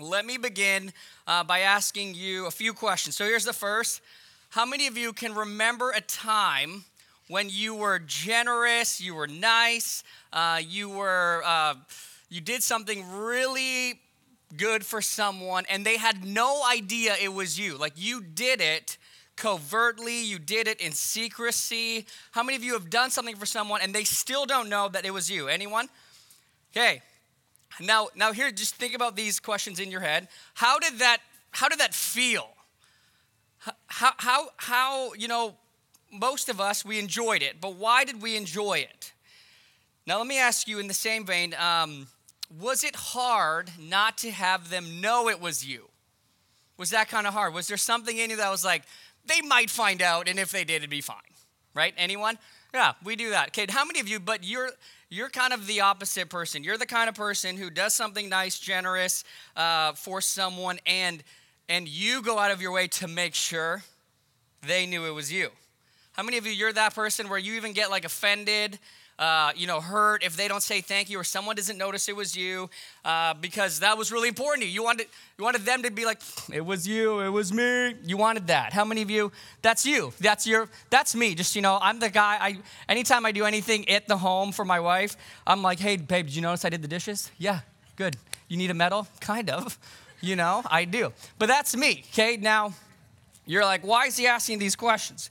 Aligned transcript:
let 0.00 0.24
me 0.24 0.38
begin 0.38 0.92
uh, 1.26 1.44
by 1.44 1.60
asking 1.60 2.14
you 2.14 2.46
a 2.46 2.50
few 2.50 2.72
questions. 2.72 3.16
So 3.16 3.24
here's 3.24 3.44
the 3.44 3.52
first 3.52 4.00
How 4.50 4.64
many 4.64 4.86
of 4.86 4.96
you 4.96 5.12
can 5.12 5.34
remember 5.34 5.90
a 5.90 6.00
time 6.00 6.84
when 7.28 7.50
you 7.50 7.74
were 7.74 7.98
generous, 7.98 9.00
you 9.00 9.14
were 9.14 9.26
nice, 9.26 10.02
uh, 10.32 10.60
you 10.66 10.88
were. 10.88 11.42
Uh, 11.44 11.74
you 12.30 12.40
did 12.40 12.62
something 12.62 13.10
really 13.10 14.00
good 14.56 14.84
for 14.84 15.00
someone 15.00 15.64
and 15.68 15.84
they 15.84 15.96
had 15.96 16.24
no 16.24 16.62
idea 16.70 17.14
it 17.20 17.32
was 17.32 17.58
you. 17.58 17.76
Like 17.76 17.94
you 17.96 18.22
did 18.22 18.60
it 18.60 18.98
covertly, 19.36 20.22
you 20.22 20.38
did 20.38 20.68
it 20.68 20.80
in 20.80 20.92
secrecy. 20.92 22.06
How 22.32 22.42
many 22.42 22.56
of 22.56 22.64
you 22.64 22.74
have 22.74 22.90
done 22.90 23.10
something 23.10 23.36
for 23.36 23.46
someone 23.46 23.80
and 23.82 23.94
they 23.94 24.04
still 24.04 24.46
don't 24.46 24.68
know 24.68 24.88
that 24.88 25.04
it 25.04 25.12
was 25.12 25.30
you? 25.30 25.48
Anyone? 25.48 25.88
Okay. 26.72 27.02
Now 27.80 28.08
now 28.14 28.32
here 28.32 28.50
just 28.50 28.74
think 28.74 28.94
about 28.94 29.16
these 29.16 29.40
questions 29.40 29.80
in 29.80 29.90
your 29.90 30.00
head. 30.00 30.28
How 30.54 30.78
did 30.78 30.98
that 30.98 31.18
how 31.50 31.68
did 31.68 31.80
that 31.80 31.94
feel? 31.94 32.48
How 33.86 34.12
how 34.16 34.48
how, 34.56 35.12
you 35.14 35.28
know, 35.28 35.54
most 36.12 36.48
of 36.48 36.60
us 36.60 36.84
we 36.84 36.98
enjoyed 36.98 37.42
it, 37.42 37.60
but 37.60 37.74
why 37.74 38.04
did 38.04 38.22
we 38.22 38.36
enjoy 38.36 38.78
it? 38.78 39.12
Now 40.06 40.18
let 40.18 40.26
me 40.26 40.38
ask 40.38 40.66
you 40.66 40.78
in 40.78 40.88
the 40.88 40.94
same 40.94 41.26
vein, 41.26 41.54
um, 41.54 42.06
was 42.58 42.82
it 42.82 42.96
hard 42.96 43.70
not 43.78 44.16
to 44.18 44.30
have 44.30 44.70
them 44.70 45.00
know 45.00 45.28
it 45.28 45.40
was 45.40 45.66
you? 45.66 45.88
Was 46.78 46.90
that 46.90 47.08
kind 47.08 47.26
of 47.26 47.34
hard? 47.34 47.52
Was 47.52 47.68
there 47.68 47.76
something 47.76 48.16
in 48.16 48.30
you 48.30 48.36
that 48.36 48.50
was 48.50 48.64
like, 48.64 48.84
they 49.26 49.42
might 49.42 49.68
find 49.68 50.00
out, 50.00 50.28
and 50.28 50.38
if 50.38 50.50
they 50.50 50.64
did, 50.64 50.76
it'd 50.76 50.88
be 50.88 51.02
fine, 51.02 51.16
right? 51.74 51.92
Anyone? 51.98 52.38
Yeah, 52.72 52.92
we 53.04 53.16
do 53.16 53.30
that. 53.30 53.48
Okay, 53.48 53.66
how 53.68 53.84
many 53.84 54.00
of 54.00 54.08
you, 54.08 54.20
but 54.20 54.44
you're, 54.44 54.70
you're 55.10 55.30
kind 55.30 55.52
of 55.52 55.66
the 55.66 55.80
opposite 55.80 56.28
person. 56.28 56.62
You're 56.62 56.78
the 56.78 56.86
kind 56.86 57.08
of 57.08 57.14
person 57.14 57.56
who 57.56 57.70
does 57.70 57.94
something 57.94 58.28
nice, 58.28 58.58
generous 58.58 59.24
uh, 59.56 59.92
for 59.92 60.20
someone, 60.20 60.78
and, 60.86 61.22
and 61.68 61.88
you 61.88 62.22
go 62.22 62.38
out 62.38 62.50
of 62.50 62.60
your 62.60 62.72
way 62.72 62.88
to 62.88 63.08
make 63.08 63.34
sure 63.34 63.82
they 64.66 64.86
knew 64.86 65.06
it 65.06 65.14
was 65.14 65.32
you. 65.32 65.48
How 66.12 66.22
many 66.22 66.36
of 66.36 66.46
you, 66.46 66.52
you're 66.52 66.72
that 66.72 66.94
person 66.94 67.28
where 67.28 67.38
you 67.38 67.54
even 67.54 67.72
get 67.72 67.90
like 67.90 68.04
offended 68.04 68.78
uh, 69.18 69.52
you 69.56 69.66
know, 69.66 69.80
hurt 69.80 70.22
if 70.22 70.36
they 70.36 70.46
don't 70.46 70.62
say 70.62 70.80
thank 70.80 71.10
you 71.10 71.18
or 71.18 71.24
someone 71.24 71.56
doesn't 71.56 71.76
notice 71.76 72.08
it 72.08 72.14
was 72.14 72.36
you 72.36 72.70
uh, 73.04 73.34
because 73.34 73.80
that 73.80 73.98
was 73.98 74.12
really 74.12 74.28
important 74.28 74.62
to 74.62 74.68
you. 74.68 74.74
You 74.74 74.84
wanted, 74.84 75.08
you 75.36 75.44
wanted 75.44 75.62
them 75.62 75.82
to 75.82 75.90
be 75.90 76.04
like, 76.04 76.20
it 76.52 76.64
was 76.64 76.86
you, 76.86 77.20
it 77.20 77.30
was 77.30 77.52
me. 77.52 77.94
You 78.04 78.16
wanted 78.16 78.46
that. 78.46 78.72
How 78.72 78.84
many 78.84 79.02
of 79.02 79.10
you, 79.10 79.32
that's 79.60 79.84
you. 79.84 80.12
That's 80.20 80.46
your, 80.46 80.68
that's 80.90 81.14
me. 81.16 81.34
Just, 81.34 81.56
you 81.56 81.62
know, 81.62 81.78
I'm 81.82 81.98
the 81.98 82.10
guy, 82.10 82.38
I, 82.40 82.58
anytime 82.88 83.26
I 83.26 83.32
do 83.32 83.44
anything 83.44 83.88
at 83.88 84.06
the 84.06 84.16
home 84.16 84.52
for 84.52 84.64
my 84.64 84.78
wife, 84.78 85.16
I'm 85.46 85.62
like, 85.62 85.80
hey, 85.80 85.96
babe, 85.96 86.26
did 86.26 86.36
you 86.36 86.42
notice 86.42 86.64
I 86.64 86.68
did 86.68 86.82
the 86.82 86.88
dishes? 86.88 87.30
Yeah, 87.38 87.60
good. 87.96 88.16
You 88.46 88.56
need 88.56 88.70
a 88.70 88.74
medal? 88.74 89.08
Kind 89.20 89.50
of. 89.50 89.78
You 90.20 90.36
know, 90.36 90.62
I 90.68 90.84
do. 90.84 91.12
But 91.38 91.46
that's 91.46 91.76
me, 91.76 92.04
okay? 92.12 92.36
Now, 92.36 92.74
you're 93.46 93.64
like, 93.64 93.82
why 93.82 94.06
is 94.06 94.16
he 94.16 94.26
asking 94.26 94.58
these 94.58 94.76
questions? 94.76 95.30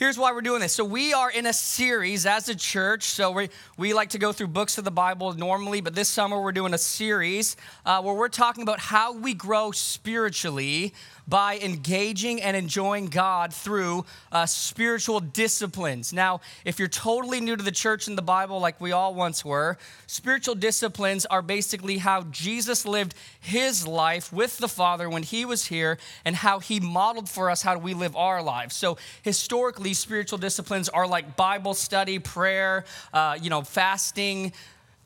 Here's 0.00 0.16
why 0.16 0.32
we're 0.32 0.40
doing 0.40 0.62
this. 0.62 0.72
So, 0.72 0.82
we 0.82 1.12
are 1.12 1.30
in 1.30 1.44
a 1.44 1.52
series 1.52 2.24
as 2.24 2.48
a 2.48 2.54
church. 2.54 3.04
So, 3.04 3.30
we, 3.32 3.50
we 3.76 3.92
like 3.92 4.08
to 4.10 4.18
go 4.18 4.32
through 4.32 4.46
books 4.46 4.78
of 4.78 4.84
the 4.84 4.90
Bible 4.90 5.34
normally, 5.34 5.82
but 5.82 5.94
this 5.94 6.08
summer 6.08 6.40
we're 6.40 6.52
doing 6.52 6.72
a 6.72 6.78
series 6.78 7.54
uh, 7.84 8.00
where 8.00 8.14
we're 8.14 8.30
talking 8.30 8.62
about 8.62 8.80
how 8.80 9.12
we 9.12 9.34
grow 9.34 9.72
spiritually 9.72 10.94
by 11.26 11.58
engaging 11.58 12.40
and 12.42 12.56
enjoying 12.56 13.06
God 13.06 13.52
through 13.52 14.04
uh, 14.32 14.46
spiritual 14.46 15.20
disciplines. 15.20 16.12
Now, 16.12 16.40
if 16.64 16.78
you're 16.78 16.88
totally 16.88 17.40
new 17.40 17.56
to 17.56 17.62
the 17.62 17.70
church 17.70 18.08
and 18.08 18.16
the 18.16 18.22
Bible, 18.22 18.60
like 18.60 18.80
we 18.80 18.92
all 18.92 19.14
once 19.14 19.44
were, 19.44 19.78
spiritual 20.06 20.54
disciplines 20.54 21.26
are 21.26 21.42
basically 21.42 21.98
how 21.98 22.22
Jesus 22.24 22.84
lived 22.84 23.14
his 23.40 23.86
life 23.86 24.32
with 24.32 24.58
the 24.58 24.68
Father 24.68 25.08
when 25.08 25.22
he 25.22 25.44
was 25.44 25.66
here 25.66 25.98
and 26.24 26.36
how 26.36 26.58
he 26.58 26.80
modeled 26.80 27.28
for 27.28 27.50
us 27.50 27.62
how 27.62 27.78
we 27.78 27.94
live 27.94 28.16
our 28.16 28.42
lives. 28.42 28.76
So, 28.76 28.98
historically, 29.22 29.94
spiritual 29.94 30.38
disciplines 30.38 30.88
are 30.88 31.06
like 31.06 31.36
Bible 31.36 31.74
study, 31.74 32.18
prayer, 32.18 32.84
uh, 33.12 33.38
you 33.40 33.50
know, 33.50 33.62
fasting 33.62 34.52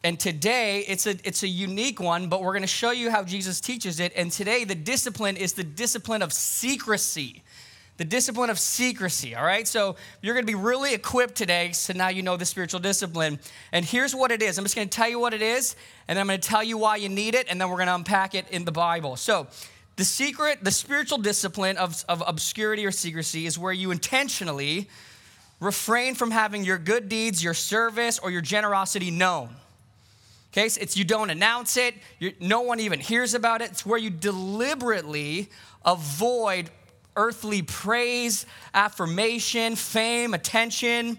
and 0.04 0.20
today 0.20 0.84
it's 0.87 1.06
a 1.06 1.16
it's 1.25 1.42
a 1.42 1.48
unique 1.48 1.98
one, 1.98 2.28
but 2.28 2.42
we're 2.42 2.53
going 2.53 2.62
to 2.62 2.69
show 2.69 2.91
you 2.91 3.10
how 3.10 3.25
Jesus 3.25 3.59
teaches 3.59 3.98
it. 3.98 4.12
And 4.15 4.31
today 4.31 4.65
the 4.65 4.75
discipline 4.75 5.37
is 5.38 5.54
the 5.54 5.65
discipline 5.65 6.20
of 6.22 6.32
secrecy. 6.32 7.42
The 7.97 8.04
discipline 8.04 8.50
of 8.50 8.59
secrecy, 8.59 9.37
all 9.37 9.44
right? 9.44 9.66
So 9.69 9.94
you're 10.20 10.34
to 10.34 10.43
be 10.53 10.56
really 10.56 10.94
equipped 10.94 11.37
today, 11.37 11.70
so 11.70 11.93
now 11.93 12.09
you 12.09 12.22
know 12.22 12.37
the 12.37 12.44
spiritual 12.44 12.81
discipline. 12.81 13.38
And 13.70 13.84
here's 13.84 14.14
what 14.16 14.32
it 14.32 14.43
is. 14.43 14.59
I'm 14.59 14.64
just 14.64 14.75
to 14.75 14.87
tell 14.87 15.09
you 15.09 15.20
what 15.20 15.32
it 15.32 15.43
is, 15.43 15.76
and 16.09 16.19
then 16.19 16.28
I'm 16.28 16.41
to 16.41 16.48
tell 16.48 16.64
you 16.64 16.76
why 16.76 16.97
you 16.97 17.09
need 17.09 17.37
it, 17.37 17.47
and 17.48 17.60
then 17.60 17.70
we're 17.70 17.76
to 17.87 17.94
unpack 17.94 18.34
it 18.34 18.50
in 18.50 18.64
the 18.64 18.72
Bible. 18.72 19.14
So 19.14 19.47
the 19.94 20.04
secret, 20.04 20.59
the 20.64 20.72
spiritual 20.72 21.19
discipline 21.19 21.76
of, 21.76 22.04
of 22.09 22.20
obscurity 22.26 22.84
or 22.84 22.91
secrecy 22.91 23.47
is 23.47 23.60
where 23.60 23.72
you 23.72 23.93
intentionally 23.93 24.88
refrain 25.60 26.16
from 26.16 26.32
having 26.32 26.64
your 26.64 26.78
good 26.78 27.09
deeds, 27.09 27.44
your 27.44 27.54
service, 27.54 28.19
or 28.19 28.32
your 28.32 28.43
generosity 28.43 29.12
known. 29.12 29.50
Okay, 30.54 30.69
so 30.69 30.81
it's 30.81 30.97
you 30.97 31.03
don't 31.03 31.31
announce 31.31 31.76
it, 31.76 31.97
no 32.38 32.60
one 32.60 32.78
even 32.78 33.00
hears 33.00 33.34
about 33.34 33.60
it. 33.60 33.72
It's 33.72 33.84
where 33.84 33.98
you 33.98 34.09
deliberately 34.09 35.48
avoid 35.84 36.70
earthly 37.16 37.62
praise, 37.62 38.47
affirmation, 38.72 39.75
fame, 39.75 40.32
attention. 40.32 41.19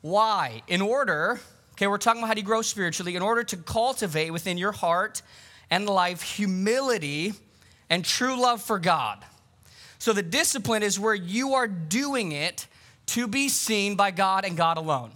Why? 0.00 0.62
In 0.66 0.80
order, 0.80 1.40
okay, 1.72 1.88
we're 1.88 1.98
talking 1.98 2.22
about 2.22 2.28
how 2.28 2.34
do 2.34 2.40
you 2.40 2.46
grow 2.46 2.62
spiritually, 2.62 3.16
in 3.16 3.22
order 3.22 3.44
to 3.44 3.58
cultivate 3.58 4.30
within 4.30 4.56
your 4.56 4.72
heart 4.72 5.20
and 5.70 5.86
life 5.86 6.22
humility 6.22 7.34
and 7.90 8.02
true 8.02 8.40
love 8.40 8.62
for 8.62 8.78
God. 8.78 9.22
So 9.98 10.14
the 10.14 10.22
discipline 10.22 10.82
is 10.82 10.98
where 10.98 11.14
you 11.14 11.52
are 11.52 11.68
doing 11.68 12.32
it 12.32 12.66
to 13.08 13.28
be 13.28 13.50
seen 13.50 13.94
by 13.94 14.10
God 14.10 14.46
and 14.46 14.56
God 14.56 14.78
alone. 14.78 15.12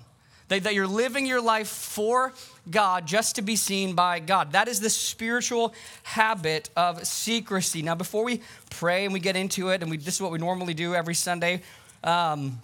That, 0.49 0.65
that 0.65 0.75
you're 0.75 0.87
living 0.87 1.27
your 1.27 1.41
life 1.41 1.69
for 1.69 2.33
God 2.71 3.07
just 3.07 3.37
to 3.37 3.43
be 3.43 3.57
seen 3.57 3.95
by 3.95 4.21
God. 4.21 4.53
That 4.53 4.69
is 4.69 4.81
the 4.81 4.91
spiritual 4.91 5.75
habit 6.03 6.71
of 6.77 7.07
secrecy. 7.07 7.83
Now, 7.83 7.95
before 7.95 8.25
we 8.25 8.41
pray 8.71 9.05
and 9.05 9.13
we 9.13 9.21
get 9.21 9.37
into 9.37 9.71
it, 9.71 9.83
and 9.83 9.91
we, 9.91 9.97
this 9.97 10.17
is 10.17 10.21
what 10.21 10.33
we 10.33 10.39
normally 10.39 10.75
do 10.75 10.95
every 10.95 11.15
Sunday, 11.15 11.63
um, 12.03 12.61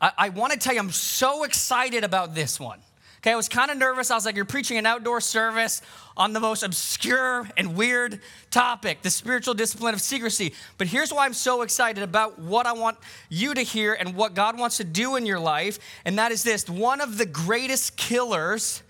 I, 0.00 0.12
I 0.16 0.28
want 0.28 0.52
to 0.52 0.58
tell 0.58 0.74
you 0.74 0.80
I'm 0.80 0.90
so 0.90 1.44
excited 1.44 2.04
about 2.04 2.34
this 2.34 2.60
one. 2.60 2.80
Okay, 3.18 3.32
I 3.32 3.36
was 3.36 3.48
kind 3.48 3.70
of 3.70 3.76
nervous. 3.76 4.10
I 4.10 4.14
was 4.14 4.24
like, 4.24 4.36
You're 4.36 4.44
preaching 4.44 4.78
an 4.78 4.86
outdoor 4.86 5.20
service 5.20 5.82
on 6.16 6.32
the 6.32 6.40
most 6.40 6.62
obscure 6.62 7.48
and 7.56 7.76
weird 7.76 8.20
topic, 8.50 9.02
the 9.02 9.10
spiritual 9.10 9.54
discipline 9.54 9.94
of 9.94 10.00
secrecy. 10.00 10.54
But 10.78 10.86
here's 10.86 11.12
why 11.12 11.26
I'm 11.26 11.34
so 11.34 11.62
excited 11.62 12.02
about 12.02 12.38
what 12.38 12.66
I 12.66 12.72
want 12.72 12.98
you 13.28 13.54
to 13.54 13.62
hear 13.62 13.94
and 13.94 14.14
what 14.14 14.34
God 14.34 14.58
wants 14.58 14.78
to 14.78 14.84
do 14.84 15.16
in 15.16 15.26
your 15.26 15.40
life. 15.40 15.78
And 16.04 16.18
that 16.18 16.32
is 16.32 16.42
this 16.42 16.68
one 16.68 17.00
of 17.00 17.18
the 17.18 17.26
greatest 17.26 17.96
killers 17.96 18.82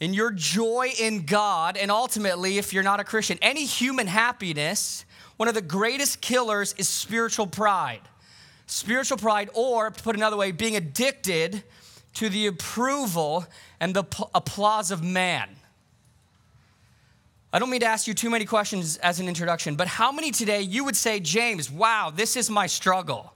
in 0.00 0.12
your 0.12 0.30
joy 0.30 0.90
in 1.00 1.24
God, 1.24 1.76
and 1.76 1.90
ultimately, 1.90 2.58
if 2.58 2.72
you're 2.72 2.82
not 2.82 3.00
a 3.00 3.04
Christian, 3.04 3.38
any 3.40 3.64
human 3.64 4.06
happiness, 4.06 5.04
one 5.36 5.48
of 5.48 5.54
the 5.54 5.62
greatest 5.62 6.20
killers 6.20 6.74
is 6.78 6.88
spiritual 6.88 7.46
pride. 7.46 8.00
Spiritual 8.66 9.18
pride, 9.18 9.50
or 9.54 9.90
put 9.90 10.16
another 10.16 10.36
way, 10.36 10.52
being 10.52 10.76
addicted 10.76 11.62
to 12.14 12.28
the 12.28 12.46
approval 12.46 13.46
and 13.80 13.94
the 13.94 14.04
applause 14.34 14.90
of 14.90 15.02
man. 15.02 15.48
I 17.52 17.60
don't 17.60 17.70
mean 17.70 17.80
to 17.80 17.86
ask 17.86 18.08
you 18.08 18.14
too 18.14 18.30
many 18.30 18.46
questions 18.46 18.96
as 18.96 19.20
an 19.20 19.28
introduction, 19.28 19.76
but 19.76 19.86
how 19.86 20.10
many 20.10 20.32
today 20.32 20.60
you 20.60 20.84
would 20.84 20.96
say, 20.96 21.20
James, 21.20 21.70
wow, 21.70 22.12
this 22.14 22.36
is 22.36 22.50
my 22.50 22.66
struggle? 22.66 23.32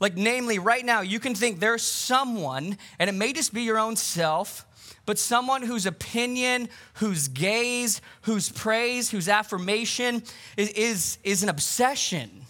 Like, 0.00 0.16
namely, 0.16 0.58
right 0.58 0.84
now, 0.84 1.02
you 1.02 1.20
can 1.20 1.36
think 1.36 1.60
there's 1.60 1.82
someone, 1.82 2.76
and 2.98 3.08
it 3.08 3.12
may 3.12 3.32
just 3.32 3.54
be 3.54 3.62
your 3.62 3.78
own 3.78 3.94
self, 3.94 4.66
but 5.06 5.18
someone 5.18 5.62
whose 5.62 5.86
opinion, 5.86 6.68
whose 6.94 7.28
gaze, 7.28 8.00
whose 8.22 8.50
praise, 8.50 9.10
whose 9.10 9.28
affirmation 9.28 10.22
is, 10.56 10.70
is, 10.70 11.18
is 11.22 11.42
an 11.42 11.48
obsession, 11.48 12.46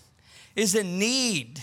is 0.56 0.74
a 0.74 0.84
need. 0.84 1.62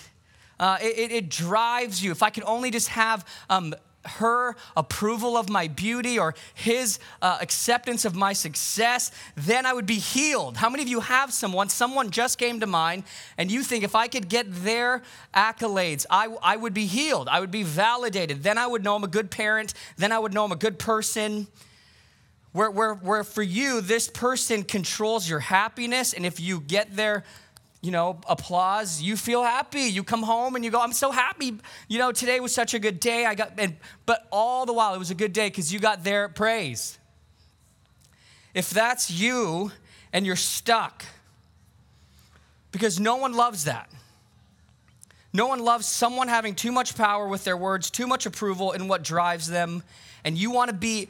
Uh, 0.59 0.77
it, 0.81 1.11
it, 1.11 1.29
drives 1.29 2.03
you. 2.03 2.11
If 2.11 2.21
I 2.21 2.29
could 2.29 2.43
only 2.43 2.69
just 2.69 2.89
have 2.89 3.25
um, 3.49 3.73
her 4.05 4.55
approval 4.75 5.37
of 5.37 5.49
my 5.49 5.67
beauty 5.67 6.17
or 6.17 6.33
his 6.53 6.99
uh, 7.21 7.37
acceptance 7.41 8.05
of 8.05 8.15
my 8.15 8.33
success, 8.33 9.11
then 9.35 9.65
I 9.65 9.73
would 9.73 9.85
be 9.85 9.99
healed. 9.99 10.57
How 10.57 10.69
many 10.69 10.83
of 10.83 10.89
you 10.89 11.01
have 11.01 11.31
someone, 11.31 11.69
someone 11.69 12.09
just 12.09 12.37
came 12.37 12.59
to 12.61 12.67
mind, 12.67 13.03
and 13.37 13.51
you 13.51 13.63
think 13.63 13.83
if 13.83 13.95
I 13.95 14.07
could 14.07 14.27
get 14.27 14.47
their 14.49 15.03
accolades, 15.33 16.05
I, 16.09 16.35
I 16.41 16.57
would 16.57 16.73
be 16.73 16.85
healed, 16.85 17.27
I 17.27 17.39
would 17.39 17.51
be 17.51 17.63
validated, 17.63 18.43
then 18.43 18.57
I 18.57 18.67
would 18.67 18.83
know 18.83 18.95
I'm 18.95 19.03
a 19.03 19.07
good 19.07 19.29
parent, 19.29 19.73
then 19.97 20.11
I 20.11 20.19
would 20.19 20.33
know 20.33 20.45
I'm 20.45 20.51
a 20.51 20.55
good 20.55 20.79
person. 20.79 21.47
Where, 22.53 22.69
where, 22.69 22.95
where 22.95 23.23
for 23.23 23.43
you, 23.43 23.79
this 23.79 24.09
person 24.09 24.63
controls 24.63 25.29
your 25.29 25.39
happiness, 25.39 26.11
and 26.11 26.25
if 26.25 26.37
you 26.41 26.59
get 26.59 26.97
their 26.97 27.23
you 27.81 27.91
know, 27.91 28.19
applause, 28.27 29.01
you 29.01 29.17
feel 29.17 29.43
happy. 29.43 29.81
You 29.81 30.03
come 30.03 30.21
home 30.21 30.55
and 30.55 30.63
you 30.63 30.69
go, 30.69 30.79
I'm 30.79 30.93
so 30.93 31.11
happy. 31.11 31.57
You 31.87 31.99
know, 31.99 32.11
today 32.11 32.39
was 32.39 32.53
such 32.53 32.73
a 32.73 32.79
good 32.79 32.99
day. 32.99 33.25
I 33.25 33.33
got, 33.33 33.53
and, 33.57 33.75
but 34.05 34.27
all 34.31 34.65
the 34.65 34.73
while 34.73 34.93
it 34.93 34.99
was 34.99 35.09
a 35.09 35.15
good 35.15 35.33
day 35.33 35.49
because 35.49 35.73
you 35.73 35.79
got 35.79 36.03
their 36.03 36.29
praise. 36.29 36.99
If 38.53 38.69
that's 38.69 39.09
you 39.09 39.71
and 40.13 40.25
you're 40.25 40.35
stuck. 40.35 41.05
Because 42.71 42.99
no 42.99 43.17
one 43.17 43.33
loves 43.33 43.65
that. 43.65 43.89
No 45.33 45.47
one 45.47 45.59
loves 45.59 45.87
someone 45.87 46.27
having 46.27 46.55
too 46.55 46.71
much 46.71 46.95
power 46.95 47.27
with 47.27 47.43
their 47.43 47.57
words, 47.57 47.89
too 47.89 48.05
much 48.05 48.25
approval 48.25 48.73
in 48.73 48.87
what 48.87 49.03
drives 49.03 49.47
them, 49.47 49.81
and 50.23 50.37
you 50.37 50.51
want 50.51 50.69
to 50.69 50.75
be 50.75 51.07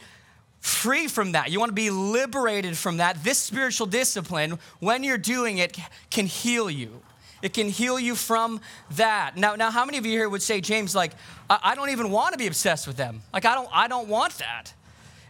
free 0.62 1.08
from 1.08 1.34
that. 1.34 1.52
You 1.52 1.60
want 1.60 1.72
to 1.72 1.76
be 1.76 1.90
liberated 1.90 2.78
from 2.78 2.98
that. 2.98 3.24
This 3.24 3.38
spiritual 3.38 3.88
discipline, 3.88 4.60
when 4.80 5.04
you're 5.04 5.18
doing 5.18 5.58
it, 5.58 5.78
can 6.10 6.26
heal 6.28 6.70
you. 6.70 7.02
It 7.42 7.54
can 7.54 7.70
heal 7.70 8.00
you 8.00 8.16
from 8.16 8.62
that. 8.92 9.36
Now, 9.36 9.56
now, 9.56 9.72
how 9.72 9.84
many 9.84 9.98
of 9.98 10.06
you 10.06 10.12
here 10.12 10.30
would 10.30 10.44
say, 10.44 10.62
James, 10.62 10.94
like, 10.96 11.12
I, 11.50 11.60
I 11.64 11.76
don't 11.76 11.90
even 11.90 12.12
want 12.12 12.34
to 12.34 12.38
be 12.38 12.48
obsessed 12.48 12.88
with 12.88 12.98
them. 12.98 13.22
Like, 13.34 13.46
I 13.46 13.56
don't, 13.56 13.70
I 13.74 13.88
don't 13.88 14.08
want 14.08 14.38
that. 14.38 14.74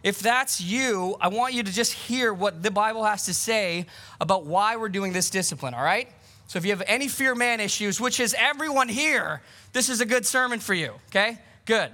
If 0.02 0.18
that's 0.18 0.60
you, 0.60 1.16
I 1.20 1.28
want 1.28 1.54
you 1.54 1.62
to 1.62 1.72
just 1.72 1.92
hear 1.92 2.34
what 2.34 2.62
the 2.62 2.70
Bible 2.70 3.04
has 3.04 3.24
to 3.26 3.34
say 3.34 3.86
about 4.20 4.44
why 4.44 4.76
we're 4.76 4.88
doing 4.88 5.12
this 5.12 5.30
discipline, 5.30 5.74
all 5.74 5.82
right? 5.82 6.08
So 6.48 6.58
if 6.58 6.64
you 6.64 6.72
have 6.72 6.82
any 6.86 7.08
fear 7.08 7.34
man 7.34 7.60
issues, 7.60 8.00
which 8.00 8.20
is 8.20 8.34
everyone 8.38 8.88
here, 8.88 9.40
this 9.72 9.88
is 9.88 10.00
a 10.00 10.04
good 10.04 10.26
sermon 10.26 10.60
for 10.60 10.74
you, 10.74 10.92
okay? 11.08 11.38
Good. 11.64 11.90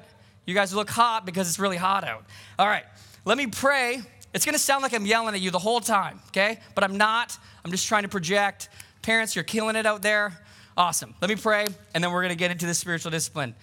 You 0.46 0.54
guys 0.54 0.74
look 0.74 0.88
hot 0.88 1.26
because 1.26 1.48
it's 1.48 1.58
really 1.58 1.76
hot 1.76 2.02
out. 2.02 2.24
All 2.58 2.66
right, 2.66 2.84
let 3.24 3.38
me 3.38 3.46
pray. 3.46 4.00
It's 4.34 4.44
gonna 4.44 4.58
sound 4.58 4.82
like 4.82 4.92
I'm 4.94 5.06
yelling 5.06 5.34
at 5.34 5.40
you 5.40 5.50
the 5.50 5.58
whole 5.58 5.80
time, 5.80 6.20
okay? 6.28 6.60
But 6.74 6.84
I'm 6.84 6.96
not. 6.96 7.36
I'm 7.64 7.70
just 7.70 7.86
trying 7.86 8.02
to 8.02 8.08
project. 8.08 8.68
Parents, 9.02 9.34
you're 9.34 9.44
killing 9.44 9.76
it 9.76 9.86
out 9.86 10.02
there. 10.02 10.38
Awesome. 10.76 11.14
Let 11.20 11.28
me 11.28 11.36
pray, 11.36 11.66
and 11.94 12.04
then 12.04 12.12
we're 12.12 12.22
gonna 12.22 12.34
get 12.34 12.50
into 12.50 12.66
the 12.66 12.74
spiritual 12.74 13.10
discipline. 13.10 13.54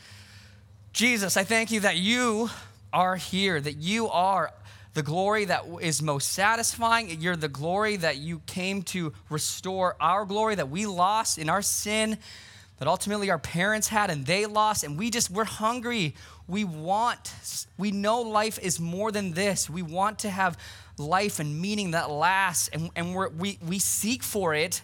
Jesus, 0.91 1.37
I 1.37 1.43
thank 1.43 1.71
you 1.71 1.81
that 1.81 1.97
you 1.97 2.49
are 2.93 3.15
here, 3.15 3.59
that 3.59 3.77
you 3.77 4.07
are 4.09 4.51
the 4.95 5.03
glory 5.03 5.45
that 5.45 5.65
is 5.81 6.01
most 6.01 6.31
satisfying. 6.31 7.21
You're 7.21 7.35
the 7.35 7.49
glory 7.49 7.97
that 7.97 8.15
you 8.15 8.41
came 8.47 8.81
to 8.83 9.13
restore 9.29 9.97
our 9.99 10.25
glory 10.25 10.55
that 10.55 10.69
we 10.69 10.85
lost 10.85 11.37
in 11.37 11.49
our 11.49 11.61
sin, 11.61 12.17
that 12.77 12.87
ultimately 12.87 13.29
our 13.29 13.37
parents 13.37 13.89
had 13.89 14.09
and 14.09 14.25
they 14.25 14.45
lost. 14.45 14.85
And 14.85 14.97
we 14.97 15.09
just, 15.09 15.29
we're 15.29 15.43
hungry. 15.43 16.15
We 16.47 16.63
want, 16.63 17.33
we 17.77 17.91
know 17.91 18.21
life 18.21 18.59
is 18.59 18.79
more 18.79 19.11
than 19.11 19.31
this. 19.31 19.69
We 19.69 19.81
want 19.81 20.19
to 20.19 20.29
have 20.29 20.57
life 20.97 21.39
and 21.39 21.59
meaning 21.59 21.91
that 21.91 22.09
lasts, 22.09 22.69
and, 22.69 22.89
and 22.95 23.15
we, 23.37 23.57
we 23.65 23.79
seek 23.79 24.23
for 24.23 24.53
it 24.53 24.81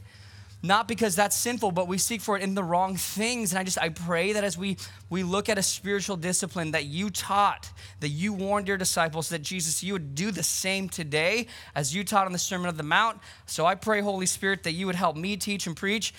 not 0.63 0.87
because 0.87 1.15
that's 1.15 1.35
sinful, 1.35 1.71
but 1.71 1.87
we 1.87 1.97
seek 1.97 2.21
for 2.21 2.37
it 2.37 2.43
in 2.43 2.53
the 2.53 2.63
wrong 2.63 2.95
things. 2.95 3.51
And 3.51 3.59
I 3.59 3.63
just, 3.63 3.79
I 3.79 3.89
pray 3.89 4.33
that 4.33 4.43
as 4.43 4.57
we, 4.57 4.77
we 5.09 5.23
look 5.23 5.49
at 5.49 5.57
a 5.57 5.63
spiritual 5.63 6.17
discipline 6.17 6.71
that 6.71 6.85
you 6.85 7.09
taught, 7.09 7.71
that 7.99 8.09
you 8.09 8.31
warned 8.33 8.67
your 8.67 8.77
disciples, 8.77 9.29
that 9.29 9.41
Jesus, 9.41 9.81
you 9.81 9.93
would 9.93 10.13
do 10.13 10.29
the 10.29 10.43
same 10.43 10.87
today 10.87 11.47
as 11.73 11.95
you 11.95 12.03
taught 12.03 12.27
on 12.27 12.31
the 12.31 12.39
Sermon 12.39 12.69
of 12.69 12.77
the 12.77 12.83
Mount. 12.83 13.19
So 13.47 13.65
I 13.65 13.73
pray, 13.73 14.01
Holy 14.01 14.27
Spirit, 14.27 14.61
that 14.63 14.73
you 14.73 14.85
would 14.85 14.95
help 14.95 15.15
me 15.15 15.35
teach 15.35 15.65
and 15.65 15.75
preach. 15.75 16.13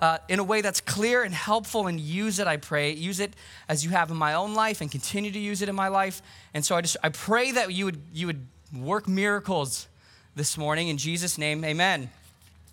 Uh, 0.00 0.18
in 0.28 0.38
a 0.38 0.44
way 0.44 0.60
that's 0.60 0.80
clear 0.80 1.22
and 1.22 1.34
helpful 1.34 1.86
and 1.86 1.98
use 1.98 2.38
it 2.38 2.46
i 2.46 2.58
pray 2.58 2.92
use 2.92 3.18
it 3.18 3.32
as 3.66 3.82
you 3.82 3.90
have 3.90 4.10
in 4.10 4.16
my 4.16 4.34
own 4.34 4.52
life 4.52 4.82
and 4.82 4.90
continue 4.90 5.30
to 5.30 5.38
use 5.38 5.62
it 5.62 5.70
in 5.70 5.74
my 5.74 5.88
life. 5.88 6.20
And 6.52 6.64
so 6.64 6.76
i 6.76 6.80
just 6.82 6.96
i 7.02 7.08
pray 7.08 7.52
that 7.52 7.72
you 7.72 7.86
would 7.86 8.00
you 8.12 8.26
would 8.26 8.46
work 8.74 9.08
miracles 9.08 9.88
this 10.34 10.58
morning. 10.58 10.88
In 10.88 10.98
jesus 10.98 11.38
name 11.38 11.64
amen. 11.64 12.10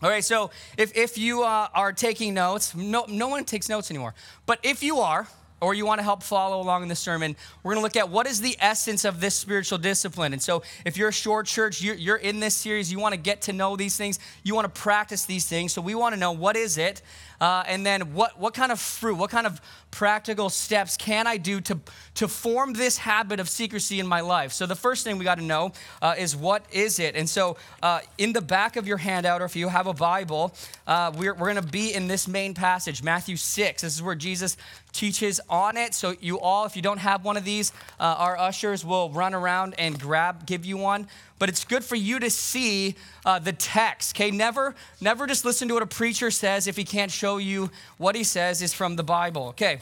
All 0.03 0.09
right, 0.09 0.23
so 0.23 0.51
if, 0.77 0.97
if 0.97 1.17
you 1.17 1.43
uh, 1.43 1.69
are 1.73 1.93
taking 1.93 2.33
notes, 2.33 2.75
no, 2.75 3.05
no 3.07 3.29
one 3.29 3.45
takes 3.45 3.69
notes 3.69 3.89
anymore. 3.89 4.13
But 4.45 4.59
if 4.61 4.83
you 4.83 4.97
are, 4.97 5.29
or 5.63 5.73
you 5.73 5.85
want 5.85 5.99
to 5.99 6.03
help 6.03 6.21
follow 6.21 6.61
along 6.61 6.83
in 6.83 6.89
the 6.89 6.95
sermon, 6.95 7.35
we're 7.63 7.73
going 7.73 7.81
to 7.81 7.83
look 7.83 7.95
at 7.95 8.09
what 8.09 8.27
is 8.27 8.41
the 8.41 8.57
essence 8.59 9.05
of 9.05 9.19
this 9.21 9.33
spiritual 9.35 9.77
discipline. 9.77 10.33
And 10.33 10.41
so, 10.41 10.63
if 10.85 10.97
you're 10.97 11.09
a 11.09 11.13
Shore 11.13 11.43
Church, 11.43 11.81
you're, 11.81 11.95
you're 11.95 12.17
in 12.17 12.39
this 12.39 12.55
series, 12.55 12.91
you 12.91 12.99
want 12.99 13.13
to 13.13 13.19
get 13.19 13.41
to 13.43 13.53
know 13.53 13.75
these 13.75 13.95
things, 13.95 14.19
you 14.43 14.53
want 14.53 14.65
to 14.73 14.81
practice 14.81 15.25
these 15.25 15.45
things. 15.45 15.73
So, 15.73 15.81
we 15.81 15.95
want 15.95 16.13
to 16.13 16.19
know 16.19 16.31
what 16.31 16.57
is 16.57 16.77
it, 16.77 17.01
uh, 17.43 17.61
and 17.67 17.85
then 17.85 18.13
what, 18.13 18.39
what 18.39 18.53
kind 18.53 18.71
of 18.71 18.79
fruit, 18.79 19.15
what 19.15 19.29
kind 19.29 19.45
of 19.45 19.59
practical 19.91 20.49
steps 20.49 20.95
can 20.95 21.27
I 21.27 21.35
do 21.35 21.59
to, 21.59 21.77
to 22.15 22.29
form 22.29 22.71
this 22.71 22.97
habit 22.97 23.41
of 23.41 23.49
secrecy 23.49 23.99
in 23.99 24.07
my 24.07 24.21
life? 24.21 24.53
So, 24.53 24.65
the 24.65 24.77
first 24.77 25.03
thing 25.03 25.17
we 25.17 25.25
got 25.25 25.39
to 25.39 25.43
know 25.43 25.73
uh, 26.01 26.15
is 26.17 26.37
what 26.37 26.63
is 26.71 26.99
it? 26.99 27.17
And 27.17 27.29
so, 27.29 27.57
uh, 27.81 27.99
in 28.17 28.31
the 28.31 28.39
back 28.39 28.77
of 28.77 28.87
your 28.87 28.95
handout, 28.95 29.41
or 29.41 29.45
if 29.45 29.57
you 29.57 29.67
have 29.67 29.87
a 29.87 29.93
Bible, 29.93 30.55
uh, 30.87 31.11
we're, 31.17 31.33
we're 31.33 31.51
going 31.51 31.61
to 31.61 31.69
be 31.69 31.93
in 31.93 32.07
this 32.07 32.29
main 32.29 32.53
passage, 32.53 33.03
Matthew 33.03 33.35
6. 33.35 33.81
This 33.81 33.93
is 33.93 34.01
where 34.01 34.15
Jesus 34.15 34.55
teaches 34.93 35.41
on 35.49 35.75
it. 35.75 35.93
So, 35.93 36.15
you 36.21 36.39
all, 36.39 36.63
if 36.63 36.77
you 36.77 36.81
don't 36.81 36.99
have 36.99 37.25
one 37.25 37.35
of 37.35 37.43
these, 37.43 37.73
uh, 37.99 38.03
our 38.19 38.37
ushers 38.37 38.85
will 38.85 39.09
run 39.09 39.33
around 39.33 39.75
and 39.77 39.99
grab, 39.99 40.45
give 40.45 40.63
you 40.63 40.77
one 40.77 41.09
but 41.43 41.49
it's 41.49 41.65
good 41.65 41.83
for 41.83 41.97
you 41.97 42.21
to 42.21 42.29
see 42.29 42.95
uh, 43.25 43.37
the 43.37 43.51
text. 43.51 44.15
Okay, 44.15 44.31
never, 44.31 44.73
never 45.01 45.27
just 45.27 45.43
listen 45.43 45.67
to 45.67 45.73
what 45.73 45.83
a 45.83 45.85
preacher 45.85 46.31
says 46.31 46.67
if 46.67 46.77
he 46.77 46.85
can't 46.85 47.11
show 47.11 47.35
you 47.35 47.69
what 47.97 48.15
he 48.15 48.23
says 48.23 48.61
is 48.61 48.73
from 48.73 48.95
the 48.95 49.03
Bible. 49.03 49.47
Okay, 49.49 49.79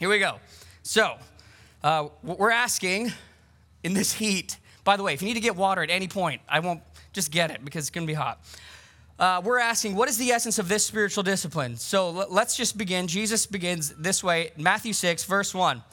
here 0.00 0.08
we 0.08 0.18
go. 0.18 0.40
So, 0.82 1.14
uh, 1.84 2.08
we're 2.24 2.50
asking 2.50 3.12
in 3.84 3.94
this 3.94 4.14
heat. 4.14 4.56
By 4.82 4.96
the 4.96 5.04
way, 5.04 5.14
if 5.14 5.22
you 5.22 5.28
need 5.28 5.34
to 5.34 5.40
get 5.40 5.54
water 5.54 5.80
at 5.80 5.90
any 5.90 6.08
point, 6.08 6.42
I 6.48 6.58
won't 6.58 6.82
just 7.12 7.30
get 7.30 7.52
it 7.52 7.64
because 7.64 7.84
it's 7.84 7.90
going 7.90 8.04
to 8.04 8.10
be 8.10 8.14
hot. 8.14 8.40
Uh, 9.16 9.40
we're 9.44 9.60
asking, 9.60 9.94
what 9.94 10.08
is 10.08 10.18
the 10.18 10.32
essence 10.32 10.58
of 10.58 10.66
this 10.66 10.84
spiritual 10.84 11.22
discipline? 11.22 11.76
So 11.76 12.10
let's 12.10 12.56
just 12.56 12.76
begin. 12.76 13.06
Jesus 13.06 13.46
begins 13.46 13.90
this 13.90 14.24
way 14.24 14.50
Matthew 14.56 14.92
6, 14.92 15.22
verse 15.22 15.54
1. 15.54 15.84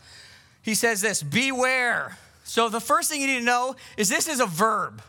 He 0.63 0.73
says 0.73 1.01
this 1.01 1.21
Beware 1.21 2.17
so, 2.47 2.69
the 2.69 2.79
first 2.79 3.09
thing 3.09 3.19
you 3.19 3.27
need 3.27 3.39
to 3.39 3.45
know 3.45 3.75
is 3.97 4.07
this 4.07 4.29
is 4.29 4.39
a 4.39 4.45
verb. 4.45 5.01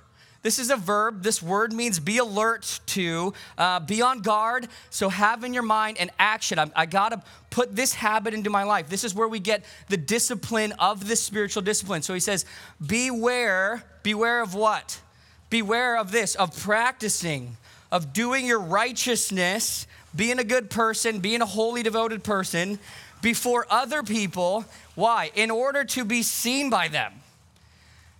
This 0.42 0.58
is 0.58 0.70
a 0.70 0.76
verb. 0.76 1.22
This 1.22 1.40
word 1.40 1.72
means 1.72 2.00
be 2.00 2.18
alert 2.18 2.80
to, 2.86 3.32
uh, 3.56 3.78
be 3.78 4.02
on 4.02 4.22
guard. 4.22 4.66
So, 4.90 5.08
have 5.08 5.44
in 5.44 5.54
your 5.54 5.62
mind 5.62 5.98
an 6.00 6.10
action. 6.18 6.58
I, 6.58 6.68
I 6.74 6.86
got 6.86 7.10
to 7.10 7.22
put 7.50 7.76
this 7.76 7.94
habit 7.94 8.34
into 8.34 8.50
my 8.50 8.64
life. 8.64 8.88
This 8.88 9.04
is 9.04 9.14
where 9.14 9.28
we 9.28 9.38
get 9.38 9.64
the 9.88 9.96
discipline 9.96 10.72
of 10.80 11.06
this 11.06 11.22
spiritual 11.22 11.62
discipline. 11.62 12.02
So, 12.02 12.12
he 12.12 12.18
says, 12.18 12.44
Beware. 12.84 13.84
Beware 14.02 14.42
of 14.42 14.54
what? 14.54 15.00
Beware 15.48 15.96
of 15.96 16.10
this, 16.10 16.34
of 16.34 16.58
practicing, 16.58 17.56
of 17.92 18.12
doing 18.12 18.46
your 18.46 18.60
righteousness, 18.60 19.86
being 20.14 20.40
a 20.40 20.44
good 20.44 20.70
person, 20.70 21.20
being 21.20 21.40
a 21.40 21.46
holy, 21.46 21.84
devoted 21.84 22.24
person 22.24 22.80
before 23.22 23.64
other 23.70 24.02
people. 24.02 24.64
Why? 24.96 25.30
In 25.36 25.52
order 25.52 25.84
to 25.84 26.04
be 26.04 26.24
seen 26.24 26.68
by 26.68 26.88
them. 26.88 27.12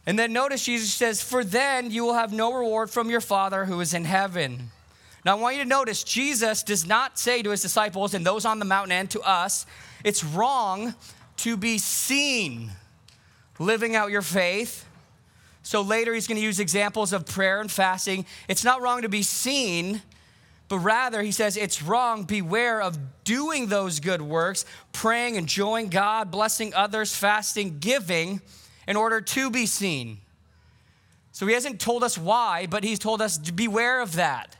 And 0.08 0.19
then 0.19 0.32
notice 0.32 0.64
Jesus 0.64 0.90
says, 0.90 1.22
For 1.22 1.44
then 1.44 1.90
you 1.90 2.02
will 2.02 2.14
have 2.14 2.32
no 2.32 2.55
reward 2.55 2.88
from 2.88 3.10
your 3.10 3.20
Father 3.20 3.66
who 3.66 3.78
is 3.81 3.93
in 3.93 4.06
heaven. 4.06 4.70
Now, 5.22 5.37
I 5.37 5.38
want 5.38 5.56
you 5.56 5.64
to 5.64 5.69
notice 5.69 6.02
Jesus 6.02 6.62
does 6.62 6.87
not 6.87 7.18
say 7.18 7.42
to 7.42 7.50
his 7.50 7.61
disciples 7.61 8.14
and 8.14 8.25
those 8.25 8.47
on 8.47 8.59
the 8.59 8.64
mountain 8.64 8.92
and 8.92 9.11
to 9.11 9.21
us, 9.21 9.66
it's 10.02 10.25
wrong 10.25 10.94
to 11.37 11.59
be 11.59 11.76
seen 11.76 12.71
living 13.59 13.97
out 13.97 14.11
your 14.11 14.23
faith. 14.23 14.87
So 15.62 15.82
later 15.82 16.14
he's 16.14 16.26
going 16.26 16.38
to 16.38 16.42
use 16.42 16.59
examples 16.59 17.12
of 17.12 17.26
prayer 17.26 17.61
and 17.61 17.71
fasting. 17.71 18.25
It's 18.49 18.64
not 18.64 18.80
wrong 18.80 19.02
to 19.02 19.11
be 19.11 19.21
seen, 19.21 20.00
but 20.68 20.78
rather 20.78 21.21
he 21.21 21.32
says 21.32 21.59
it's 21.59 21.82
wrong. 21.82 22.25
Beware 22.25 22.80
of 22.80 22.97
doing 23.25 23.66
those 23.66 24.00
good 24.00 24.23
works, 24.23 24.64
praying, 24.90 25.35
enjoying 25.35 25.90
God, 25.90 26.30
blessing 26.30 26.73
others, 26.73 27.14
fasting, 27.14 27.78
giving 27.78 28.40
in 28.88 28.97
order 28.97 29.21
to 29.21 29.50
be 29.50 29.66
seen. 29.66 30.18
So 31.30 31.47
he 31.47 31.52
hasn't 31.52 31.78
told 31.78 32.02
us 32.02 32.18
why, 32.18 32.66
but 32.66 32.83
he's 32.83 32.99
told 32.99 33.23
us 33.23 33.38
to 33.38 33.52
beware 33.52 34.00
of 34.00 34.14
that. 34.14 34.57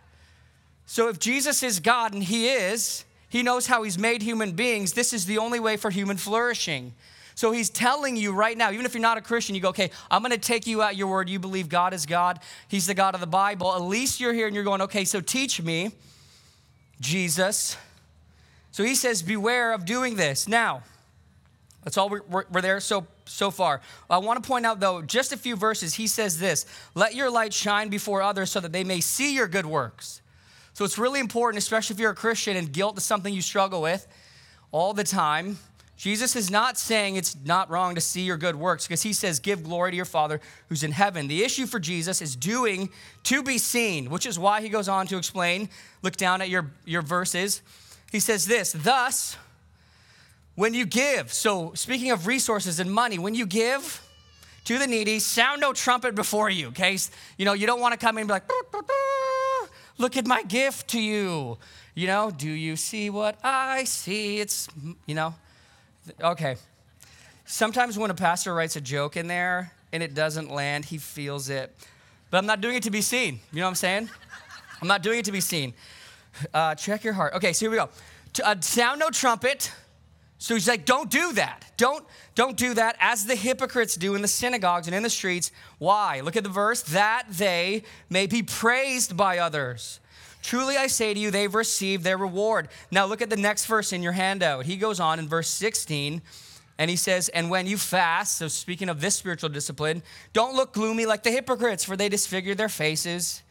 So 0.87 1.09
if 1.09 1.19
Jesus 1.19 1.63
is 1.63 1.81
God, 1.81 2.13
and 2.13 2.23
he 2.23 2.49
is, 2.49 3.05
he 3.31 3.43
knows 3.43 3.67
how 3.67 3.83
he's 3.83 3.99
made 3.99 4.23
human 4.23 4.53
beings, 4.53 4.93
this 4.93 5.13
is 5.13 5.25
the 5.25 5.39
only 5.39 5.59
way 5.59 5.77
for 5.77 5.91
human 5.91 6.19
flourishing. 6.19 6.93
So 7.35 7.53
he's 7.53 7.71
telling 7.71 8.17
you 8.17 8.33
right 8.33 8.57
now, 8.57 8.71
even 8.71 8.85
if 8.85 8.95
you're 8.95 9.01
not 9.01 9.17
a 9.17 9.23
Christian, 9.23 9.55
you 9.55 9.61
go, 9.63 9.71
okay, 9.71 9.91
I'm 10.11 10.23
going 10.23 10.33
to 10.33 10.39
take 10.39 10.67
you 10.67 10.83
at 10.83 10.95
your 10.95 11.07
word. 11.07 11.29
You 11.29 11.39
believe 11.39 11.69
God 11.69 11.95
is 11.95 12.05
God, 12.05 12.39
he's 12.69 12.87
the 12.87 12.95
God 12.95 13.15
of 13.15 13.21
the 13.21 13.27
Bible. 13.27 13.75
At 13.75 13.83
least 13.83 14.21
you're 14.21 14.35
here 14.35 14.47
and 14.47 14.55
you're 14.55 14.65
going, 14.65 14.83
okay, 14.83 15.05
so 15.05 15.21
teach 15.21 15.63
me, 15.63 15.93
Jesus. 17.01 17.79
So 18.73 18.85
he 18.85 18.95
says, 18.95 19.23
beware 19.23 19.73
of 19.73 19.87
doing 19.87 20.17
this. 20.17 20.47
Now, 20.47 20.83
that's 21.83 21.97
all 21.97 22.11
we're, 22.11 22.23
we're, 22.29 22.45
we're 22.53 22.61
there 22.61 22.81
so, 22.81 23.07
so 23.29 23.51
far. 23.51 23.81
I 24.09 24.19
want 24.19 24.43
to 24.43 24.47
point 24.47 24.67
out, 24.67 24.81
though, 24.81 25.03
just 25.03 25.33
a 25.33 25.37
few 25.37 25.57
verses. 25.57 25.95
He 25.95 26.07
says 26.07 26.39
this 26.39 26.67
Let 26.95 27.15
your 27.15 27.31
light 27.31 27.53
shine 27.53 27.89
before 27.89 28.23
others 28.23 28.51
so 28.51 28.61
that 28.61 28.73
they 28.73 28.85
may 28.85 29.01
see 29.01 29.35
your 29.35 29.49
good 29.49 29.67
works. 29.67 30.23
So 30.75 30.85
it's 30.85 30.99
really 30.99 31.21
important, 31.21 31.63
especially 31.63 31.95
if 31.95 32.01
you're 32.01 32.13
a 32.13 32.17
Christian 32.17 32.57
and 32.57 32.73
guilt 32.73 32.97
is 32.99 33.05
something 33.05 33.35
you 33.35 33.43
struggle 33.43 33.83
with 33.83 34.07
all 34.71 34.93
the 34.93 35.05
time. 35.05 35.59
Jesus 35.97 36.37
is 36.37 36.49
not 36.49 36.79
saying 36.79 37.17
it's 37.17 37.37
not 37.45 37.69
wrong 37.69 37.97
to 37.97 38.01
see 38.01 38.21
your 38.21 38.37
good 38.37 38.55
works 38.55 38.87
because 38.87 39.03
he 39.03 39.13
says, 39.13 39.41
Give 39.41 39.65
glory 39.65 39.91
to 39.91 39.97
your 39.97 40.05
Father 40.05 40.41
who's 40.69 40.85
in 40.85 40.93
heaven. 40.93 41.27
The 41.27 41.43
issue 41.43 41.67
for 41.67 41.81
Jesus 41.81 42.23
is 42.23 42.37
doing 42.37 42.91
to 43.25 43.43
be 43.43 43.59
seen, 43.59 44.09
which 44.09 44.25
is 44.25 44.39
why 44.39 44.61
he 44.61 44.69
goes 44.69 44.89
on 44.89 45.09
to 45.09 45.17
explain. 45.17 45.69
Look 46.03 46.17
down 46.17 46.41
at 46.41 46.49
your, 46.49 46.71
your 46.85 47.03
verses. 47.03 47.63
He 48.13 48.21
says 48.21 48.47
this, 48.47 48.73
Thus, 48.73 49.37
when 50.59 50.75
you 50.75 50.87
give, 50.87 51.33
so 51.33 51.73
speaking 51.75 52.11
of 52.11 52.27
resources 52.27 52.81
and 52.81 52.93
money, 52.93 53.17
when 53.17 53.33
you 53.33 53.47
give 53.47 54.05
to 54.65 54.77
the 54.77 54.89
needy, 54.89 55.21
sound 55.21 55.61
no 55.61 55.73
trumpet 55.73 56.17
before 56.17 56.51
you, 56.51 56.67
okay? 56.71 56.99
You 57.37 57.45
know, 57.45 57.53
you 57.53 57.65
don't 57.65 57.81
want 57.81 57.93
to 57.93 57.97
come 57.97 58.19
in 58.19 58.23
and 58.23 58.29
be 58.29 58.33
like, 58.33 58.51
look 59.99 60.17
at 60.17 60.27
my 60.27 60.43
gift 60.43 60.89
to 60.89 61.01
you. 61.01 61.59
You 61.95 62.09
know, 62.09 62.33
do 62.33 62.49
you 62.49 62.75
see 62.75 63.09
what 63.09 63.39
I 63.45 63.85
see? 63.85 64.41
It's, 64.41 64.67
you 65.07 65.15
know, 65.15 65.33
okay. 66.21 66.57
Sometimes 67.47 67.97
when 67.97 68.11
a 68.11 68.15
pastor 68.15 68.53
writes 68.53 68.75
a 68.75 68.81
joke 68.81 69.17
in 69.17 69.29
there 69.29 69.71
and 69.93 70.03
it 70.03 70.13
doesn't 70.13 70.51
land, 70.51 70.87
he 70.87 70.99
feels 70.99 71.51
it. 71.51 71.73
But 72.33 72.39
I'm 72.39 72.47
not 72.47 72.61
doing 72.61 72.75
it 72.75 72.83
to 72.83 72.91
be 72.91 73.01
seen. 73.01 73.39
You 73.53 73.61
know 73.61 73.67
what 73.67 73.69
I'm 73.69 73.75
saying? 73.77 74.11
I'm 74.83 74.89
not 74.89 75.05
doing 75.05 75.21
it 75.21 75.25
to 75.27 75.33
be 75.33 75.41
seen. 75.41 75.73
Uh, 76.53 76.75
check 76.75 77.05
your 77.05 77.13
heart. 77.13 77.35
Okay, 77.35 77.53
so 77.53 77.61
here 77.61 77.71
we 77.71 77.77
go. 77.77 77.89
Uh, 78.43 78.57
sound 78.61 78.99
no 78.99 79.11
trumpet. 79.11 79.71
So 80.39 80.55
he's 80.55 80.69
like, 80.69 80.85
don't 80.85 81.11
do 81.11 81.33
that. 81.33 81.65
Don't, 81.77 82.05
don't 82.37 82.57
do 82.57 82.73
that 82.75 82.97
as 83.01 83.27
the 83.27 83.35
hypocrites 83.35 83.97
do 83.97 84.15
in 84.15 84.23
the 84.23 84.29
synagogues 84.29 84.87
and 84.87 84.95
in 84.95 85.03
the 85.03 85.11
streets. 85.11 85.51
Why? 85.79 86.21
Look 86.21 86.37
at 86.37 86.45
the 86.45 86.49
verse 86.49 86.83
that 86.83 87.27
they 87.29 87.83
may 88.09 88.27
be 88.27 88.45
praised 88.45 89.17
by 89.17 89.39
others. 89.39 89.99
Truly 90.41 90.77
I 90.77 90.87
say 90.87 91.13
to 91.13 91.19
you, 91.19 91.33
they've 91.33 91.53
received 91.53 92.05
their 92.05 92.17
reward. 92.17 92.69
Now 92.93 93.07
look 93.07 93.21
at 93.21 93.31
the 93.31 93.37
next 93.37 93.67
verse 93.67 93.93
in 93.93 94.03
your 94.03 94.13
handout. 94.13 94.65
He 94.65 94.77
goes 94.77 95.01
on 95.01 95.19
in 95.19 95.27
verse 95.27 95.49
16 95.49 96.23
and 96.79 96.89
he 96.89 96.97
says, 96.97 97.29
And 97.31 97.51
when 97.51 97.67
you 97.67 97.77
fast, 97.77 98.39
so 98.39 98.47
speaking 98.47 98.89
of 98.89 99.01
this 99.01 99.17
spiritual 99.17 99.51
discipline, 99.51 100.05
don't 100.33 100.55
look 100.55 100.73
gloomy 100.73 101.05
like 101.05 101.25
the 101.25 101.33
hypocrites, 101.33 101.83
for 101.83 101.97
they 101.97 102.09
disfigure 102.09 102.55
their 102.55 102.69
faces, 102.69 103.43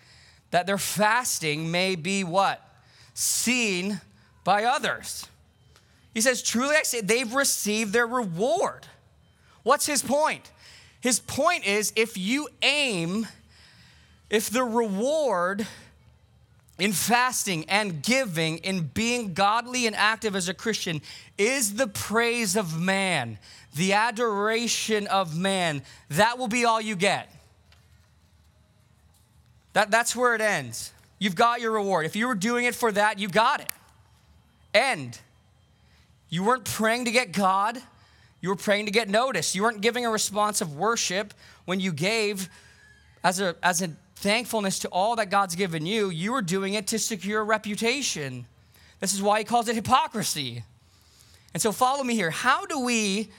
that 0.52 0.66
their 0.66 0.78
fasting 0.78 1.70
may 1.70 1.96
be 1.96 2.24
what? 2.24 2.64
Seen 3.14 4.00
by 4.46 4.64
others. 4.64 5.28
He 6.18 6.22
says, 6.22 6.42
Truly 6.42 6.76
I 6.76 6.82
say, 6.82 7.02
they've 7.02 7.32
received 7.32 7.94
their 7.94 8.08
reward. 8.08 8.88
What's 9.62 9.86
his 9.86 10.02
point? 10.02 10.50
His 11.00 11.20
point 11.20 11.68
is 11.68 11.94
if 11.96 12.18
you 12.18 12.48
aim, 12.64 13.28
if 14.28 14.50
the 14.50 14.64
reward 14.64 15.68
in 16.80 16.92
fasting 16.92 17.66
and 17.70 18.02
giving, 18.02 18.58
in 18.58 18.88
being 18.96 19.36
godly 19.36 19.86
and 19.86 19.96
active 19.96 20.36
as 20.36 20.50
a 20.50 20.56
Christian, 20.56 21.04
is 21.38 21.76
the 21.76 21.86
praise 21.86 22.56
of 22.56 22.82
man, 22.82 23.38
the 23.76 23.94
adoration 23.94 25.06
of 25.06 25.38
man, 25.38 25.84
that 26.10 26.40
will 26.40 26.48
be 26.48 26.66
all 26.66 26.82
you 26.82 26.96
get. 26.96 27.32
That, 29.74 29.92
that's 29.92 30.16
where 30.16 30.34
it 30.34 30.42
ends. 30.42 30.94
You've 31.20 31.36
got 31.36 31.62
your 31.62 31.74
reward. 31.74 32.08
If 32.08 32.16
you 32.16 32.28
were 32.28 32.34
doing 32.34 32.66
it 32.66 32.74
for 32.74 32.92
that, 32.92 33.20
you 33.20 33.28
got 33.28 33.62
it. 33.62 33.70
End. 34.74 35.20
You 36.30 36.44
weren't 36.44 36.66
praying 36.66 37.06
to 37.06 37.12
get 37.12 37.32
God, 37.32 37.82
you 38.42 38.50
were 38.50 38.56
praying 38.56 38.86
to 38.86 38.92
get 38.92 39.10
noticed. 39.10 39.56
You 39.56 39.64
weren't 39.64 39.82
giving 39.82 40.06
a 40.06 40.10
response 40.10 40.62
of 40.62 40.76
worship 40.76 41.34
when 41.66 41.80
you 41.80 41.92
gave 41.92 42.50
as 43.24 43.40
a, 43.40 43.56
as 43.64 43.82
a 43.82 43.90
thankfulness 44.16 44.80
to 44.80 44.88
all 44.90 45.16
that 45.16 45.30
God's 45.30 45.56
given 45.56 45.86
you, 45.86 46.10
you 46.10 46.32
were 46.32 46.42
doing 46.42 46.74
it 46.74 46.88
to 46.88 47.00
secure 47.00 47.42
a 47.42 47.44
reputation. 47.44 48.46
This 49.00 49.14
is 49.14 49.22
why 49.22 49.40
he 49.40 49.46
calls 49.46 49.68
it 49.68 49.76
hypocrisy. 49.76 50.64
And 51.54 51.62
so 51.62 51.72
follow 51.72 52.04
me 52.04 52.16
here. 52.16 52.32
How 52.32 52.66
do 52.66 52.80
we 52.80 53.30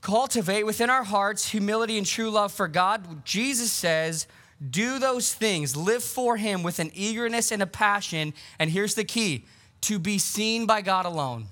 cultivate 0.00 0.64
within 0.64 0.90
our 0.90 1.04
hearts 1.04 1.48
humility 1.48 1.98
and 1.98 2.06
true 2.06 2.30
love 2.30 2.52
for 2.52 2.68
God? 2.68 3.24
Jesus 3.24 3.72
says, 3.72 4.26
do 4.70 4.98
those 4.98 5.32
things, 5.32 5.76
live 5.76 6.02
for 6.02 6.36
him 6.36 6.62
with 6.62 6.78
an 6.78 6.90
eagerness 6.94 7.50
and 7.50 7.62
a 7.62 7.66
passion. 7.66 8.34
And 8.58 8.70
here's 8.70 8.94
the 8.94 9.04
key 9.04 9.44
to 9.82 9.98
be 9.98 10.18
seen 10.18 10.66
by 10.66 10.80
God 10.80 11.06
alone. 11.06 11.46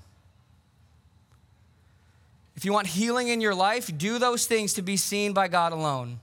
If 2.57 2.65
you 2.65 2.73
want 2.73 2.87
healing 2.87 3.27
in 3.27 3.39
your 3.39 3.53
life, 3.53 3.95
do 3.95 4.17
those 4.17 4.47
things 4.47 4.73
to 4.73 4.81
be 4.81 4.97
seen 4.97 5.31
by 5.31 5.47
God 5.47 5.73
alone. 5.73 6.19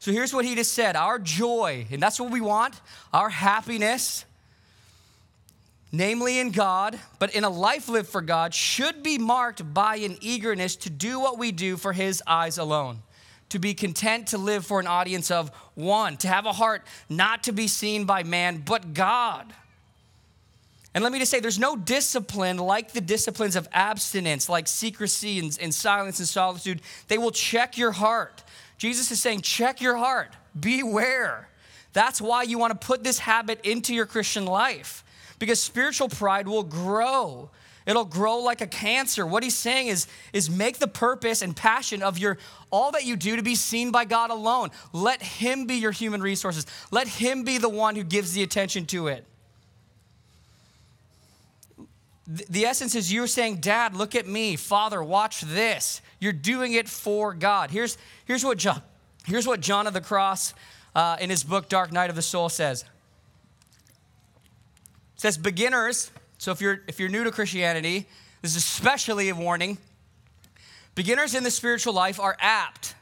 So 0.00 0.10
here's 0.10 0.34
what 0.34 0.44
he 0.44 0.56
just 0.56 0.72
said 0.72 0.96
our 0.96 1.20
joy, 1.20 1.86
and 1.92 2.02
that's 2.02 2.18
what 2.18 2.32
we 2.32 2.40
want, 2.40 2.74
our 3.12 3.28
happiness, 3.28 4.24
namely 5.92 6.40
in 6.40 6.50
God, 6.50 6.98
but 7.20 7.32
in 7.36 7.44
a 7.44 7.48
life 7.48 7.88
lived 7.88 8.08
for 8.08 8.20
God, 8.20 8.52
should 8.52 9.04
be 9.04 9.18
marked 9.18 9.72
by 9.72 9.96
an 9.96 10.18
eagerness 10.20 10.74
to 10.76 10.90
do 10.90 11.20
what 11.20 11.38
we 11.38 11.52
do 11.52 11.76
for 11.76 11.92
his 11.92 12.20
eyes 12.26 12.58
alone. 12.58 12.98
To 13.50 13.60
be 13.60 13.74
content 13.74 14.28
to 14.28 14.38
live 14.38 14.66
for 14.66 14.80
an 14.80 14.88
audience 14.88 15.30
of 15.30 15.52
one, 15.76 16.16
to 16.18 16.28
have 16.28 16.46
a 16.46 16.52
heart 16.52 16.82
not 17.08 17.44
to 17.44 17.52
be 17.52 17.68
seen 17.68 18.04
by 18.04 18.24
man, 18.24 18.64
but 18.66 18.94
God. 18.94 19.52
And 20.94 21.02
let 21.02 21.12
me 21.12 21.18
just 21.18 21.30
say, 21.30 21.40
there's 21.40 21.58
no 21.58 21.74
discipline 21.74 22.58
like 22.58 22.92
the 22.92 23.00
disciplines 23.00 23.56
of 23.56 23.66
abstinence, 23.72 24.48
like 24.48 24.68
secrecy 24.68 25.38
and, 25.38 25.56
and 25.60 25.74
silence 25.74 26.18
and 26.18 26.28
solitude. 26.28 26.82
They 27.08 27.16
will 27.16 27.30
check 27.30 27.78
your 27.78 27.92
heart. 27.92 28.42
Jesus 28.76 29.10
is 29.10 29.20
saying, 29.20 29.40
check 29.40 29.80
your 29.80 29.96
heart, 29.96 30.34
beware. 30.58 31.48
That's 31.92 32.20
why 32.20 32.42
you 32.42 32.58
want 32.58 32.78
to 32.78 32.86
put 32.86 33.04
this 33.04 33.18
habit 33.18 33.60
into 33.64 33.94
your 33.94 34.06
Christian 34.06 34.44
life 34.44 35.04
because 35.38 35.60
spiritual 35.60 36.08
pride 36.08 36.46
will 36.46 36.62
grow. 36.62 37.50
It'll 37.86 38.04
grow 38.04 38.38
like 38.38 38.60
a 38.60 38.66
cancer. 38.66 39.26
What 39.26 39.42
he's 39.42 39.56
saying 39.56 39.88
is, 39.88 40.06
is 40.32 40.48
make 40.48 40.78
the 40.78 40.86
purpose 40.86 41.42
and 41.42 41.56
passion 41.56 42.02
of 42.02 42.18
your 42.18 42.38
all 42.70 42.92
that 42.92 43.04
you 43.04 43.16
do 43.16 43.36
to 43.36 43.42
be 43.42 43.54
seen 43.54 43.90
by 43.90 44.04
God 44.04 44.30
alone. 44.30 44.70
Let 44.92 45.20
him 45.22 45.66
be 45.66 45.74
your 45.76 45.90
human 45.90 46.22
resources. 46.22 46.66
Let 46.90 47.08
him 47.08 47.44
be 47.44 47.58
the 47.58 47.68
one 47.68 47.96
who 47.96 48.04
gives 48.04 48.34
the 48.34 48.42
attention 48.42 48.86
to 48.86 49.08
it. 49.08 49.26
The 52.26 52.64
essence 52.64 52.94
is 52.94 53.12
you're 53.12 53.26
saying, 53.26 53.56
Dad, 53.56 53.96
look 53.96 54.14
at 54.14 54.28
me. 54.28 54.54
Father, 54.54 55.02
watch 55.02 55.40
this. 55.40 56.00
You're 56.20 56.32
doing 56.32 56.72
it 56.72 56.88
for 56.88 57.34
God. 57.34 57.70
Here's, 57.72 57.98
here's, 58.26 58.44
what, 58.44 58.58
John, 58.58 58.80
here's 59.26 59.46
what 59.46 59.60
John 59.60 59.88
of 59.88 59.92
the 59.92 60.00
Cross 60.00 60.54
uh, 60.94 61.16
in 61.20 61.30
his 61.30 61.42
book, 61.42 61.68
Dark 61.68 61.90
Night 61.90 62.10
of 62.10 62.16
the 62.16 62.22
Soul, 62.22 62.48
says. 62.48 62.82
It 65.14 65.20
says, 65.20 65.36
Beginners, 65.36 66.12
so 66.38 66.52
if 66.52 66.60
you're, 66.60 66.82
if 66.86 67.00
you're 67.00 67.08
new 67.08 67.24
to 67.24 67.32
Christianity, 67.32 68.06
this 68.40 68.52
is 68.52 68.58
especially 68.58 69.28
a 69.28 69.34
warning. 69.34 69.78
Beginners 70.94 71.34
in 71.34 71.42
the 71.42 71.50
spiritual 71.50 71.92
life 71.92 72.20
are 72.20 72.36
apt 72.38 72.94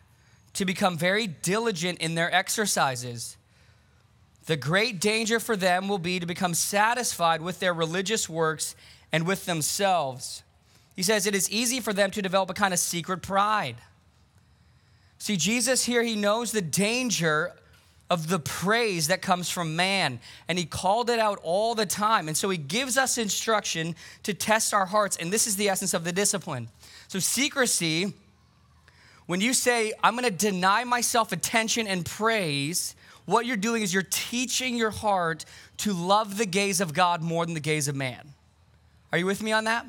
to 0.55 0.65
become 0.65 0.97
very 0.97 1.27
diligent 1.27 1.99
in 1.99 2.15
their 2.15 2.35
exercises. 2.35 3.37
The 4.47 4.57
great 4.57 5.01
danger 5.01 5.39
for 5.39 5.57
them 5.57 5.89
will 5.89 5.99
be 5.99 6.21
to 6.21 6.27
become 6.27 6.55
satisfied 6.55 7.43
with 7.43 7.61
their 7.61 7.75
religious 7.75 8.29
works 8.29 8.75
and 9.13 9.27
with 9.27 9.47
themselves. 9.47 10.43
He 10.97 11.03
says 11.03 11.27
it 11.27 11.35
is 11.35 11.51
easy 11.51 11.81
for 11.81 11.93
them 11.93 12.11
to 12.11 12.23
develop 12.23 12.51
a 12.51 12.55
kind 12.55 12.75
of 12.75 12.81
secret 12.81 13.23
pride. 13.23 13.77
See, 15.19 15.37
Jesus 15.37 15.85
here, 15.85 16.03
he 16.03 16.17
knows 16.17 16.53
the 16.53 16.63
danger 16.63 17.53
of 18.09 18.29
the 18.29 18.41
praise 18.41 19.07
that 19.07 19.23
comes 19.23 19.49
from 19.49 19.77
man, 19.77 20.19
and 20.49 20.59
he 20.59 20.65
called 20.65 21.09
it 21.11 21.21
out 21.21 21.39
all 21.43 21.77
the 21.77 21.87
time. 21.87 22.27
And 22.27 22.37
so 22.37 22.51
he 22.51 22.59
gives 22.59 22.99
us 22.99 23.19
instruction 23.19 23.95
to 24.25 24.35
test 24.35 24.75
our 24.75 24.87
hearts, 24.87 25.17
and 25.17 25.33
this 25.33 25.47
is 25.47 25.57
the 25.57 25.69
essence 25.69 25.95
of 25.95 26.03
the 26.03 26.11
discipline. 26.11 26.69
So, 27.07 27.21
secrecy, 27.21 28.13
when 29.27 29.41
you 29.41 29.53
say, 29.53 29.93
I'm 30.03 30.17
gonna 30.17 30.31
deny 30.31 30.83
myself 30.83 31.31
attention 31.31 31.87
and 31.87 32.05
praise, 32.05 32.97
what 33.27 33.47
you're 33.47 33.57
doing 33.57 33.83
is 33.83 33.95
you're 33.95 34.03
teaching 34.03 34.77
your 34.77 34.91
heart 34.91 35.45
to 35.79 35.93
love 35.93 36.37
the 36.37 36.47
gaze 36.47 36.81
of 36.81 36.93
God 36.93 37.23
more 37.23 37.47
than 37.47 37.55
the 37.55 37.61
gaze 37.61 37.87
of 37.87 37.95
man. 37.95 38.35
Are 39.13 39.19
you 39.19 39.27
with 39.27 39.43
me 39.43 39.53
on 39.53 39.65
that? 39.65 39.87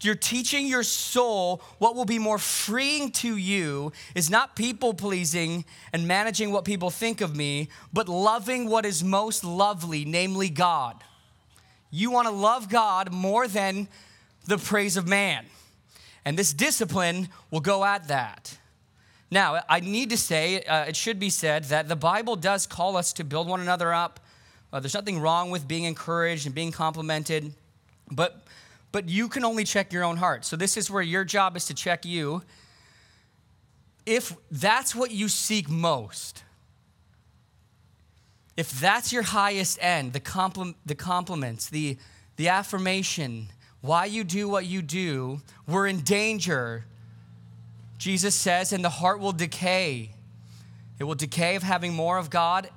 You're 0.00 0.14
teaching 0.14 0.66
your 0.66 0.82
soul 0.82 1.62
what 1.78 1.94
will 1.94 2.04
be 2.04 2.18
more 2.18 2.38
freeing 2.38 3.10
to 3.12 3.36
you 3.36 3.92
is 4.14 4.28
not 4.28 4.54
people 4.54 4.92
pleasing 4.92 5.64
and 5.92 6.06
managing 6.06 6.52
what 6.52 6.64
people 6.64 6.90
think 6.90 7.22
of 7.22 7.34
me, 7.34 7.68
but 7.92 8.08
loving 8.08 8.68
what 8.68 8.84
is 8.84 9.02
most 9.02 9.44
lovely, 9.44 10.04
namely 10.04 10.50
God. 10.50 11.02
You 11.90 12.10
want 12.10 12.28
to 12.28 12.34
love 12.34 12.68
God 12.68 13.12
more 13.12 13.48
than 13.48 13.88
the 14.46 14.58
praise 14.58 14.96
of 14.96 15.06
man. 15.06 15.46
And 16.24 16.38
this 16.38 16.52
discipline 16.52 17.28
will 17.50 17.60
go 17.60 17.84
at 17.84 18.08
that. 18.08 18.58
Now, 19.30 19.62
I 19.68 19.80
need 19.80 20.10
to 20.10 20.18
say, 20.18 20.62
uh, 20.62 20.84
it 20.84 20.96
should 20.96 21.18
be 21.18 21.30
said 21.30 21.64
that 21.64 21.88
the 21.88 21.96
Bible 21.96 22.36
does 22.36 22.66
call 22.66 22.96
us 22.96 23.12
to 23.14 23.24
build 23.24 23.48
one 23.48 23.60
another 23.60 23.92
up. 23.92 24.20
Uh, 24.72 24.80
there's 24.80 24.94
nothing 24.94 25.20
wrong 25.20 25.50
with 25.50 25.66
being 25.66 25.84
encouraged 25.84 26.46
and 26.46 26.54
being 26.54 26.72
complimented. 26.72 27.54
But 28.10 28.44
but 28.94 29.08
you 29.08 29.26
can 29.26 29.44
only 29.44 29.64
check 29.64 29.92
your 29.92 30.04
own 30.04 30.18
heart. 30.18 30.44
So 30.44 30.54
this 30.54 30.76
is 30.76 30.88
where 30.88 31.02
your 31.02 31.24
job 31.24 31.56
is 31.56 31.66
to 31.66 31.74
check 31.74 32.04
you. 32.04 32.42
If 34.06 34.36
that's 34.52 34.94
what 34.94 35.10
you 35.10 35.28
seek 35.28 35.68
most, 35.68 36.44
if 38.56 38.70
that's 38.70 39.12
your 39.12 39.24
highest 39.24 39.80
end, 39.82 40.12
the, 40.12 40.20
compl- 40.20 40.76
the 40.86 40.94
compliments, 40.94 41.68
the, 41.68 41.96
the 42.36 42.46
affirmation, 42.46 43.48
why 43.80 44.04
you 44.04 44.22
do 44.22 44.48
what 44.48 44.64
you 44.64 44.80
do, 44.80 45.40
we're 45.66 45.88
in 45.88 46.02
danger. 46.02 46.84
Jesus 47.98 48.36
says, 48.36 48.72
and 48.72 48.84
the 48.84 48.90
heart 48.90 49.18
will 49.18 49.32
decay. 49.32 50.10
It 51.00 51.04
will 51.04 51.16
decay 51.16 51.56
of 51.56 51.64
having 51.64 51.94
more 51.94 52.16
of 52.16 52.30
God, 52.30 52.68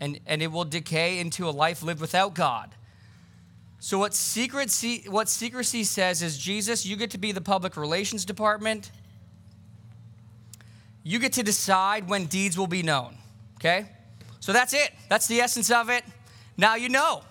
and, 0.00 0.18
and 0.26 0.42
it 0.42 0.50
will 0.50 0.64
decay 0.64 1.20
into 1.20 1.48
a 1.48 1.50
life 1.50 1.84
lived 1.84 2.00
without 2.00 2.34
God. 2.34 2.72
So 3.86 4.00
what 4.00 4.14
secrecy, 4.14 5.04
what 5.06 5.28
secrecy 5.28 5.84
says 5.84 6.20
is 6.20 6.36
Jesus, 6.36 6.84
you 6.84 6.96
get 6.96 7.12
to 7.12 7.18
be 7.18 7.30
the 7.30 7.40
public 7.40 7.76
relations 7.76 8.24
department. 8.24 8.90
You 11.04 11.20
get 11.20 11.34
to 11.34 11.44
decide 11.44 12.08
when 12.08 12.26
deeds 12.26 12.58
will 12.58 12.66
be 12.66 12.82
known. 12.82 13.16
Okay? 13.60 13.86
So 14.40 14.52
that's 14.52 14.74
it. 14.74 14.90
That's 15.08 15.28
the 15.28 15.38
essence 15.38 15.70
of 15.70 15.88
it. 15.88 16.02
Now 16.56 16.74
you 16.74 16.88
know. 16.88 17.22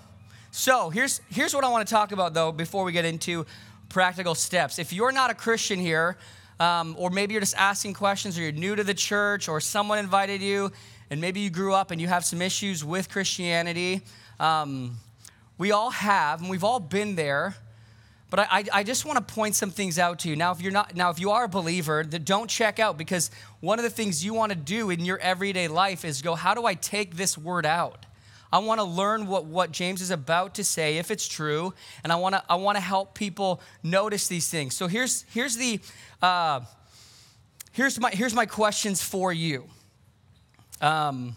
So 0.52 0.90
here's 0.90 1.20
here's 1.30 1.54
what 1.54 1.66
I 1.66 1.68
want 1.68 1.86
to 1.86 1.94
talk 1.94 2.14
about 2.14 2.34
though 2.34 2.54
before 2.54 2.86
we 2.86 2.94
get 2.94 3.04
into 3.04 3.46
practical 3.90 4.34
steps. 4.34 4.80
If 4.80 4.94
you're 4.94 5.12
not 5.12 5.30
a 5.30 5.36
Christian 5.36 5.78
here, 5.78 6.16
um, 6.62 6.96
or 6.98 7.10
maybe 7.10 7.34
you're 7.34 7.42
just 7.42 7.58
asking 7.58 7.96
questions, 7.96 8.40
or 8.40 8.44
you're 8.44 8.54
new 8.54 8.78
to 8.78 8.84
the 8.86 8.94
church, 8.94 9.50
or 9.50 9.60
someone 9.60 10.00
invited 10.00 10.42
you, 10.42 10.72
and 11.10 11.20
maybe 11.20 11.42
you 11.42 11.50
grew 11.50 11.74
up 11.74 11.92
and 11.92 12.00
you 12.00 12.08
have 12.08 12.24
some 12.24 12.42
issues 12.42 12.82
with 12.82 13.10
Christianity. 13.10 14.04
Um, 14.40 14.96
we 15.58 15.72
all 15.72 15.92
have, 15.92 16.42
and 16.42 16.50
we've 16.50 16.64
all 16.64 16.80
been 16.80 17.16
there. 17.16 17.56
But 18.30 18.48
I, 18.52 18.66
I, 18.74 18.84
just 18.84 19.06
want 19.06 19.26
to 19.26 19.34
point 19.34 19.56
some 19.56 19.70
things 19.70 20.00
out 20.00 20.20
to 20.20 20.30
you. 20.30 20.36
Now, 20.36 20.52
if 20.52 20.62
you're 20.62 20.72
not, 20.72 20.96
now 20.96 21.10
if 21.10 21.20
you 21.20 21.32
are 21.32 21.46
a 21.46 21.48
believer, 21.48 22.04
don't 22.04 22.50
check 22.50 22.80
out 22.80 22.98
because 22.98 23.32
one 23.62 23.80
of 23.80 23.84
the 23.84 23.90
things 23.90 24.26
you 24.26 24.34
want 24.34 24.52
to 24.52 24.58
do 24.58 24.90
in 24.90 25.06
your 25.06 25.20
everyday 25.20 25.68
life 25.68 26.04
is 26.04 26.22
go, 26.22 26.36
how 26.36 26.54
do 26.54 26.66
I 26.66 26.74
take 26.74 27.16
this 27.16 27.38
word 27.38 27.66
out? 27.66 28.06
I 28.52 28.60
want 28.60 28.80
to 28.80 28.84
learn 28.84 29.28
what, 29.28 29.46
what 29.46 29.72
James 29.72 30.02
is 30.02 30.12
about 30.12 30.56
to 30.56 30.64
say, 30.64 30.98
if 30.98 31.12
it's 31.12 31.28
true, 31.28 31.74
and 32.04 32.12
I 32.12 32.16
want 32.16 32.36
to 32.36 32.44
I 32.50 32.56
want 32.56 32.78
to 32.78 32.82
help 32.82 33.14
people 33.14 33.62
notice 33.84 34.28
these 34.28 34.50
things. 34.50 34.76
So 34.76 34.88
here's 34.88 35.24
here's 35.34 35.58
the 35.58 35.80
uh, 36.22 36.62
here's 37.72 38.00
my 38.00 38.12
here's 38.12 38.34
my 38.34 38.46
questions 38.46 39.04
for 39.04 39.34
you. 39.34 39.66
Um, 40.82 41.36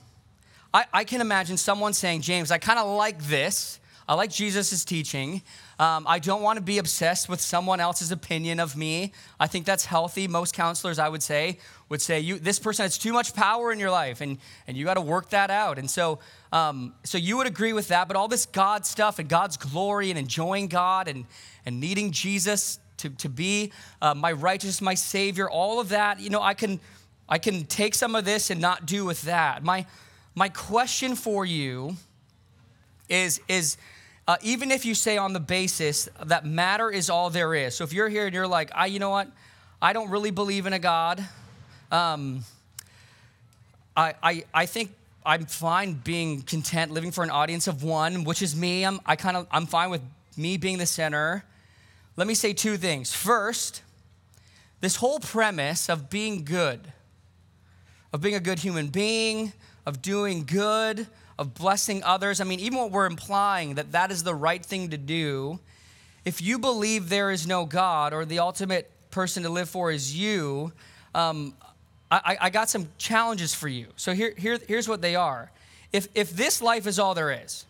I, 0.73 0.85
I 0.93 1.05
can 1.05 1.21
imagine 1.21 1.57
someone 1.57 1.93
saying, 1.93 2.21
James, 2.21 2.51
I 2.51 2.59
kind 2.59 2.79
of 2.79 2.87
like 2.97 3.23
this. 3.25 3.81
I 4.09 4.15
like 4.15 4.31
Jesus' 4.31 4.87
teaching. 4.87 5.43
Um, 5.79 6.07
I 6.09 6.19
don't 6.19 6.41
want 6.41 6.57
to 6.57 6.63
be 6.63 6.79
obsessed 6.79 7.29
with 7.29 7.43
someone 7.43 7.79
else's 7.79 8.11
opinion 8.11 8.59
of 8.59 8.75
me. 8.75 9.13
I 9.39 9.47
think 9.47 9.67
that's 9.67 9.85
healthy. 9.85 10.27
Most 10.27 10.55
counselors, 10.55 10.99
I 10.99 11.11
would 11.11 11.23
say, 11.23 11.59
would 11.91 12.01
say, 12.01 12.19
you, 12.19 12.39
this 12.39 12.59
person 12.59 12.85
has 12.85 12.97
too 12.97 13.13
much 13.13 13.35
power 13.35 13.71
in 13.71 13.79
your 13.79 13.91
life, 13.91 14.23
and, 14.23 14.39
and 14.67 14.79
you 14.79 14.87
got 14.87 14.95
to 14.95 15.03
work 15.03 15.29
that 15.31 15.51
out. 15.51 15.79
And 15.79 15.91
so, 15.91 16.21
um, 16.53 16.95
so 17.05 17.19
you 17.19 17.37
would 17.37 17.47
agree 17.47 17.75
with 17.75 17.89
that. 17.89 18.09
But 18.09 18.17
all 18.17 18.29
this 18.29 18.47
God 18.47 18.87
stuff 18.87 19.19
and 19.19 19.29
God's 19.29 19.59
glory 19.59 20.09
and 20.09 20.19
enjoying 20.19 20.69
God 20.69 21.07
and, 21.07 21.27
and 21.67 21.79
needing 21.79 22.11
Jesus 22.11 22.79
to, 22.97 23.11
to 23.11 23.29
be 23.29 23.73
uh, 24.01 24.15
my 24.15 24.33
righteous, 24.33 24.81
my 24.81 24.95
Savior, 24.95 25.51
all 25.51 25.81
of 25.81 25.91
that, 25.91 26.19
you 26.19 26.31
know, 26.31 26.41
I 26.41 26.55
can, 26.55 26.81
I 27.29 27.37
can 27.37 27.67
take 27.67 27.95
some 27.95 28.15
of 28.15 28.25
this 28.25 28.49
and 28.49 28.59
not 28.59 28.87
do 28.87 29.05
with 29.05 29.21
that. 29.23 29.63
My, 29.63 29.85
my 30.35 30.49
question 30.49 31.15
for 31.15 31.45
you 31.45 31.97
is, 33.11 33.41
is 33.49 33.77
uh, 34.29 34.37
even 34.43 34.71
if 34.71 34.85
you 34.85 34.95
say 34.95 35.17
on 35.17 35.33
the 35.33 35.41
basis 35.41 36.07
that 36.27 36.45
matter 36.45 36.91
is 36.91 37.09
all 37.09 37.31
there 37.31 37.55
is. 37.55 37.75
So 37.75 37.83
if 37.83 37.95
you're 37.95 38.11
here 38.11 38.27
and 38.27 38.35
you're 38.35 38.47
like, 38.47 38.71
I, 38.75 38.85
you 38.85 38.99
know 38.99 39.09
what, 39.09 39.29
I 39.81 39.95
don't 39.95 40.11
really 40.11 40.31
believe 40.31 40.67
in 40.67 40.75
a 40.75 40.79
God. 40.79 41.25
Um, 41.91 42.45
I, 43.97 44.15
I, 44.23 44.45
I 44.53 44.67
think 44.67 44.93
I'm 45.25 45.47
fine 45.47 45.95
being 45.95 46.43
content 46.43 46.93
living 46.93 47.11
for 47.11 47.25
an 47.25 47.31
audience 47.31 47.69
of 47.69 47.83
one, 47.83 48.25
which 48.25 48.43
is 48.43 48.55
me. 48.55 48.85
I'm, 48.85 49.01
I 49.07 49.17
kind 49.17 49.35
of, 49.35 49.47
I'm 49.51 49.65
fine 49.65 49.89
with 49.89 50.03
me 50.37 50.59
being 50.59 50.77
the 50.77 50.87
center. 50.87 51.43
Let 52.17 52.27
me 52.27 52.35
say 52.35 52.53
two 52.53 52.77
things. 52.77 53.15
First, 53.15 53.81
this 54.83 54.97
whole 54.97 55.21
premise 55.21 55.89
of 55.89 56.11
being 56.11 56.45
good, 56.45 56.81
of 58.13 58.21
being 58.21 58.35
a 58.35 58.41
good 58.41 58.59
human 58.59 58.89
being, 58.89 59.55
of 59.87 60.03
doing 60.03 60.45
good, 60.45 61.07
of 61.39 61.55
blessing 61.55 62.03
others. 62.03 62.41
I 62.41 62.45
mean, 62.45 62.61
even 62.61 62.79
what 62.79 62.91
we're 62.91 63.07
implying 63.07 63.75
that 63.77 63.93
that 63.93 64.11
is 64.11 64.25
the 64.25 64.35
right 64.35 64.65
thing 64.65 64.91
to 64.91 64.99
do, 64.99 65.61
if 66.25 66.43
you 66.43 66.59
believe 66.59 67.09
there 67.09 67.31
is 67.31 67.47
no 67.47 67.65
God 67.65 68.13
or 68.13 68.25
the 68.25 68.41
ultimate 68.41 68.91
person 69.11 69.45
to 69.45 69.49
live 69.49 69.69
for 69.69 69.91
is 69.91 70.17
you, 70.17 70.73
um, 71.15 71.55
I, 72.11 72.37
I, 72.41 72.51
got 72.51 72.71
some 72.71 72.89
challenges 72.97 73.55
for 73.55 73.69
you. 73.69 73.87
So 73.97 74.15
here, 74.15 74.33
here, 74.37 74.59
here's 74.67 74.89
what 74.89 75.03
they 75.03 75.15
are. 75.15 75.51
If, 75.93 76.09
if 76.15 76.31
this 76.31 76.63
life 76.63 76.87
is 76.87 76.99
all 76.99 77.15
there 77.15 77.31
is, 77.31 77.67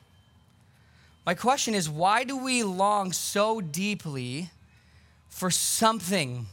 my 1.27 1.35
question 1.35 1.75
is 1.75 1.91
why 1.91 2.25
do 2.25 2.37
we 2.37 2.63
long 2.63 3.13
so 3.13 3.61
deeply 3.61 4.51
for 5.29 5.51
something 5.51 6.47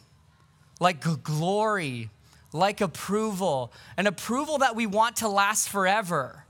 like 0.80 1.02
glory, 1.24 2.10
like 2.54 2.82
approval, 2.82 3.72
an 3.98 4.08
approval 4.08 4.60
that 4.60 4.76
we 4.76 4.86
want 4.86 5.18
to 5.18 5.28
last 5.28 5.70
forever? 5.70 6.45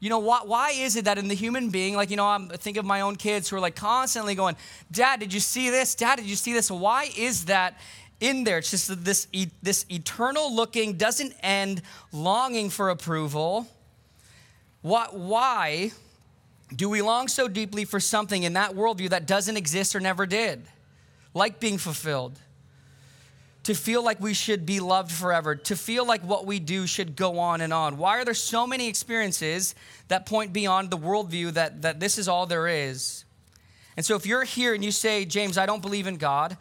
You 0.00 0.08
know, 0.08 0.18
why, 0.18 0.40
why 0.44 0.70
is 0.70 0.96
it 0.96 1.04
that 1.04 1.18
in 1.18 1.28
the 1.28 1.34
human 1.34 1.68
being, 1.68 1.94
like, 1.94 2.10
you 2.10 2.16
know, 2.16 2.26
I'm, 2.26 2.50
I 2.50 2.56
think 2.56 2.78
of 2.78 2.86
my 2.86 3.02
own 3.02 3.16
kids 3.16 3.50
who 3.50 3.56
are 3.56 3.60
like 3.60 3.76
constantly 3.76 4.34
going, 4.34 4.56
Dad, 4.90 5.20
did 5.20 5.32
you 5.32 5.40
see 5.40 5.68
this? 5.68 5.94
Dad, 5.94 6.16
did 6.16 6.24
you 6.24 6.36
see 6.36 6.54
this? 6.54 6.70
Why 6.70 7.10
is 7.16 7.44
that 7.44 7.78
in 8.18 8.44
there? 8.44 8.58
It's 8.58 8.70
just 8.70 9.04
this, 9.04 9.28
this 9.62 9.84
eternal 9.90 10.54
looking, 10.54 10.94
doesn't 10.94 11.34
end, 11.42 11.82
longing 12.12 12.70
for 12.70 12.88
approval. 12.88 13.68
Why, 14.80 15.06
why 15.10 15.92
do 16.74 16.88
we 16.88 17.02
long 17.02 17.28
so 17.28 17.46
deeply 17.46 17.84
for 17.84 18.00
something 18.00 18.42
in 18.42 18.54
that 18.54 18.72
worldview 18.72 19.10
that 19.10 19.26
doesn't 19.26 19.58
exist 19.58 19.94
or 19.94 20.00
never 20.00 20.24
did? 20.24 20.62
Like 21.34 21.60
being 21.60 21.76
fulfilled 21.76 22.38
to 23.64 23.74
feel 23.74 24.02
like 24.02 24.20
we 24.20 24.32
should 24.32 24.64
be 24.64 24.80
loved 24.80 25.12
forever, 25.12 25.54
to 25.54 25.76
feel 25.76 26.06
like 26.06 26.22
what 26.22 26.46
we 26.46 26.58
do 26.58 26.86
should 26.86 27.14
go 27.14 27.38
on 27.38 27.60
and 27.60 27.72
on? 27.72 27.98
Why 27.98 28.18
are 28.18 28.24
there 28.24 28.34
so 28.34 28.66
many 28.66 28.88
experiences 28.88 29.74
that 30.08 30.26
point 30.26 30.52
beyond 30.52 30.90
the 30.90 30.98
worldview 30.98 31.52
that, 31.52 31.82
that 31.82 32.00
this 32.00 32.16
is 32.16 32.28
all 32.28 32.46
there 32.46 32.68
is? 32.68 33.24
And 33.96 34.06
so, 34.06 34.16
if 34.16 34.24
you're 34.24 34.44
here 34.44 34.72
and 34.72 34.84
you 34.84 34.92
say, 34.92 35.24
James, 35.24 35.58
I 35.58 35.66
don't 35.66 35.82
believe 35.82 36.06
in 36.06 36.16
God, 36.16 36.56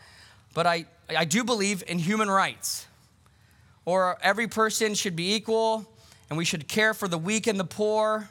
but 0.54 0.68
I, 0.68 0.86
I 1.16 1.26
do 1.26 1.44
believe 1.44 1.84
in 1.88 2.00
human 2.00 2.30
rights, 2.30 2.86
or 3.86 4.18
every 4.22 4.48
person 4.48 4.94
should 4.94 5.16
be 5.16 5.36
equal 5.36 5.88
and 6.30 6.38
we 6.38 6.46
should 6.46 6.68
care 6.68 6.94
for 6.94 7.08
the 7.08 7.18
weak 7.18 7.48
and 7.48 7.60
the 7.60 7.66
poor. 7.66 8.30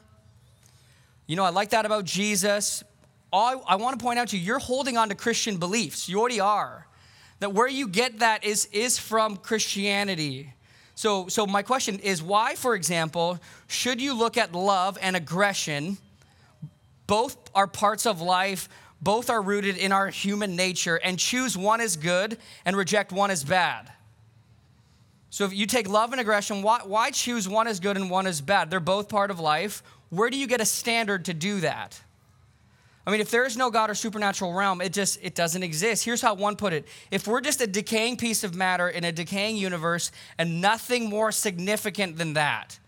You 1.27 1.37
know, 1.37 1.45
I 1.45 1.51
like 1.51 1.71
that 1.71 1.87
about 1.87 2.05
Jesus. 2.05 2.85
All 3.33 3.63
I, 3.67 3.75
I 3.75 3.77
want 3.77 3.99
to 3.99 4.05
point 4.05 4.19
out 4.19 4.29
to 4.29 4.39
you, 4.39 4.45
you're 4.45 4.59
holding 4.59 4.97
on 4.97 5.09
to 5.09 5.15
Christian 5.15 5.57
beliefs. 5.57 6.09
You 6.09 6.21
already 6.21 6.41
are 6.41 6.88
that 7.40 7.53
where 7.53 7.68
you 7.68 7.88
get 7.88 8.18
that 8.20 8.44
is, 8.44 8.66
is 8.72 8.98
from 8.98 9.37
Christianity. 9.37 10.53
So, 10.94 11.29
so 11.29 11.46
my 11.46 11.62
question 11.62 11.98
is 12.01 12.22
why, 12.22 12.57
for 12.57 12.74
example, 12.74 13.38
should 13.68 14.01
you 14.01 14.14
look 14.14 14.37
at 14.37 14.53
love 14.53 14.98
and 15.01 15.14
aggression? 15.14 15.98
Both 17.07 17.37
are 17.55 17.66
parts 17.66 18.05
of 18.05 18.20
life, 18.20 18.68
both 19.01 19.31
are 19.31 19.40
rooted 19.40 19.77
in 19.77 19.92
our 19.92 20.09
human 20.09 20.57
nature, 20.57 20.96
and 20.96 21.18
choose 21.18 21.57
one 21.57 21.81
as 21.81 21.96
good 21.96 22.37
and 22.64 22.77
reject 22.77 23.12
one 23.12 23.31
as 23.31 23.44
bad. 23.44 23.92
So 25.31 25.44
if 25.44 25.55
you 25.55 25.66
take 25.66 25.88
love 25.88 26.11
and 26.12 26.20
aggression, 26.20 26.62
why, 26.62 26.81
why 26.85 27.11
choose 27.11 27.48
one 27.48 27.68
as 27.68 27.81
good 27.81 27.96
and 27.96 28.11
one 28.11 28.27
as 28.27 28.40
bad? 28.40 28.70
They're 28.70 28.81
both 28.81 29.09
part 29.09 29.31
of 29.31 29.38
life. 29.38 29.83
Where 30.11 30.31
do 30.31 30.37
you 30.37 30.46
get 30.46 30.61
a 30.61 30.64
standard 30.64 31.27
to 31.27 31.35
do 31.35 31.61
that? 31.61 32.01
I 33.07 33.11
mean, 33.11 33.21
if 33.21 33.31
there 33.31 33.47
is 33.47 33.57
no 33.57 33.71
God 33.71 33.89
or 33.89 33.95
supernatural 33.95 34.53
realm, 34.53 34.81
it 34.81 34.93
just 34.93 35.19
it 35.23 35.35
doesn't 35.35 35.63
exist. 35.63 36.05
Here's 36.05 36.21
how 36.21 36.35
one 36.35 36.57
put 36.57 36.73
it. 36.73 36.87
If 37.11 37.27
we're 37.27 37.41
just 37.41 37.61
a 37.61 37.67
decaying 37.67 38.19
piece 38.19 38.45
of 38.45 38.55
matter 38.55 38.89
in 38.89 39.05
a 39.05 39.13
decaying 39.13 39.57
universe 39.57 40.13
and 40.37 40.61
nothing 40.61 41.09
more 41.09 41.33
significant 41.33 42.19
than 42.19 42.35
that, 42.35 42.79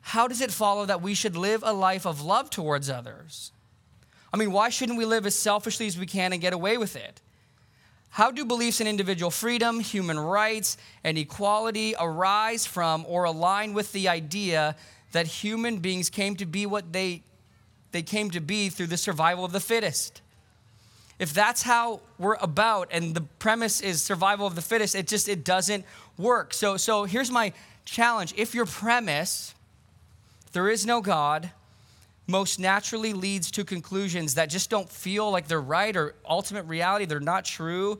how 0.00 0.28
does 0.28 0.40
it 0.40 0.52
follow 0.52 0.86
that 0.86 1.02
we 1.02 1.14
should 1.14 1.36
live 1.36 1.64
a 1.66 1.72
life 1.72 2.06
of 2.06 2.22
love 2.22 2.50
towards 2.50 2.88
others? 2.88 3.50
I 4.32 4.36
mean, 4.36 4.52
why 4.52 4.68
shouldn't 4.68 4.98
we 4.98 5.04
live 5.04 5.26
as 5.26 5.34
selfishly 5.34 5.86
as 5.88 5.98
we 5.98 6.06
can 6.06 6.32
and 6.32 6.40
get 6.40 6.52
away 6.52 6.78
with 6.78 6.94
it? 6.94 7.20
How 8.10 8.30
do 8.30 8.44
beliefs 8.44 8.80
in 8.80 8.86
individual 8.86 9.30
freedom, 9.30 9.80
human 9.80 10.18
rights, 10.18 10.76
and 11.02 11.18
equality 11.18 11.94
arise 11.98 12.64
from 12.64 13.04
or 13.08 13.24
align 13.24 13.74
with 13.74 13.92
the 13.92 14.08
idea 14.08 14.76
that 15.12 15.26
human 15.26 15.78
beings 15.78 16.08
came 16.08 16.36
to 16.36 16.46
be 16.46 16.66
what 16.66 16.92
they 16.92 17.24
they 17.96 18.02
came 18.02 18.30
to 18.32 18.40
be 18.40 18.68
through 18.68 18.88
the 18.88 18.98
survival 18.98 19.42
of 19.42 19.52
the 19.52 19.60
fittest. 19.60 20.20
If 21.18 21.32
that's 21.32 21.62
how 21.62 22.00
we're 22.18 22.36
about 22.42 22.88
and 22.90 23.14
the 23.14 23.22
premise 23.22 23.80
is 23.80 24.02
survival 24.02 24.46
of 24.46 24.54
the 24.54 24.60
fittest, 24.60 24.94
it 24.94 25.06
just 25.06 25.30
it 25.30 25.46
doesn't 25.46 25.86
work. 26.18 26.52
So 26.52 26.76
so 26.76 27.04
here's 27.04 27.30
my 27.30 27.54
challenge. 27.86 28.34
If 28.36 28.54
your 28.54 28.66
premise 28.66 29.54
there 30.52 30.68
is 30.68 30.84
no 30.84 31.00
God, 31.00 31.50
most 32.26 32.60
naturally 32.60 33.14
leads 33.14 33.50
to 33.52 33.64
conclusions 33.64 34.34
that 34.34 34.50
just 34.50 34.68
don't 34.68 34.90
feel 34.90 35.30
like 35.30 35.48
they're 35.48 35.58
right 35.58 35.96
or 35.96 36.14
ultimate 36.28 36.64
reality, 36.64 37.06
they're 37.06 37.18
not 37.18 37.46
true, 37.46 37.98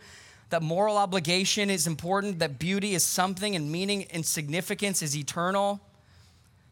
that 0.50 0.62
moral 0.62 0.98
obligation 0.98 1.70
is 1.70 1.86
important, 1.86 2.38
that 2.40 2.58
beauty 2.58 2.94
is 2.94 3.02
something 3.02 3.56
and 3.56 3.72
meaning 3.72 4.04
and 4.10 4.26
significance 4.26 5.00
is 5.00 5.16
eternal, 5.16 5.80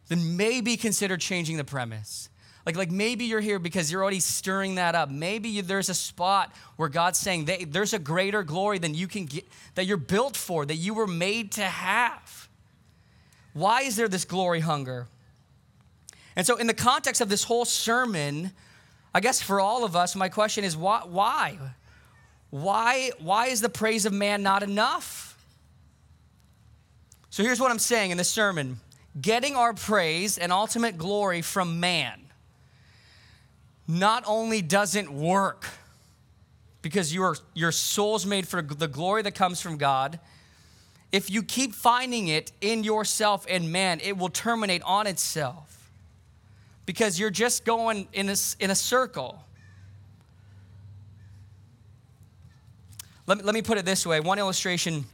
then 0.09 0.37
maybe 0.37 0.77
consider 0.77 1.17
changing 1.17 1.57
the 1.57 1.65
premise. 1.65 2.29
Like, 2.67 2.77
like 2.77 2.91
maybe 2.91 3.27
you're 3.27 3.41
here 3.41 3.59
because 3.59 3.93
you're 3.93 4.03
already 4.03 4.21
stirring 4.21 4.77
that 4.77 4.95
up. 4.95 5.11
Maybe 5.11 5.51
you, 5.51 5.63
there's 5.63 5.89
a 5.89 5.95
spot 5.95 6.53
where 6.77 6.89
God's 6.89 7.19
saying 7.19 7.49
there's 7.69 7.93
a 7.93 7.99
greater 7.99 8.43
glory 8.43 8.79
than 8.79 8.95
you 8.95 9.07
can 9.07 9.27
get, 9.27 9.47
that 9.75 9.85
you're 9.85 9.97
built 9.97 10.37
for, 10.37 10.65
that 10.65 10.77
you 10.77 10.95
were 10.95 11.07
made 11.07 11.53
to 11.53 11.63
have. 11.63 12.49
Why 13.53 13.83
is 13.83 13.97
there 13.97 14.09
this 14.09 14.25
glory 14.25 14.61
hunger? 14.61 15.07
And 16.37 16.47
so, 16.47 16.57
in 16.57 16.67
the 16.67 16.75
context 16.75 17.21
of 17.21 17.29
this 17.29 17.45
whole 17.45 17.65
sermon, 17.65 18.51
I 19.15 19.21
guess 19.21 19.41
for 19.41 19.61
all 19.61 19.85
of 19.85 19.95
us, 19.95 20.17
my 20.17 20.29
question 20.29 20.65
is 20.65 20.77
why? 20.77 21.03
Why? 21.05 21.59
Why, 22.51 23.11
why 23.21 23.47
is 23.47 23.61
the 23.61 23.69
praise 23.69 24.07
of 24.07 24.13
man 24.13 24.43
not 24.43 24.63
enough? 24.63 25.37
So, 27.31 27.43
here's 27.43 27.61
what 27.61 27.71
I'm 27.71 27.79
saying 27.79 28.11
in 28.11 28.17
this 28.17 28.31
sermon 28.31 28.81
getting 29.21 29.55
our 29.55 29.75
praise 29.75 30.39
and 30.39 30.51
ultimate 30.51 30.99
glory 30.99 31.43
from 31.43 31.79
man 31.79 32.24
not 33.87 34.25
only 34.27 34.63
doesn't 34.63 35.13
work 35.13 35.67
because 36.83 37.15
your, 37.15 37.37
your 37.55 37.73
soul's 37.73 38.27
made 38.27 38.47
for 38.47 38.61
the 38.63 38.89
glory 38.89 39.23
that 39.23 39.35
comes 39.35 39.61
from 39.61 39.77
God, 39.77 40.19
if 41.13 41.31
you 41.31 41.43
keep 41.43 41.75
finding 41.75 42.29
it 42.29 42.53
in 42.61 42.85
yourself 42.85 43.47
and 43.49 43.71
man, 43.71 44.01
it 44.03 44.19
will 44.19 44.29
terminate 44.29 44.83
on 44.83 45.07
itself 45.07 45.91
because 46.87 47.19
you're 47.19 47.31
just 47.31 47.65
going 47.65 48.09
in 48.13 48.29
a, 48.29 48.37
in 48.59 48.71
a 48.71 48.75
circle. 48.75 49.45
Let 53.27 53.39
me, 53.39 53.45
let 53.45 53.55
me 53.55 53.63
put 53.63 53.79
it 53.79 53.85
this 53.85 54.07
way 54.07 54.21
one 54.21 54.39
illustration 54.39 55.05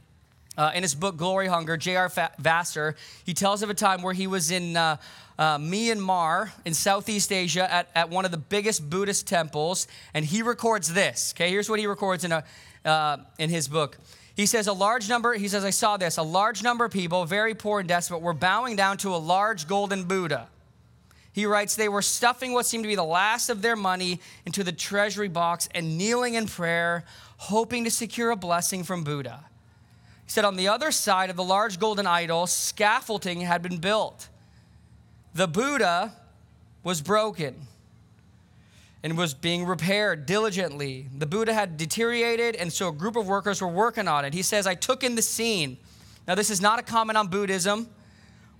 uh, 0.57 0.71
in 0.75 0.83
his 0.83 0.95
book 0.95 1.17
Glory 1.17 1.47
Hunger, 1.47 1.77
J.R. 1.77 2.11
Vassar, 2.39 2.95
he 3.23 3.33
tells 3.33 3.63
of 3.63 3.69
a 3.69 3.73
time 3.73 4.01
where 4.01 4.13
he 4.13 4.27
was 4.27 4.51
in 4.51 4.75
uh, 4.75 4.97
uh, 5.37 5.57
Myanmar 5.57 6.51
in 6.65 6.73
Southeast 6.73 7.31
Asia 7.31 7.71
at, 7.71 7.89
at 7.95 8.09
one 8.09 8.25
of 8.25 8.31
the 8.31 8.37
biggest 8.37 8.89
Buddhist 8.89 9.27
temples, 9.27 9.87
and 10.13 10.25
he 10.25 10.41
records 10.41 10.93
this. 10.93 11.33
Okay, 11.35 11.49
here's 11.49 11.69
what 11.69 11.79
he 11.79 11.87
records 11.87 12.23
in, 12.23 12.31
a, 12.31 12.43
uh, 12.85 13.17
in 13.39 13.49
his 13.49 13.67
book. 13.67 13.97
He 14.35 14.45
says, 14.45 14.67
A 14.67 14.73
large 14.73 15.09
number, 15.09 15.33
he 15.33 15.47
says, 15.47 15.63
I 15.63 15.69
saw 15.69 15.97
this, 15.97 16.17
a 16.17 16.23
large 16.23 16.63
number 16.63 16.85
of 16.85 16.91
people, 16.91 17.25
very 17.25 17.53
poor 17.53 17.79
and 17.79 17.87
desperate, 17.87 18.21
were 18.21 18.33
bowing 18.33 18.75
down 18.75 18.97
to 18.97 19.15
a 19.15 19.17
large 19.17 19.67
golden 19.67 20.05
Buddha. 20.05 20.47
He 21.33 21.45
writes, 21.45 21.75
They 21.75 21.89
were 21.89 22.01
stuffing 22.01 22.53
what 22.53 22.65
seemed 22.65 22.83
to 22.83 22.87
be 22.87 22.95
the 22.95 23.03
last 23.03 23.49
of 23.49 23.61
their 23.61 23.75
money 23.75 24.19
into 24.45 24.63
the 24.63 24.71
treasury 24.71 25.27
box 25.27 25.69
and 25.73 25.97
kneeling 25.97 26.33
in 26.35 26.47
prayer, 26.47 27.05
hoping 27.37 27.83
to 27.83 27.91
secure 27.91 28.31
a 28.31 28.35
blessing 28.35 28.83
from 28.83 29.03
Buddha. 29.03 29.45
He 30.25 30.31
said, 30.31 30.45
On 30.45 30.55
the 30.55 30.67
other 30.67 30.91
side 30.91 31.29
of 31.29 31.35
the 31.35 31.43
large 31.43 31.79
golden 31.79 32.07
idol, 32.07 32.47
scaffolding 32.47 33.41
had 33.41 33.61
been 33.61 33.77
built. 33.77 34.27
The 35.33 35.47
Buddha 35.47 36.13
was 36.83 37.01
broken 37.01 37.67
and 39.03 39.17
was 39.17 39.33
being 39.33 39.65
repaired 39.65 40.25
diligently. 40.25 41.07
The 41.17 41.25
Buddha 41.25 41.53
had 41.53 41.77
deteriorated, 41.77 42.55
and 42.55 42.71
so 42.71 42.89
a 42.89 42.91
group 42.91 43.15
of 43.15 43.27
workers 43.27 43.61
were 43.61 43.67
working 43.67 44.07
on 44.07 44.25
it. 44.25 44.33
He 44.33 44.41
says, 44.41 44.67
I 44.67 44.75
took 44.75 45.03
in 45.03 45.15
the 45.15 45.21
scene. 45.21 45.77
Now, 46.27 46.35
this 46.35 46.49
is 46.49 46.61
not 46.61 46.79
a 46.79 46.83
comment 46.83 47.17
on 47.17 47.27
Buddhism, 47.27 47.87